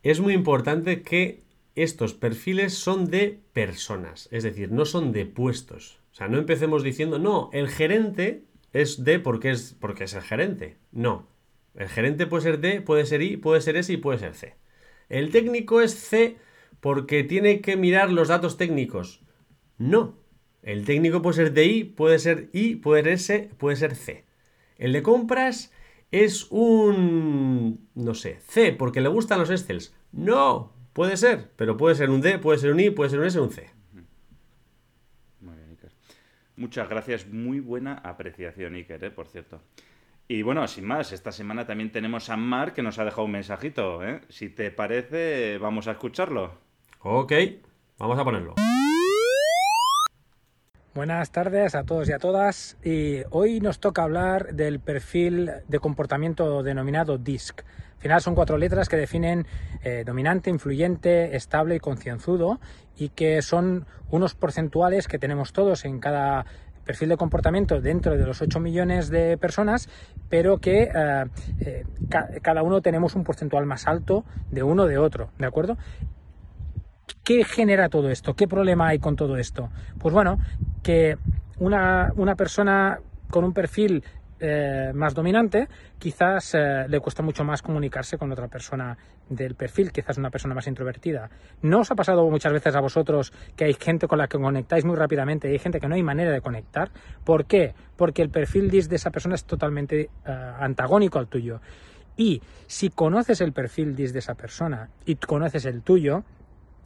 Es 0.04 0.20
muy 0.20 0.34
importante 0.34 1.02
que 1.02 1.44
estos 1.76 2.14
perfiles 2.14 2.74
son 2.74 3.06
de 3.06 3.40
personas, 3.54 4.30
es 4.32 4.44
decir, 4.44 4.72
no 4.72 4.86
son 4.86 5.12
de 5.12 5.26
puestos. 5.26 6.00
O 6.12 6.16
sea, 6.16 6.28
no 6.28 6.38
empecemos 6.38 6.82
diciendo, 6.82 7.20
no, 7.20 7.50
el 7.54 7.68
gerente 7.68 8.46
es 8.74 9.04
de 9.04 9.20
porque 9.20 9.52
es, 9.52 9.76
porque 9.80 10.06
es 10.06 10.14
el 10.14 10.22
gerente. 10.22 10.78
No, 10.92 11.28
el 11.78 11.90
gerente 11.90 12.26
puede 12.26 12.44
ser 12.44 12.60
D, 12.60 12.82
puede 12.82 13.06
ser 13.06 13.22
I, 13.22 13.38
puede 13.38 13.62
ser 13.62 13.78
S 13.78 13.94
y 13.94 13.98
puede 13.98 14.18
ser 14.18 14.34
C. 14.34 14.56
El 15.10 15.30
técnico 15.30 15.80
es 15.80 15.94
C 15.94 16.38
porque 16.80 17.24
tiene 17.24 17.62
que 17.62 17.78
mirar 17.78 18.12
los 18.12 18.28
datos 18.28 18.58
técnicos. 18.58 19.22
No. 19.78 20.18
El 20.64 20.86
técnico 20.86 21.22
puede 21.22 21.36
ser 21.36 21.58
I, 21.58 21.84
puede 21.84 22.18
ser 22.18 22.50
I, 22.52 22.76
puede 22.76 23.04
ser 23.04 23.14
S, 23.14 23.50
puede 23.58 23.76
ser 23.76 23.96
C. 23.96 24.26
El 24.78 24.92
de 24.92 25.04
compras 25.04 25.72
es 26.12 26.48
un, 26.50 27.88
no 27.94 28.16
sé, 28.16 28.40
C 28.48 28.74
porque 28.74 29.00
le 29.00 29.10
gustan 29.10 29.40
los 29.40 29.52
Excels. 29.52 29.96
No, 30.12 30.74
puede 30.94 31.16
ser, 31.16 31.52
pero 31.58 31.78
puede 31.78 31.96
ser 31.96 32.10
un 32.10 32.22
D, 32.22 32.40
puede 32.40 32.58
ser 32.58 32.72
un 32.72 32.80
I, 32.80 32.90
puede 32.90 33.12
ser 33.12 33.20
un 33.20 33.26
S, 33.26 33.40
un 33.40 33.52
C. 33.52 33.70
Muy 35.42 35.56
bien, 35.56 35.70
Iker. 35.70 35.92
Muchas 36.56 36.90
gracias, 36.90 37.28
muy 37.28 37.60
buena 37.60 37.94
apreciación, 37.94 38.74
Iker, 38.74 39.04
¿eh? 39.04 39.12
por 39.12 39.28
cierto. 39.28 39.62
Y 40.30 40.42
bueno, 40.42 40.68
sin 40.68 40.84
más, 40.84 41.14
esta 41.14 41.32
semana 41.32 41.66
también 41.66 41.90
tenemos 41.90 42.30
a 42.30 42.36
Mar 42.36 42.74
que 42.74 42.82
nos 42.82 43.00
ha 43.00 43.06
dejado 43.06 43.24
un 43.24 43.32
mensajito. 43.32 44.04
¿eh? 44.04 44.20
Si 44.28 44.50
te 44.50 44.72
parece, 44.72 45.58
vamos 45.58 45.88
a 45.88 45.92
escucharlo. 45.92 46.52
Ok, 47.00 47.32
vamos 47.98 48.20
a 48.20 48.26
ponerlo. 48.26 48.56
Buenas 50.94 51.32
tardes 51.32 51.76
a 51.76 51.84
todos 51.84 52.10
y 52.10 52.12
a 52.12 52.20
todas. 52.20 52.78
Y 52.84 53.22
hoy 53.30 53.62
nos 53.62 53.80
toca 53.80 54.04
hablar 54.04 54.54
del 54.54 54.82
perfil 54.82 55.50
de 55.66 55.80
comportamiento 55.80 56.62
denominado 56.62 57.18
DISC. 57.18 57.62
Al 57.62 58.02
final 58.02 58.22
son 58.22 58.36
cuatro 58.36 58.58
letras 58.58 58.90
que 58.90 58.98
definen 58.98 59.48
eh, 59.82 60.04
dominante, 60.06 60.50
influyente, 60.50 61.38
estable 61.38 61.76
y 61.76 61.80
concienzudo 61.80 62.60
y 62.98 63.10
que 63.10 63.42
son 63.42 63.86
unos 64.10 64.36
porcentuales 64.36 65.08
que 65.08 65.20
tenemos 65.20 65.54
todos 65.54 65.86
en 65.86 66.00
cada 66.00 66.46
perfil 66.88 67.10
de 67.10 67.18
comportamiento 67.18 67.80
dentro 67.82 68.18
de 68.18 68.26
los 68.26 68.42
8 68.42 68.60
millones 68.60 69.10
de 69.10 69.38
personas, 69.38 69.90
pero 70.30 70.58
que 70.58 70.84
eh, 70.94 71.26
eh, 71.62 71.86
cada 72.42 72.64
uno 72.64 72.82
tenemos 72.82 73.16
un 73.16 73.24
porcentual 73.24 73.66
más 73.66 73.88
alto 73.88 74.26
de 74.52 74.64
uno 74.64 74.86
de 74.86 74.98
otro, 74.98 75.30
¿de 75.38 75.46
acuerdo? 75.46 75.78
¿Qué 77.24 77.44
genera 77.44 77.90
todo 77.90 78.10
esto? 78.10 78.36
¿Qué 78.36 78.48
problema 78.48 78.88
hay 78.88 79.00
con 79.00 79.16
todo 79.16 79.38
esto? 79.38 79.70
Pues 80.00 80.14
bueno, 80.14 80.40
que 80.84 81.18
una, 81.60 82.12
una 82.16 82.36
persona 82.36 83.00
con 83.30 83.44
un 83.44 83.54
perfil 83.54 84.04
eh, 84.40 84.92
más 84.94 85.14
dominante, 85.14 85.68
quizás 85.98 86.54
eh, 86.54 86.86
le 86.88 87.00
cuesta 87.00 87.24
mucho 87.24 87.44
más 87.44 87.62
comunicarse 87.62 88.18
con 88.18 88.32
otra 88.32 88.48
persona 88.48 88.98
del 89.30 89.56
perfil, 89.56 89.92
quizás 89.92 90.18
una 90.18 90.30
persona 90.30 90.54
más 90.54 90.68
introvertida. 90.68 91.30
¿No 91.62 91.80
os 91.80 91.92
ha 91.92 91.96
pasado 91.96 92.30
muchas 92.30 92.54
veces 92.54 92.76
a 92.76 92.80
vosotros 92.80 93.34
que 93.56 93.66
hay 93.66 93.74
gente 93.74 94.08
con 94.08 94.20
la 94.20 94.28
que 94.28 94.38
conectáis 94.38 94.86
muy 94.86 94.96
rápidamente 94.96 95.50
y 95.50 95.54
hay 95.54 95.60
gente 95.60 95.80
que 95.80 95.88
no 95.88 95.96
hay 95.96 96.04
manera 96.04 96.32
de 96.32 96.42
conectar? 96.42 96.92
¿Por 97.24 97.46
qué? 97.46 97.74
Porque 97.96 98.22
el 98.22 98.30
perfil 98.30 98.70
de 98.70 98.96
esa 98.96 99.12
persona 99.12 99.36
es 99.36 99.46
totalmente 99.46 100.02
eh, 100.02 100.10
antagónico 100.60 101.20
al 101.20 101.28
tuyo. 101.28 101.60
Y 102.16 102.42
si 102.66 102.90
conoces 102.90 103.42
el 103.42 103.54
perfil 103.54 103.96
de 103.96 104.06
esa 104.06 104.34
persona 104.34 104.90
y 105.06 105.16
conoces 105.16 105.66
el 105.66 105.84
tuyo, 105.84 106.24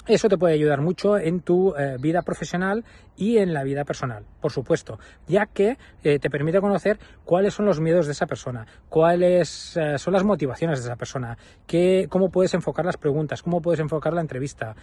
eso 0.08 0.30
te 0.30 0.38
puede 0.38 0.56
ayudar 0.56 0.82
mucho 0.82 1.18
en 1.18 1.42
tu 1.42 1.76
eh, 1.76 1.98
vida 2.00 2.22
profesional 2.24 2.84
y 3.16 3.38
en 3.38 3.54
la 3.54 3.64
vida 3.64 3.86
personal, 3.86 4.26
por 4.42 4.52
supuesto, 4.52 5.00
ya 5.28 5.46
que 5.46 5.78
eh, 6.04 6.20
te 6.20 6.30
permite 6.30 6.60
conocer 6.60 7.00
cuáles 7.24 7.54
son 7.54 7.66
los 7.66 7.80
miedos 7.80 8.08
de 8.08 8.14
esa 8.14 8.26
persona, 8.26 8.66
cuáles 8.90 9.78
eh, 9.78 9.98
son 9.98 10.14
las 10.14 10.24
motivaciones 10.24 10.80
de 10.80 10.86
esa 10.86 10.96
persona, 10.96 11.38
qué, 11.68 12.08
cómo 12.10 12.30
puedes 12.30 12.54
enfocar 12.54 12.86
las 12.86 12.98
preguntas, 12.98 13.44
cómo 13.44 13.62
puedes 13.62 13.80
enfocar 13.80 14.14
la 14.14 14.22
entrevista. 14.22 14.76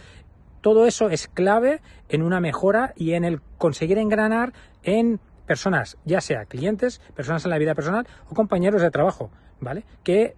Todo 0.61 0.85
eso 0.85 1.09
es 1.09 1.27
clave 1.27 1.81
en 2.09 2.21
una 2.21 2.39
mejora 2.39 2.93
y 2.95 3.13
en 3.13 3.23
el 3.23 3.41
conseguir 3.57 3.97
engranar 3.97 4.53
en 4.83 5.19
personas, 5.45 5.97
ya 6.05 6.21
sea 6.21 6.45
clientes, 6.45 7.01
personas 7.15 7.43
en 7.43 7.51
la 7.51 7.57
vida 7.57 7.75
personal 7.75 8.07
o 8.29 8.35
compañeros 8.35 8.81
de 8.81 8.91
trabajo, 8.91 9.31
¿vale? 9.59 9.83
Que 10.03 10.35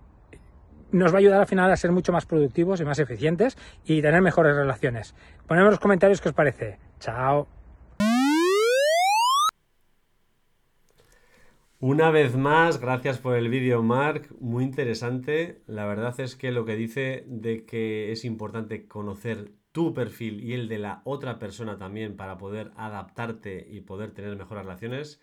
nos 0.91 1.11
va 1.11 1.17
a 1.17 1.19
ayudar 1.19 1.41
al 1.41 1.47
final 1.47 1.71
a 1.71 1.77
ser 1.77 1.91
mucho 1.91 2.11
más 2.11 2.25
productivos 2.25 2.81
y 2.81 2.85
más 2.85 2.99
eficientes 2.99 3.57
y 3.85 4.01
tener 4.01 4.21
mejores 4.21 4.55
relaciones. 4.55 5.15
Ponedme 5.47 5.67
en 5.67 5.71
los 5.71 5.79
comentarios 5.79 6.21
qué 6.21 6.29
os 6.29 6.35
parece. 6.35 6.79
Chao. 6.99 7.47
Una 11.79 12.11
vez 12.11 12.35
más, 12.35 12.79
gracias 12.79 13.17
por 13.17 13.35
el 13.35 13.49
vídeo, 13.49 13.81
Mark. 13.81 14.27
Muy 14.39 14.63
interesante. 14.63 15.63
La 15.65 15.87
verdad 15.87 16.13
es 16.19 16.35
que 16.35 16.51
lo 16.51 16.63
que 16.63 16.75
dice 16.75 17.23
de 17.25 17.65
que 17.65 18.11
es 18.11 18.23
importante 18.23 18.87
conocer 18.87 19.53
tu 19.71 19.93
perfil 19.93 20.43
y 20.43 20.53
el 20.53 20.67
de 20.67 20.77
la 20.77 21.01
otra 21.05 21.39
persona 21.39 21.77
también 21.77 22.15
para 22.15 22.37
poder 22.37 22.71
adaptarte 22.75 23.65
y 23.67 23.81
poder 23.81 24.11
tener 24.11 24.35
mejores 24.35 24.63
relaciones 24.63 25.21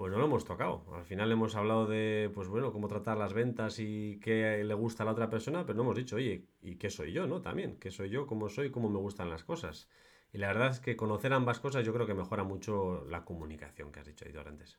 pues 0.00 0.10
no 0.10 0.18
lo 0.18 0.24
hemos 0.24 0.46
tocado. 0.46 0.82
Al 0.94 1.04
final 1.04 1.30
hemos 1.30 1.54
hablado 1.56 1.84
de, 1.84 2.30
pues 2.34 2.48
bueno, 2.48 2.72
cómo 2.72 2.88
tratar 2.88 3.18
las 3.18 3.34
ventas 3.34 3.78
y 3.80 4.18
qué 4.20 4.64
le 4.64 4.72
gusta 4.72 5.02
a 5.02 5.04
la 5.04 5.12
otra 5.12 5.28
persona, 5.28 5.66
pero 5.66 5.76
no 5.76 5.82
hemos 5.82 5.98
dicho, 5.98 6.16
oye, 6.16 6.46
¿y 6.62 6.76
qué 6.76 6.88
soy 6.88 7.12
yo, 7.12 7.26
no? 7.26 7.42
También, 7.42 7.76
¿qué 7.78 7.90
soy 7.90 8.08
yo, 8.08 8.26
cómo 8.26 8.48
soy, 8.48 8.70
cómo 8.70 8.88
me 8.88 8.98
gustan 8.98 9.28
las 9.28 9.44
cosas? 9.44 9.90
Y 10.32 10.38
la 10.38 10.46
verdad 10.46 10.70
es 10.70 10.80
que 10.80 10.96
conocer 10.96 11.34
ambas 11.34 11.60
cosas 11.60 11.84
yo 11.84 11.92
creo 11.92 12.06
que 12.06 12.14
mejora 12.14 12.44
mucho 12.44 13.04
la 13.10 13.26
comunicación 13.26 13.92
que 13.92 14.00
has 14.00 14.06
dicho, 14.06 14.24
Aitor, 14.24 14.48
antes. 14.48 14.78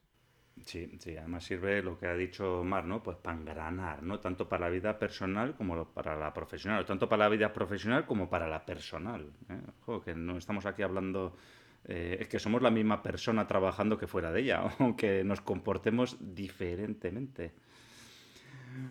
Sí, 0.66 0.90
sí, 1.00 1.16
además 1.16 1.44
sirve 1.44 1.84
lo 1.84 2.00
que 2.00 2.08
ha 2.08 2.16
dicho 2.16 2.64
Mar, 2.64 2.86
¿no? 2.86 3.04
Pues 3.04 3.18
para 3.18 3.38
engranar, 3.38 4.02
¿no? 4.02 4.20
Tanto 4.20 4.50
para 4.50 4.66
la 4.66 4.72
vida 4.72 4.98
personal 4.98 5.54
como 5.54 5.86
para 5.94 6.16
la 6.16 6.34
profesional, 6.34 6.84
tanto 6.84 7.08
para 7.08 7.26
la 7.26 7.30
vida 7.30 7.54
profesional 7.54 8.08
como 8.08 8.28
para 8.28 8.48
la 8.48 8.66
personal. 8.66 9.32
¿eh? 9.50 10.02
Que 10.04 10.16
no 10.16 10.36
estamos 10.36 10.66
aquí 10.66 10.82
hablando 10.82 11.36
eh, 11.86 12.18
es 12.20 12.28
que 12.28 12.40
somos 12.40 12.62
la 12.62 12.72
misma 12.72 13.02
persona 13.02 13.48
trabajando 13.48 13.98
que 13.98 14.08
fuera 14.08 14.32
de 14.32 14.42
ella, 14.42 14.62
aunque 14.80 15.24
nos 15.24 15.42
comportemos 15.42 16.18
diferentemente. 16.20 17.54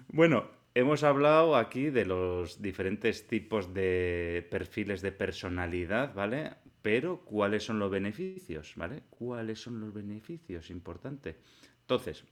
Bueno, 0.08 0.50
hemos 0.74 1.02
hablado 1.04 1.56
aquí 1.56 1.90
de 1.90 2.04
los 2.04 2.60
diferentes 2.60 3.26
tipos 3.26 3.72
de 3.72 4.46
perfiles 4.50 5.02
de 5.02 5.12
personalidad, 5.12 6.14
¿vale? 6.14 6.52
Pero, 6.82 7.20
¿cuáles 7.20 7.64
son 7.64 7.78
los 7.78 7.90
beneficios, 7.90 8.74
¿vale? 8.76 9.02
¿Cuáles 9.10 9.60
son 9.60 9.80
los 9.80 9.92
beneficios? 9.92 10.70
Importante. 10.70 11.36
Entonces, 11.82 12.24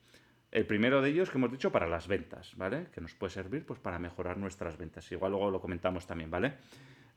el 0.50 0.66
primero 0.66 1.02
de 1.02 1.10
ellos 1.10 1.30
que 1.30 1.36
hemos 1.36 1.52
dicho 1.52 1.70
para 1.70 1.86
las 1.86 2.08
ventas, 2.08 2.56
¿vale? 2.56 2.86
Que 2.92 3.00
nos 3.00 3.14
puede 3.14 3.32
servir 3.32 3.66
pues 3.66 3.78
para 3.78 3.98
mejorar 3.98 4.38
nuestras 4.38 4.78
ventas. 4.78 5.10
Igual 5.12 5.32
luego 5.32 5.50
lo 5.50 5.60
comentamos 5.60 6.06
también, 6.06 6.30
¿vale? 6.30 6.54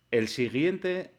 El 0.09 0.27
siguiente 0.27 1.11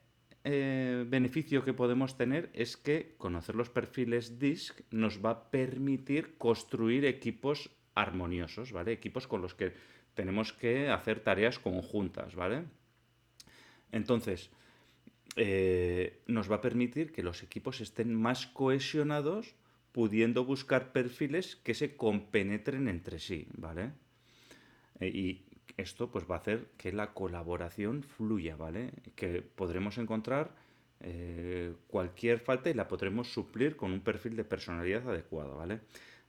eh, 0.45 1.05
beneficio 1.07 1.65
que 1.65 1.73
podemos 1.73 2.17
tener 2.17 2.51
es 2.53 2.77
que 2.77 3.15
conocer 3.17 3.55
los 3.55 3.71
perfiles 3.71 4.39
DISC 4.39 4.83
nos 4.91 5.25
va 5.25 5.31
a 5.31 5.51
permitir 5.51 6.37
construir 6.37 7.05
equipos 7.05 7.71
armoniosos, 7.95 8.73
¿vale? 8.73 8.93
Equipos 8.93 9.27
con 9.29 9.41
los 9.41 9.55
que 9.55 9.73
tenemos 10.15 10.53
que 10.53 10.89
hacer 10.89 11.21
tareas 11.21 11.59
conjuntas, 11.59 12.35
¿vale? 12.35 12.65
Entonces, 13.93 14.51
eh, 15.37 16.23
nos 16.27 16.51
va 16.51 16.57
a 16.57 16.61
permitir 16.61 17.13
que 17.13 17.23
los 17.23 17.43
equipos 17.43 17.81
estén 17.81 18.15
más 18.15 18.47
cohesionados, 18.47 19.55
pudiendo 19.93 20.45
buscar 20.45 20.93
perfiles 20.93 21.57
que 21.57 21.75
se 21.75 21.97
compenetren 21.97 22.89
entre 22.89 23.19
sí, 23.19 23.47
¿vale? 23.57 23.93
Eh, 25.01 25.09
y 25.09 25.52
esto 25.77 26.11
pues 26.11 26.25
va 26.31 26.37
a 26.37 26.39
hacer 26.39 26.69
que 26.77 26.93
la 26.93 27.13
colaboración 27.15 28.03
fluya, 28.03 28.57
¿vale? 28.57 28.93
Que 29.15 29.43
podremos 29.43 29.99
encontrar 29.99 30.55
eh, 31.01 31.75
cualquier 31.89 32.39
falta 32.39 32.71
y 32.71 32.75
la 32.75 32.89
podremos 32.89 33.33
suplir 33.33 33.77
con 33.77 33.93
un 33.93 34.01
perfil 34.01 34.37
de 34.37 34.45
personalidad 34.45 35.09
adecuado, 35.09 35.57
¿vale? 35.57 35.81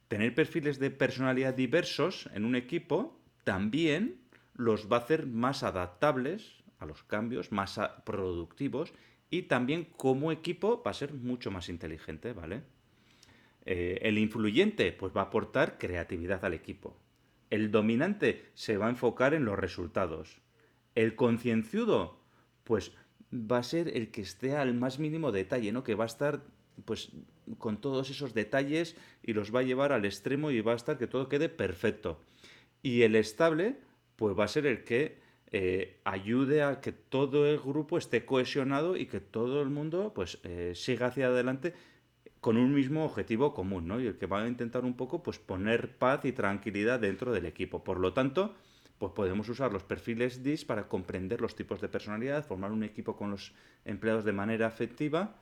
Tener 0.08 0.34
perfiles 0.34 0.80
de 0.80 0.92
personalidad 0.92 1.54
diversos 1.54 2.30
en 2.34 2.46
un 2.46 2.56
equipo 2.56 3.20
también 3.44 4.22
los 4.56 4.92
va 4.92 4.98
a 4.98 5.00
hacer 5.02 5.26
más 5.28 5.64
adaptables 5.64 6.64
a 6.80 6.86
los 6.86 7.04
cambios, 7.04 7.52
más 7.52 7.80
productivos 8.06 8.94
y 9.30 9.44
también 9.44 9.86
como 9.86 10.32
equipo 10.32 10.82
va 10.86 10.92
a 10.92 10.94
ser 10.94 11.14
mucho 11.14 11.50
más 11.52 11.70
inteligente, 11.70 12.34
¿vale? 12.34 12.62
Eh, 13.66 14.00
el 14.02 14.18
influyente 14.18 14.92
pues 14.92 15.16
va 15.16 15.22
a 15.22 15.26
aportar 15.26 15.78
creatividad 15.78 16.44
al 16.46 16.54
equipo. 16.54 16.98
El 17.54 17.70
dominante 17.70 18.50
se 18.56 18.78
va 18.78 18.88
a 18.88 18.90
enfocar 18.90 19.36
en 19.36 19.46
los 19.46 19.60
resultados. 19.60 20.42
El 20.96 21.16
concienciudo, 21.16 22.18
pues 22.64 22.94
va 23.32 23.60
a 23.60 23.64
ser 23.64 23.96
el 23.96 24.10
que 24.10 24.22
esté 24.22 24.58
al 24.58 24.74
más 24.74 24.98
mínimo 24.98 25.32
detalle, 25.32 25.72
¿no? 25.72 25.84
Que 25.84 25.94
va 25.94 26.06
a 26.06 26.08
estar, 26.08 26.42
pues, 26.84 27.12
con 27.60 27.80
todos 27.80 28.10
esos 28.10 28.34
detalles 28.34 28.96
y 29.22 29.34
los 29.34 29.54
va 29.54 29.60
a 29.60 29.70
llevar 29.70 29.92
al 29.92 30.06
extremo 30.06 30.50
y 30.50 30.62
va 30.62 30.72
a 30.72 30.78
estar 30.78 30.98
que 30.98 31.06
todo 31.06 31.30
quede 31.30 31.48
perfecto. 31.48 32.20
Y 32.82 33.04
el 33.04 33.16
estable, 33.16 33.78
pues 34.16 34.36
va 34.36 34.46
a 34.46 34.48
ser 34.48 34.66
el 34.66 34.84
que 34.84 35.20
eh, 35.52 36.00
ayude 36.06 36.64
a 36.64 36.82
que 36.82 36.92
todo 36.92 37.46
el 37.46 37.60
grupo 37.60 38.00
esté 38.00 38.26
cohesionado 38.26 38.98
y 38.98 39.06
que 39.06 39.20
todo 39.20 39.62
el 39.62 39.70
mundo, 39.70 40.12
pues, 40.16 40.40
eh, 40.42 40.72
siga 40.74 41.06
hacia 41.06 41.28
adelante 41.28 41.76
con 42.44 42.58
un 42.58 42.74
mismo 42.74 43.06
objetivo 43.06 43.54
común, 43.54 43.88
¿no? 43.88 44.02
Y 44.02 44.08
el 44.08 44.18
que 44.18 44.26
va 44.26 44.44
a 44.44 44.48
intentar 44.50 44.84
un 44.84 44.98
poco, 44.98 45.24
pues, 45.24 45.40
poner 45.40 45.98
paz 45.98 46.26
y 46.26 46.34
tranquilidad 46.34 47.00
dentro 47.00 47.32
del 47.32 47.46
equipo. 47.46 47.86
Por 47.86 48.02
lo 48.02 48.12
tanto, 48.12 48.54
pues 48.98 49.14
podemos 49.14 49.48
usar 49.48 49.72
los 49.72 49.84
perfiles 49.84 50.44
DIS 50.44 50.66
para 50.66 50.90
comprender 50.90 51.40
los 51.40 51.56
tipos 51.56 51.80
de 51.80 51.88
personalidad, 51.88 52.46
formar 52.46 52.74
un 52.74 52.84
equipo 52.84 53.16
con 53.16 53.32
los 53.32 53.54
empleados 53.86 54.26
de 54.26 54.34
manera 54.34 54.68
efectiva 54.68 55.40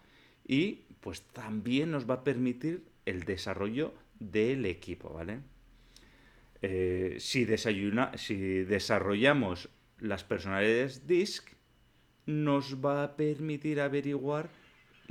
y, 0.48 0.84
pues, 1.00 1.24
también 1.24 1.90
nos 1.90 2.08
va 2.08 2.14
a 2.14 2.24
permitir 2.24 2.84
el 3.08 3.24
desarrollo 3.24 3.96
del 4.20 4.68
equipo, 4.68 5.10
¿vale? 5.12 5.40
Eh, 6.62 7.16
si, 7.18 7.48
si 7.58 8.36
desarrollamos 8.64 9.70
las 9.98 10.24
personalidades 10.24 11.08
DISC, 11.08 11.50
nos 12.28 12.86
va 12.86 13.04
a 13.04 13.16
permitir 13.16 13.82
averiguar 13.82 14.52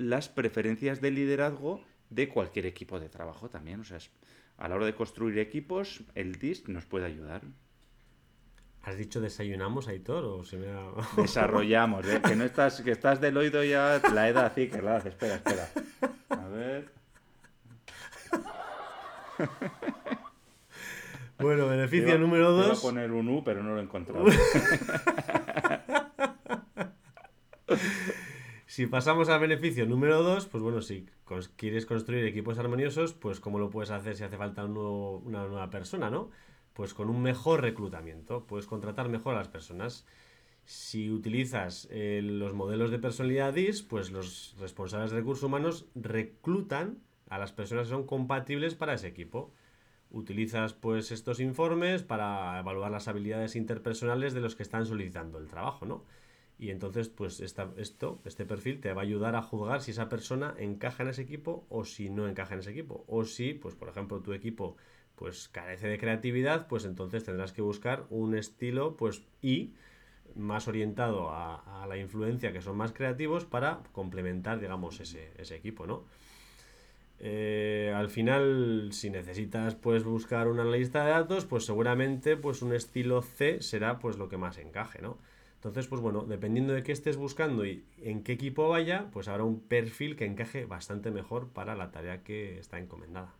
las 0.00 0.28
preferencias 0.28 1.00
de 1.00 1.10
liderazgo 1.10 1.82
de 2.08 2.28
cualquier 2.28 2.66
equipo 2.66 2.98
de 2.98 3.08
trabajo 3.08 3.48
también. 3.48 3.80
O 3.80 3.84
sea, 3.84 3.98
a 4.58 4.68
la 4.68 4.74
hora 4.74 4.86
de 4.86 4.94
construir 4.94 5.38
equipos, 5.38 6.02
el 6.14 6.36
DISC 6.36 6.68
nos 6.68 6.86
puede 6.86 7.06
ayudar. 7.06 7.42
¿Has 8.82 8.96
dicho 8.96 9.20
desayunamos, 9.20 9.88
Aitor? 9.88 10.24
¿O 10.24 10.42
se 10.42 10.56
me 10.56 10.66
Desarrollamos, 11.16 12.06
¿eh? 12.08 12.20
que 12.26 12.34
no 12.34 12.44
estás, 12.44 12.80
que 12.80 12.92
estás 12.92 13.20
del 13.20 13.36
oído 13.36 13.62
ya 13.62 14.00
la 14.14 14.28
edad 14.28 14.46
así, 14.46 14.68
que 14.68 14.80
la 14.80 14.98
espera, 14.98 15.34
espera. 15.36 15.68
A 16.30 16.48
ver. 16.48 16.90
Bueno, 21.40 21.68
beneficio 21.68 22.18
número 22.18 22.52
dos. 22.52 22.66
Voy 22.66 22.76
a 22.76 22.80
poner 22.80 23.12
un 23.12 23.26
U, 23.30 23.42
pero 23.42 23.62
no 23.62 23.70
lo 23.70 23.80
he 23.80 23.82
encontrado. 23.82 24.26
Si 28.70 28.86
pasamos 28.86 29.28
al 29.28 29.40
beneficio 29.40 29.84
número 29.84 30.22
2, 30.22 30.46
pues 30.46 30.62
bueno, 30.62 30.80
si 30.80 31.04
quieres 31.56 31.86
construir 31.86 32.24
equipos 32.24 32.56
armoniosos, 32.56 33.14
pues 33.14 33.40
cómo 33.40 33.58
lo 33.58 33.68
puedes 33.68 33.90
hacer 33.90 34.16
si 34.16 34.22
hace 34.22 34.36
falta 34.36 34.64
una 34.64 35.44
nueva 35.48 35.70
persona, 35.70 36.08
¿no? 36.08 36.30
Pues 36.72 36.94
con 36.94 37.10
un 37.10 37.20
mejor 37.20 37.62
reclutamiento, 37.62 38.46
puedes 38.46 38.66
contratar 38.66 39.08
mejor 39.08 39.34
a 39.34 39.38
las 39.38 39.48
personas. 39.48 40.06
Si 40.66 41.10
utilizas 41.10 41.88
eh, 41.90 42.20
los 42.22 42.54
modelos 42.54 42.92
de 42.92 43.00
personalidad 43.00 43.54
DIS, 43.54 43.82
pues 43.82 44.12
los 44.12 44.54
responsables 44.60 45.10
de 45.10 45.16
recursos 45.16 45.42
humanos 45.42 45.86
reclutan 45.96 46.98
a 47.28 47.38
las 47.38 47.50
personas 47.50 47.88
que 47.88 47.94
son 47.94 48.06
compatibles 48.06 48.76
para 48.76 48.94
ese 48.94 49.08
equipo. 49.08 49.52
Utilizas 50.12 50.74
pues 50.74 51.10
estos 51.10 51.40
informes 51.40 52.04
para 52.04 52.60
evaluar 52.60 52.92
las 52.92 53.08
habilidades 53.08 53.56
interpersonales 53.56 54.32
de 54.32 54.42
los 54.42 54.54
que 54.54 54.62
están 54.62 54.86
solicitando 54.86 55.38
el 55.38 55.48
trabajo, 55.48 55.86
¿no? 55.86 56.04
Y 56.60 56.70
entonces, 56.70 57.08
pues 57.08 57.40
esta, 57.40 57.70
esto, 57.78 58.20
este 58.26 58.44
perfil 58.44 58.82
te 58.82 58.92
va 58.92 59.00
a 59.00 59.04
ayudar 59.04 59.34
a 59.34 59.40
juzgar 59.40 59.80
si 59.80 59.92
esa 59.92 60.10
persona 60.10 60.54
encaja 60.58 61.02
en 61.02 61.08
ese 61.08 61.22
equipo 61.22 61.64
o 61.70 61.86
si 61.86 62.10
no 62.10 62.28
encaja 62.28 62.52
en 62.52 62.60
ese 62.60 62.72
equipo. 62.72 63.02
O 63.08 63.24
si, 63.24 63.54
pues 63.54 63.74
por 63.74 63.88
ejemplo, 63.88 64.20
tu 64.20 64.34
equipo 64.34 64.76
pues 65.14 65.48
carece 65.48 65.88
de 65.88 65.98
creatividad, 65.98 66.66
pues 66.68 66.84
entonces 66.84 67.24
tendrás 67.24 67.52
que 67.52 67.62
buscar 67.62 68.04
un 68.10 68.36
estilo 68.36 68.94
pues 68.98 69.22
y 69.40 69.72
más 70.34 70.68
orientado 70.68 71.30
a, 71.30 71.86
la 71.88 71.96
influencia 71.96 72.52
que 72.52 72.60
son 72.60 72.76
más 72.76 72.92
creativos 72.92 73.46
para 73.46 73.80
complementar, 73.92 74.60
digamos, 74.60 75.00
ese, 75.00 75.32
ese 75.38 75.56
equipo, 75.56 75.86
¿no? 75.86 76.04
Eh, 77.20 77.92
al 77.96 78.10
final, 78.10 78.90
si 78.92 79.08
necesitas 79.08 79.76
pues 79.76 80.04
buscar 80.04 80.46
una 80.46 80.64
lista 80.64 81.04
de 81.04 81.10
datos, 81.12 81.46
pues 81.46 81.64
seguramente 81.64 82.36
pues 82.36 82.60
un 82.60 82.74
estilo 82.74 83.22
C 83.22 83.62
será 83.62 83.98
pues 83.98 84.18
lo 84.18 84.28
que 84.28 84.36
más 84.36 84.58
encaje, 84.58 85.00
¿no? 85.00 85.16
Entonces, 85.60 85.88
pues 85.88 86.00
bueno, 86.00 86.22
dependiendo 86.22 86.72
de 86.72 86.82
qué 86.82 86.90
estés 86.90 87.18
buscando 87.18 87.66
y 87.66 87.84
en 87.98 88.22
qué 88.22 88.32
equipo 88.32 88.70
vaya, 88.70 89.10
pues 89.12 89.28
habrá 89.28 89.44
un 89.44 89.60
perfil 89.60 90.16
que 90.16 90.24
encaje 90.24 90.64
bastante 90.64 91.10
mejor 91.10 91.50
para 91.50 91.76
la 91.76 91.90
tarea 91.90 92.22
que 92.22 92.58
está 92.58 92.78
encomendada. 92.78 93.34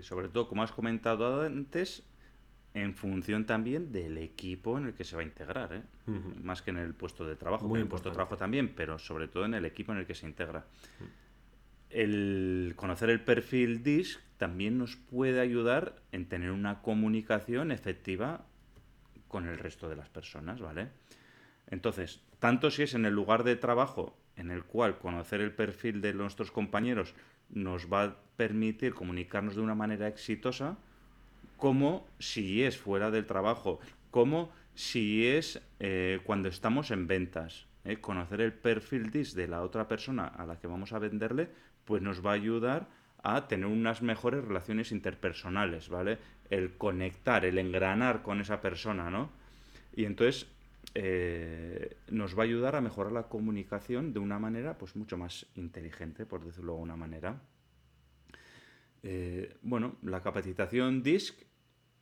sobre 0.00 0.30
todo, 0.30 0.48
como 0.48 0.62
has 0.62 0.72
comentado 0.72 1.42
antes, 1.42 2.04
en 2.72 2.94
función 2.94 3.44
también 3.44 3.92
del 3.92 4.16
equipo 4.16 4.78
en 4.78 4.86
el 4.86 4.94
que 4.94 5.04
se 5.04 5.14
va 5.14 5.20
a 5.20 5.26
integrar, 5.26 5.74
¿eh? 5.74 5.82
más 6.42 6.62
que 6.62 6.70
en 6.70 6.78
el 6.78 6.94
puesto 6.94 7.26
de 7.26 7.36
trabajo, 7.36 7.68
en 7.76 7.82
el 7.82 7.86
puesto 7.86 8.08
de 8.08 8.14
trabajo 8.14 8.38
también, 8.38 8.72
pero 8.74 8.98
sobre 8.98 9.28
todo 9.28 9.44
en 9.44 9.52
el 9.52 9.66
equipo 9.66 9.92
en 9.92 9.98
el 9.98 10.06
que 10.06 10.14
se 10.14 10.26
integra. 10.26 10.64
El 11.90 12.72
conocer 12.76 13.10
el 13.10 13.20
perfil 13.20 13.82
DISC 13.82 14.20
también 14.38 14.78
nos 14.78 14.96
puede 14.96 15.40
ayudar 15.40 15.96
en 16.12 16.26
tener 16.30 16.50
una 16.50 16.80
comunicación 16.80 17.72
efectiva 17.72 18.46
con 19.28 19.46
el 19.46 19.58
resto 19.58 19.90
de 19.90 19.96
las 19.96 20.08
personas, 20.08 20.62
¿vale? 20.62 20.88
Entonces, 21.68 22.20
tanto 22.38 22.70
si 22.70 22.82
es 22.82 22.94
en 22.94 23.06
el 23.06 23.14
lugar 23.14 23.44
de 23.44 23.56
trabajo 23.56 24.16
en 24.36 24.50
el 24.50 24.64
cual 24.64 24.98
conocer 24.98 25.40
el 25.40 25.52
perfil 25.52 26.00
de 26.00 26.14
nuestros 26.14 26.50
compañeros 26.50 27.14
nos 27.48 27.92
va 27.92 28.04
a 28.04 28.16
permitir 28.36 28.94
comunicarnos 28.94 29.56
de 29.56 29.62
una 29.62 29.74
manera 29.74 30.08
exitosa, 30.08 30.76
como 31.56 32.06
si 32.18 32.62
es 32.62 32.76
fuera 32.76 33.10
del 33.10 33.26
trabajo, 33.26 33.80
como 34.10 34.52
si 34.74 35.26
es 35.26 35.60
eh, 35.80 36.20
cuando 36.24 36.48
estamos 36.48 36.90
en 36.90 37.06
ventas. 37.06 37.66
¿eh? 37.84 37.96
Conocer 37.96 38.40
el 38.40 38.52
perfil 38.52 39.10
DIS 39.10 39.34
de 39.34 39.48
la 39.48 39.62
otra 39.62 39.88
persona 39.88 40.26
a 40.26 40.44
la 40.44 40.58
que 40.58 40.66
vamos 40.66 40.92
a 40.92 40.98
venderle, 40.98 41.48
pues 41.84 42.02
nos 42.02 42.24
va 42.24 42.32
a 42.32 42.34
ayudar 42.34 42.88
a 43.22 43.48
tener 43.48 43.66
unas 43.66 44.02
mejores 44.02 44.44
relaciones 44.44 44.92
interpersonales, 44.92 45.88
¿vale? 45.88 46.18
El 46.50 46.74
conectar, 46.76 47.44
el 47.44 47.58
engranar 47.58 48.22
con 48.22 48.40
esa 48.40 48.60
persona, 48.60 49.10
¿no? 49.10 49.30
Y 49.94 50.04
entonces 50.04 50.46
eh, 50.98 51.98
nos 52.08 52.38
va 52.38 52.42
a 52.42 52.46
ayudar 52.46 52.74
a 52.74 52.80
mejorar 52.80 53.12
la 53.12 53.28
comunicación 53.28 54.14
de 54.14 54.18
una 54.18 54.38
manera 54.38 54.78
pues 54.78 54.96
mucho 54.96 55.18
más 55.18 55.44
inteligente, 55.54 56.24
por 56.24 56.42
decirlo 56.42 56.72
de 56.72 56.76
alguna 56.76 56.96
manera. 56.96 57.42
Eh, 59.02 59.58
bueno, 59.60 59.96
la 60.02 60.22
capacitación 60.22 61.02
DISC, 61.02 61.38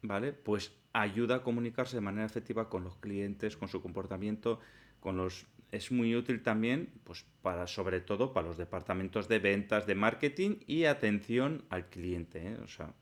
¿vale? 0.03 0.33
Pues 0.33 0.73
ayuda 0.93 1.35
a 1.37 1.43
comunicarse 1.43 1.97
de 1.97 2.03
manera 2.03 2.25
efectiva 2.25 2.69
con 2.69 2.85
los 2.85 2.95
clientes, 2.99 3.57
con 3.57 3.67
su 3.67 3.83
comportamiento, 3.83 4.61
con 5.01 5.17
los 5.17 5.45
es 5.73 5.91
muy 5.91 6.15
útil 6.15 6.45
también, 6.45 6.93
pues 7.03 7.27
para, 7.43 7.67
sobre 7.67 8.01
todo 8.01 8.33
para 8.33 8.47
los 8.47 8.57
departamentos 8.57 9.27
de 9.27 9.41
ventas, 9.41 9.89
de 9.89 9.97
marketing 9.97 10.59
y 10.69 10.85
atención 10.85 11.65
al 11.69 11.89
cliente. 11.89 12.47
¿eh? 12.47 12.59
O 12.63 12.69
sea, 12.69 12.95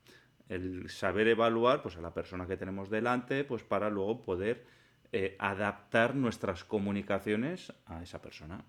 el 0.49 0.89
saber 0.89 1.27
evaluar 1.27 1.83
pues, 1.83 1.97
a 1.97 2.01
la 2.01 2.15
persona 2.15 2.47
que 2.47 2.57
tenemos 2.57 2.89
delante, 2.89 3.43
pues 3.43 3.61
para 3.61 3.91
luego 3.91 4.23
poder 4.23 4.65
eh, 5.15 5.35
adaptar 5.37 6.15
nuestras 6.15 6.63
comunicaciones 6.63 7.71
a 7.85 8.01
esa 8.01 8.19
persona. 8.19 8.65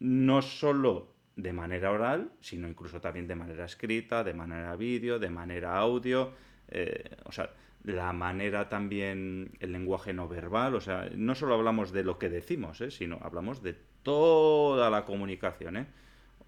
No 0.00 0.40
solo 0.40 1.14
de 1.36 1.52
manera 1.52 1.90
oral, 1.90 2.32
sino 2.40 2.66
incluso 2.66 2.98
también 3.00 3.28
de 3.28 3.34
manera 3.34 3.66
escrita, 3.66 4.24
de 4.24 4.32
manera 4.32 4.74
vídeo, 4.74 5.18
de 5.18 5.28
manera 5.28 5.76
audio. 5.76 6.32
Eh, 6.68 7.10
o 7.24 7.32
sea, 7.32 7.50
la 7.82 8.14
manera 8.14 8.70
también, 8.70 9.52
el 9.60 9.72
lenguaje 9.72 10.14
no 10.14 10.28
verbal, 10.28 10.76
o 10.76 10.80
sea, 10.80 11.10
no 11.14 11.34
solo 11.34 11.54
hablamos 11.54 11.92
de 11.92 12.04
lo 12.04 12.18
que 12.18 12.30
decimos, 12.30 12.80
¿eh? 12.80 12.90
sino 12.90 13.18
hablamos 13.20 13.62
de 13.62 13.76
toda 14.02 14.88
la 14.88 15.04
comunicación, 15.04 15.86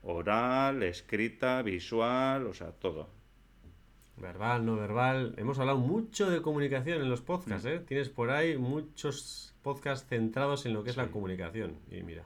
oral, 0.03 0.83
escrita, 0.83 1.61
visual, 1.61 2.47
o 2.47 2.55
sea, 2.55 2.73
todo. 2.73 3.11
Verbal, 4.17 4.65
no 4.65 4.77
verbal. 4.77 5.35
Hemos 5.37 5.59
hablado 5.59 5.79
mucho 5.79 6.31
de 6.31 6.41
comunicación 6.43 7.03
en 7.03 7.11
los 7.11 7.21
podcasts, 7.21 7.67
mm. 7.67 7.69
¿eh? 7.69 7.79
Tienes 7.87 8.09
por 8.09 8.31
ahí 8.31 8.57
muchos 8.57 9.55
podcasts 9.63 10.09
centrados 10.09 10.67
en 10.67 10.75
lo 10.75 10.85
que 10.85 10.91
es 10.91 10.97
la 10.97 11.09
comunicación. 11.09 11.77
Y 11.91 12.03
mira. 12.03 12.25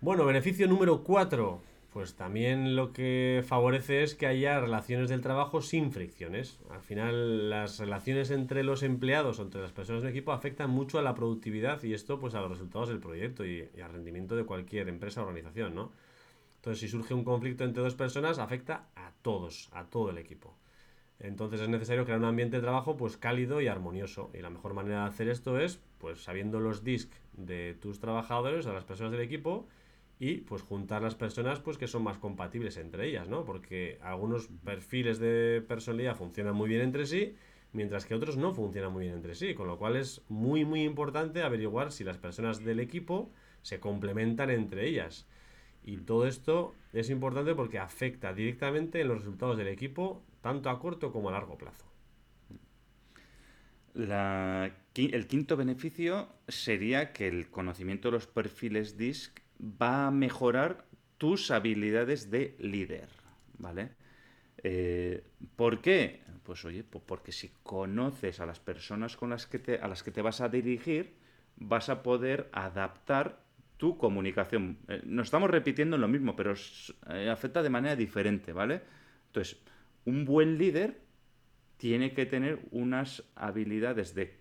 Bueno, 0.00 0.24
beneficio 0.24 0.66
número 0.68 1.02
4. 1.02 1.60
Pues 1.92 2.14
también 2.14 2.74
lo 2.74 2.94
que 2.94 3.44
favorece 3.46 4.02
es 4.02 4.14
que 4.14 4.26
haya 4.26 4.58
relaciones 4.58 5.10
del 5.10 5.20
trabajo 5.20 5.60
sin 5.60 5.92
fricciones. 5.92 6.58
Al 6.70 6.80
final, 6.80 7.50
las 7.50 7.78
relaciones 7.78 8.30
entre 8.30 8.62
los 8.62 8.82
empleados 8.82 9.38
o 9.38 9.42
entre 9.42 9.60
las 9.60 9.72
personas 9.72 10.02
del 10.02 10.12
equipo 10.12 10.32
afectan 10.32 10.70
mucho 10.70 10.98
a 10.98 11.02
la 11.02 11.14
productividad 11.14 11.82
y 11.82 11.92
esto 11.92 12.18
pues 12.18 12.34
a 12.34 12.40
los 12.40 12.50
resultados 12.50 12.88
del 12.88 12.98
proyecto 12.98 13.44
y, 13.44 13.68
al 13.82 13.92
rendimiento 13.92 14.36
de 14.36 14.44
cualquier 14.44 14.88
empresa 14.88 15.20
o 15.20 15.24
organización, 15.24 15.74
¿no? 15.74 15.92
Entonces, 16.62 16.78
si 16.78 16.86
surge 16.86 17.12
un 17.12 17.24
conflicto 17.24 17.64
entre 17.64 17.82
dos 17.82 17.96
personas, 17.96 18.38
afecta 18.38 18.86
a 18.94 19.10
todos, 19.22 19.68
a 19.72 19.86
todo 19.86 20.10
el 20.10 20.18
equipo. 20.18 20.54
Entonces 21.18 21.60
es 21.60 21.68
necesario 21.68 22.04
crear 22.04 22.20
un 22.20 22.24
ambiente 22.24 22.56
de 22.56 22.62
trabajo 22.62 22.96
pues 22.96 23.16
cálido 23.16 23.60
y 23.60 23.66
armonioso. 23.66 24.30
Y 24.32 24.42
la 24.42 24.50
mejor 24.50 24.72
manera 24.72 25.00
de 25.00 25.08
hacer 25.08 25.28
esto 25.28 25.58
es 25.58 25.80
pues 25.98 26.22
sabiendo 26.22 26.60
los 26.60 26.84
disc 26.84 27.12
de 27.32 27.74
tus 27.74 27.98
trabajadores, 27.98 28.66
a 28.66 28.72
las 28.72 28.84
personas 28.84 29.10
del 29.10 29.22
equipo, 29.22 29.66
y 30.20 30.36
pues 30.36 30.62
juntar 30.62 31.02
las 31.02 31.16
personas 31.16 31.58
pues 31.58 31.78
que 31.78 31.88
son 31.88 32.04
más 32.04 32.18
compatibles 32.18 32.76
entre 32.76 33.08
ellas, 33.08 33.28
¿no? 33.28 33.44
Porque 33.44 33.98
algunos 34.00 34.48
perfiles 34.64 35.18
de 35.18 35.64
personalidad 35.66 36.14
funcionan 36.14 36.54
muy 36.54 36.68
bien 36.68 36.82
entre 36.82 37.06
sí, 37.06 37.34
mientras 37.72 38.06
que 38.06 38.14
otros 38.14 38.36
no 38.36 38.54
funcionan 38.54 38.92
muy 38.92 39.06
bien 39.06 39.16
entre 39.16 39.34
sí, 39.34 39.54
con 39.54 39.66
lo 39.66 39.78
cual 39.78 39.96
es 39.96 40.22
muy 40.28 40.64
muy 40.64 40.84
importante 40.84 41.42
averiguar 41.42 41.90
si 41.90 42.04
las 42.04 42.18
personas 42.18 42.62
del 42.64 42.78
equipo 42.78 43.32
se 43.62 43.80
complementan 43.80 44.50
entre 44.50 44.86
ellas. 44.86 45.26
Y 45.84 45.98
todo 45.98 46.26
esto 46.26 46.74
es 46.92 47.10
importante 47.10 47.54
porque 47.54 47.78
afecta 47.78 48.32
directamente 48.32 49.00
en 49.00 49.08
los 49.08 49.18
resultados 49.18 49.56
del 49.56 49.68
equipo, 49.68 50.22
tanto 50.40 50.70
a 50.70 50.78
corto 50.78 51.12
como 51.12 51.28
a 51.28 51.32
largo 51.32 51.58
plazo. 51.58 51.86
el 53.94 55.26
quinto 55.26 55.56
beneficio 55.56 56.28
sería 56.48 57.12
que 57.12 57.28
el 57.28 57.50
conocimiento 57.50 58.08
de 58.08 58.12
los 58.12 58.26
perfiles 58.26 58.96
DISC 58.96 59.38
va 59.60 60.06
a 60.06 60.10
mejorar 60.10 60.86
tus 61.18 61.50
habilidades 61.50 62.30
de 62.30 62.56
líder, 62.58 63.08
¿vale? 63.58 63.90
Eh, 64.62 65.24
¿Por 65.56 65.80
qué? 65.80 66.22
Pues 66.42 66.64
oye, 66.64 66.84
porque 66.84 67.32
si 67.32 67.52
conoces 67.62 68.40
a 68.40 68.46
las 68.46 68.60
personas 68.60 69.16
con 69.16 69.30
las 69.30 69.46
que 69.46 69.58
te, 69.58 69.78
a 69.78 69.88
las 69.88 70.02
que 70.02 70.10
te 70.10 70.22
vas 70.22 70.40
a 70.40 70.48
dirigir, 70.48 71.14
vas 71.56 71.88
a 71.88 72.02
poder 72.02 72.48
adaptar 72.52 73.41
tu 73.82 73.98
comunicación. 73.98 74.78
Eh, 74.86 75.02
nos 75.04 75.26
estamos 75.26 75.50
repitiendo 75.50 75.98
lo 75.98 76.06
mismo, 76.06 76.36
pero 76.36 76.54
eh, 77.10 77.28
afecta 77.28 77.64
de 77.64 77.68
manera 77.68 77.96
diferente, 77.96 78.52
¿vale? 78.52 78.80
Entonces, 79.26 79.60
un 80.04 80.24
buen 80.24 80.56
líder 80.56 81.00
tiene 81.78 82.14
que 82.14 82.24
tener 82.24 82.60
unas 82.70 83.24
habilidades 83.34 84.14
de 84.14 84.38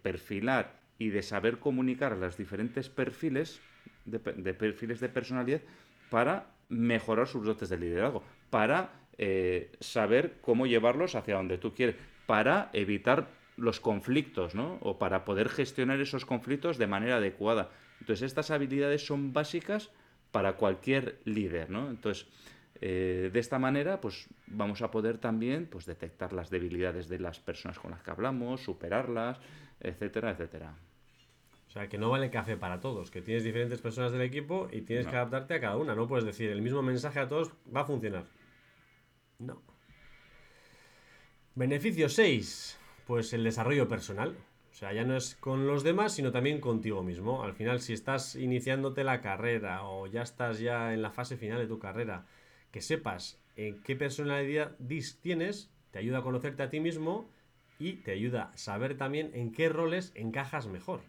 perfilar 0.00 0.78
y 0.96 1.08
de 1.08 1.22
saber 1.22 1.58
comunicar 1.58 2.12
a 2.12 2.16
los 2.16 2.36
diferentes 2.36 2.88
perfiles 2.88 3.60
de, 4.04 4.20
perfiles 4.54 5.00
de 5.00 5.08
personalidad 5.08 5.60
para 6.08 6.46
mejorar 6.68 7.26
sus 7.26 7.44
dotes 7.44 7.68
de 7.70 7.78
liderazgo, 7.78 8.22
para 8.48 8.92
eh, 9.18 9.72
saber 9.80 10.38
cómo 10.40 10.66
llevarlos 10.66 11.16
hacia 11.16 11.34
donde 11.34 11.58
tú 11.58 11.74
quieres, 11.74 11.96
para 12.26 12.70
evitar 12.72 13.26
los 13.56 13.80
conflictos, 13.80 14.54
¿no? 14.54 14.78
O 14.82 15.00
para 15.00 15.24
poder 15.24 15.48
gestionar 15.48 16.00
esos 16.00 16.24
conflictos 16.24 16.78
de 16.78 16.86
manera 16.86 17.16
adecuada. 17.16 17.70
Entonces, 18.00 18.22
estas 18.26 18.50
habilidades 18.50 19.04
son 19.04 19.32
básicas 19.32 19.90
para 20.30 20.54
cualquier 20.54 21.20
líder, 21.24 21.70
¿no? 21.70 21.90
Entonces, 21.90 22.26
eh, 22.80 23.30
de 23.32 23.40
esta 23.40 23.58
manera, 23.58 24.00
pues 24.00 24.28
vamos 24.46 24.82
a 24.82 24.90
poder 24.90 25.18
también 25.18 25.66
pues, 25.66 25.86
detectar 25.86 26.32
las 26.32 26.50
debilidades 26.50 27.08
de 27.08 27.18
las 27.18 27.40
personas 27.40 27.78
con 27.78 27.90
las 27.90 28.02
que 28.02 28.10
hablamos, 28.10 28.62
superarlas, 28.62 29.40
etcétera, 29.80 30.30
etcétera. 30.30 30.74
O 31.68 31.70
sea, 31.70 31.88
que 31.88 31.98
no 31.98 32.08
vale 32.08 32.30
café 32.30 32.56
para 32.56 32.80
todos, 32.80 33.10
que 33.10 33.20
tienes 33.20 33.44
diferentes 33.44 33.80
personas 33.80 34.12
del 34.12 34.22
equipo 34.22 34.68
y 34.72 34.82
tienes 34.82 35.06
que 35.06 35.16
adaptarte 35.16 35.54
a 35.54 35.60
cada 35.60 35.76
una. 35.76 35.94
No 35.94 36.08
puedes 36.08 36.24
decir 36.24 36.50
el 36.50 36.62
mismo 36.62 36.82
mensaje 36.82 37.20
a 37.20 37.28
todos 37.28 37.52
va 37.74 37.82
a 37.82 37.84
funcionar. 37.84 38.24
No. 39.38 39.60
Beneficio 41.54 42.08
6. 42.08 42.78
Pues 43.06 43.32
el 43.32 43.44
desarrollo 43.44 43.86
personal. 43.86 44.36
O 44.78 44.80
sea, 44.80 44.92
ya 44.92 45.02
no 45.02 45.16
es 45.16 45.34
con 45.34 45.66
los 45.66 45.82
demás, 45.82 46.12
sino 46.12 46.30
también 46.30 46.60
contigo 46.60 47.02
mismo. 47.02 47.42
Al 47.42 47.52
final, 47.52 47.80
si 47.80 47.92
estás 47.92 48.36
iniciándote 48.36 49.02
la 49.02 49.20
carrera 49.20 49.82
o 49.82 50.06
ya 50.06 50.22
estás 50.22 50.60
ya 50.60 50.94
en 50.94 51.02
la 51.02 51.10
fase 51.10 51.36
final 51.36 51.58
de 51.58 51.66
tu 51.66 51.80
carrera, 51.80 52.26
que 52.70 52.80
sepas 52.80 53.40
en 53.56 53.82
qué 53.82 53.96
personalidad 53.96 54.76
DISC 54.78 55.20
tienes, 55.20 55.68
te 55.90 55.98
ayuda 55.98 56.18
a 56.18 56.22
conocerte 56.22 56.62
a 56.62 56.70
ti 56.70 56.78
mismo 56.78 57.28
y 57.80 57.94
te 57.94 58.12
ayuda 58.12 58.52
a 58.54 58.56
saber 58.56 58.96
también 58.96 59.32
en 59.34 59.50
qué 59.50 59.68
roles 59.68 60.12
encajas 60.14 60.68
mejor. 60.68 61.00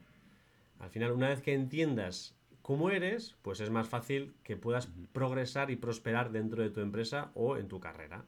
Al 0.80 0.90
final, 0.90 1.12
una 1.12 1.30
vez 1.30 1.44
que 1.44 1.54
entiendas 1.54 2.36
cómo 2.64 2.90
eres, 2.90 3.36
pues 3.44 3.60
es 3.60 3.70
más 3.70 3.88
fácil 3.88 4.34
que 4.44 4.58
puedas 4.58 4.90
progresar 5.14 5.70
y 5.70 5.76
prosperar 5.76 6.32
dentro 6.32 6.64
de 6.64 6.72
tu 6.72 6.82
empresa 6.82 7.30
o 7.36 7.56
en 7.56 7.68
tu 7.68 7.80
carrera. 7.80 8.26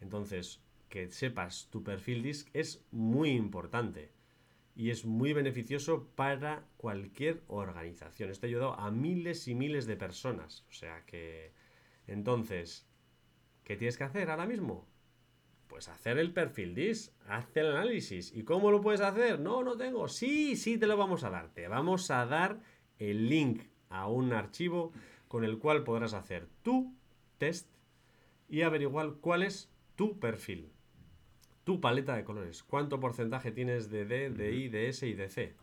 Entonces, 0.00 0.60
que 0.88 1.08
sepas 1.08 1.68
tu 1.70 1.84
perfil 1.84 2.24
DISC 2.24 2.50
es 2.52 2.84
muy 2.90 3.30
importante 3.30 4.10
y 4.74 4.90
es 4.90 5.04
muy 5.04 5.32
beneficioso 5.32 6.08
para 6.14 6.64
cualquier 6.76 7.42
organización. 7.46 8.30
Esto 8.30 8.46
ha 8.46 8.48
ayudado 8.48 8.74
a 8.78 8.90
miles 8.90 9.46
y 9.48 9.54
miles 9.54 9.86
de 9.86 9.96
personas. 9.96 10.64
O 10.68 10.72
sea 10.72 11.04
que, 11.04 11.52
entonces, 12.06 12.86
¿qué 13.64 13.76
tienes 13.76 13.98
que 13.98 14.04
hacer 14.04 14.30
ahora 14.30 14.46
mismo? 14.46 14.86
Pues 15.68 15.88
hacer 15.88 16.18
el 16.18 16.32
perfil 16.32 16.74
DIS, 16.74 17.14
hacer 17.28 17.66
el 17.66 17.76
análisis. 17.76 18.34
¿Y 18.34 18.44
cómo 18.44 18.70
lo 18.70 18.80
puedes 18.80 19.00
hacer? 19.00 19.40
No, 19.40 19.62
no 19.62 19.76
tengo. 19.76 20.08
Sí, 20.08 20.56
sí, 20.56 20.78
te 20.78 20.86
lo 20.86 20.96
vamos 20.96 21.24
a 21.24 21.30
dar. 21.30 21.52
Te 21.52 21.68
vamos 21.68 22.10
a 22.10 22.24
dar 22.26 22.60
el 22.98 23.28
link 23.28 23.62
a 23.88 24.08
un 24.08 24.32
archivo 24.32 24.92
con 25.28 25.44
el 25.44 25.58
cual 25.58 25.84
podrás 25.84 26.14
hacer 26.14 26.48
tu 26.62 26.94
test 27.38 27.68
y 28.48 28.62
averiguar 28.62 29.14
cuál 29.20 29.42
es 29.42 29.70
tu 29.96 30.18
perfil 30.18 30.71
tu 31.64 31.80
paleta 31.80 32.16
de 32.16 32.24
colores. 32.24 32.62
¿Cuánto 32.62 33.00
porcentaje 33.00 33.52
tienes 33.52 33.90
de 33.90 34.04
D, 34.04 34.30
de 34.30 34.52
I, 34.52 34.68
de 34.68 34.88
S 34.88 35.06
y 35.06 35.14
de 35.14 35.28
C? 35.28 35.54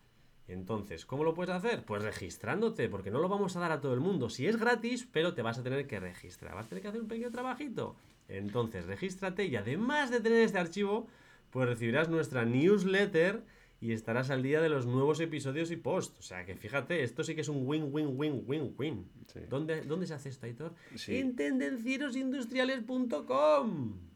Entonces, 0.47 1.05
¿cómo 1.05 1.23
lo 1.23 1.35
puedes 1.35 1.53
hacer? 1.53 1.85
Pues 1.85 2.03
registrándote, 2.03 2.89
porque 2.89 3.11
no 3.11 3.19
lo 3.19 3.29
vamos 3.29 3.55
a 3.55 3.59
dar 3.59 3.71
a 3.71 3.81
todo 3.81 3.93
el 3.93 3.99
mundo. 3.99 4.29
Si 4.29 4.47
es 4.47 4.57
gratis, 4.57 5.07
pero 5.11 5.35
te 5.35 5.43
vas 5.43 5.59
a 5.59 5.63
tener 5.63 5.85
que 5.85 5.99
registrar. 5.99 6.55
Vas 6.55 6.65
a 6.65 6.69
tener 6.69 6.81
que 6.81 6.87
hacer 6.87 7.01
un 7.01 7.07
pequeño 7.07 7.29
trabajito. 7.31 7.95
Entonces, 8.27 8.87
regístrate 8.87 9.45
y 9.45 9.55
además 9.55 10.09
de 10.09 10.21
tener 10.21 10.41
este 10.41 10.57
archivo, 10.57 11.05
pues 11.51 11.69
recibirás 11.69 12.09
nuestra 12.09 12.45
newsletter 12.45 13.43
y 13.81 13.93
estarás 13.93 14.29
al 14.31 14.43
día 14.43 14.59
de 14.61 14.69
los 14.69 14.85
nuevos 14.87 15.19
episodios 15.19 15.71
y 15.71 15.75
posts. 15.77 16.19
O 16.19 16.23
sea 16.23 16.45
que 16.45 16.55
fíjate, 16.55 17.03
esto 17.03 17.23
sí 17.23 17.35
que 17.35 17.41
es 17.41 17.49
un 17.49 17.67
win-win-win-win-win. 17.67 19.07
¿Dónde, 19.49 19.83
¿Dónde, 19.83 20.07
se 20.07 20.15
hace 20.15 20.29
esto, 20.29 20.47
Aitor? 20.47 20.73
En 21.07 21.35
tendencierosindustriales.com. 21.35 24.08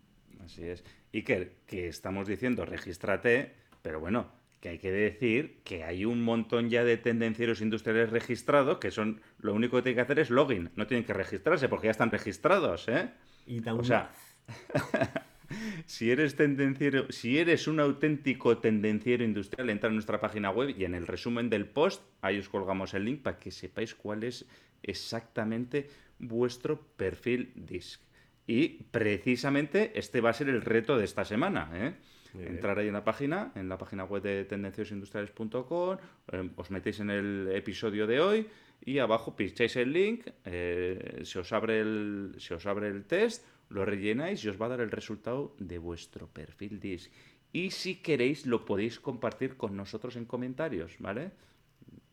Así 0.45 0.63
es. 0.63 0.83
Y 1.11 1.23
que, 1.23 1.55
estamos 1.69 2.27
diciendo, 2.27 2.65
regístrate, 2.65 3.53
pero 3.81 3.99
bueno, 3.99 4.31
que 4.59 4.69
hay 4.69 4.79
que 4.79 4.91
decir 4.91 5.61
que 5.63 5.83
hay 5.83 6.05
un 6.05 6.23
montón 6.23 6.69
ya 6.69 6.83
de 6.83 6.97
tendencieros 6.97 7.61
industriales 7.61 8.09
registrados 8.09 8.77
que 8.77 8.91
son 8.91 9.21
lo 9.39 9.53
único 9.53 9.77
que 9.77 9.83
tienen 9.83 9.97
que 9.97 10.01
hacer 10.01 10.19
es 10.19 10.29
login, 10.29 10.71
no 10.75 10.87
tienen 10.87 11.05
que 11.05 11.13
registrarse 11.13 11.67
porque 11.67 11.87
ya 11.87 11.91
están 11.91 12.11
registrados, 12.11 12.87
¿eh? 12.87 13.09
Y 13.45 13.67
o 13.67 13.83
sea, 13.83 14.11
si 15.85 16.11
eres 16.11 16.35
tendenciero, 16.35 17.11
si 17.11 17.39
eres 17.39 17.67
un 17.67 17.81
auténtico 17.81 18.57
tendenciero 18.57 19.23
industrial, 19.25 19.69
entra 19.69 19.89
en 19.89 19.95
nuestra 19.95 20.21
página 20.21 20.49
web 20.49 20.73
y 20.77 20.85
en 20.85 20.95
el 20.95 21.07
resumen 21.07 21.49
del 21.49 21.65
post 21.65 22.01
ahí 22.21 22.39
os 22.39 22.47
colgamos 22.47 22.93
el 22.93 23.05
link 23.05 23.21
para 23.21 23.37
que 23.37 23.51
sepáis 23.51 23.93
cuál 23.93 24.23
es 24.23 24.45
exactamente 24.81 25.89
vuestro 26.19 26.81
perfil 26.95 27.51
DISC. 27.55 28.01
Y 28.45 28.83
precisamente 28.91 29.97
este 29.97 30.21
va 30.21 30.31
a 30.31 30.33
ser 30.33 30.49
el 30.49 30.61
reto 30.61 30.97
de 30.97 31.05
esta 31.05 31.23
semana. 31.23 31.69
¿eh? 31.73 31.95
Entrar 32.33 32.79
ahí 32.79 32.87
en 32.87 32.93
la 32.93 33.03
página, 33.03 33.51
en 33.55 33.69
la 33.69 33.77
página 33.77 34.05
web 34.05 34.21
de 34.23 34.45
tendenciosindustriales.com, 34.45 35.97
eh, 36.31 36.49
os 36.55 36.71
metéis 36.71 36.99
en 36.99 37.09
el 37.09 37.49
episodio 37.53 38.07
de 38.07 38.19
hoy 38.19 38.47
y 38.83 38.99
abajo 38.99 39.35
pincháis 39.35 39.75
el 39.77 39.93
link, 39.93 40.27
eh, 40.43 41.21
se, 41.23 41.39
os 41.39 41.53
abre 41.53 41.79
el, 41.79 42.35
se 42.39 42.55
os 42.55 42.65
abre 42.65 42.87
el 42.87 43.05
test, 43.05 43.45
lo 43.69 43.85
rellenáis 43.85 44.43
y 44.43 44.49
os 44.49 44.59
va 44.59 44.65
a 44.65 44.69
dar 44.69 44.81
el 44.81 44.91
resultado 44.91 45.55
de 45.59 45.77
vuestro 45.77 46.27
perfil 46.27 46.79
DISC. 46.79 47.11
Y 47.53 47.69
si 47.69 48.01
queréis 48.01 48.45
lo 48.45 48.65
podéis 48.65 48.99
compartir 48.99 49.55
con 49.55 49.77
nosotros 49.77 50.15
en 50.15 50.25
comentarios, 50.25 50.95
¿vale? 50.99 51.31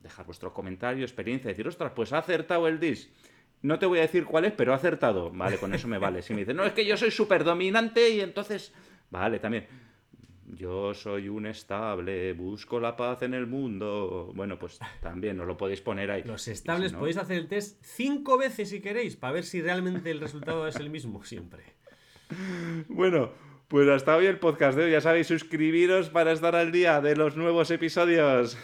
Dejar 0.01 0.27
vuestro 0.27 0.53
comentario, 0.53 1.03
experiencia, 1.03 1.49
decir, 1.49 1.67
ostras, 1.67 1.93
pues 1.97 2.13
ha 2.13 2.19
acertado 2.19 2.69
el 2.69 2.79
DISC 2.79 3.11
no 3.63 3.79
te 3.79 3.87
voy 3.87 3.99
a 3.99 4.03
decir 4.03 4.25
cuál 4.25 4.47
es, 4.47 4.53
pero 4.53 4.73
ha 4.73 4.77
acertado. 4.77 5.31
Vale, 5.31 5.59
con 5.59 5.75
eso 5.75 5.87
me 5.87 5.99
vale. 5.99 6.23
Si 6.23 6.33
me 6.33 6.41
dice, 6.41 6.55
no, 6.55 6.65
es 6.65 6.73
que 6.73 6.87
yo 6.87 6.97
soy 6.97 7.11
súper 7.11 7.45
dominante 7.45 8.11
y 8.11 8.21
entonces. 8.21 8.73
Vale, 9.11 9.39
también. 9.39 9.67
Yo 10.47 10.95
soy 10.95 11.29
un 11.29 11.47
estable, 11.47 12.33
busco 12.33 12.81
la 12.81 12.97
paz 12.97 13.23
en 13.23 13.35
el 13.35 13.47
mundo. 13.47 14.33
Bueno, 14.35 14.59
pues 14.59 14.81
también 15.01 15.39
os 15.41 15.47
lo 15.47 15.57
podéis 15.57 15.81
poner 15.81 16.11
ahí. 16.11 16.25
Los 16.25 16.49
estables 16.49 16.93
podéis 16.93 17.19
hacer 17.19 17.37
el 17.37 17.49
test 17.49 17.85
cinco 17.85 18.37
veces 18.37 18.71
si 18.71 18.81
queréis, 18.81 19.17
para 19.17 19.35
ver 19.35 19.45
si 19.45 19.63
realmente 19.63 20.11
el 20.11 20.21
resultado 20.21 20.67
es 20.67 20.77
el 20.77 20.91
mismo 20.91 21.23
siempre. 21.23 21.63
Bueno, 22.89 23.33
pues 23.69 23.89
hasta 23.89 24.17
hoy 24.17 24.27
el 24.27 24.39
podcast 24.39 24.77
de 24.77 24.85
hoy. 24.85 24.91
Ya 24.91 25.01
sabéis, 25.01 25.29
suscribiros 25.29 26.11
para 26.11 26.33
estar 26.33 26.57
al 26.57 26.73
día 26.73 27.01
de 27.01 27.15
los 27.15 27.37
nuevos 27.37 27.71
episodios. 27.71 28.59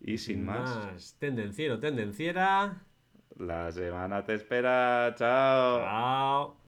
Y 0.00 0.18
sin, 0.18 0.44
más. 0.44 0.76
más. 0.76 1.16
Tendenciero, 1.18 1.80
tendenciera. 1.80 2.82
La 3.36 3.70
semana 3.72 4.24
te 4.24 4.34
espera. 4.34 5.14
Chao. 5.16 5.78
Chao. 5.78 6.63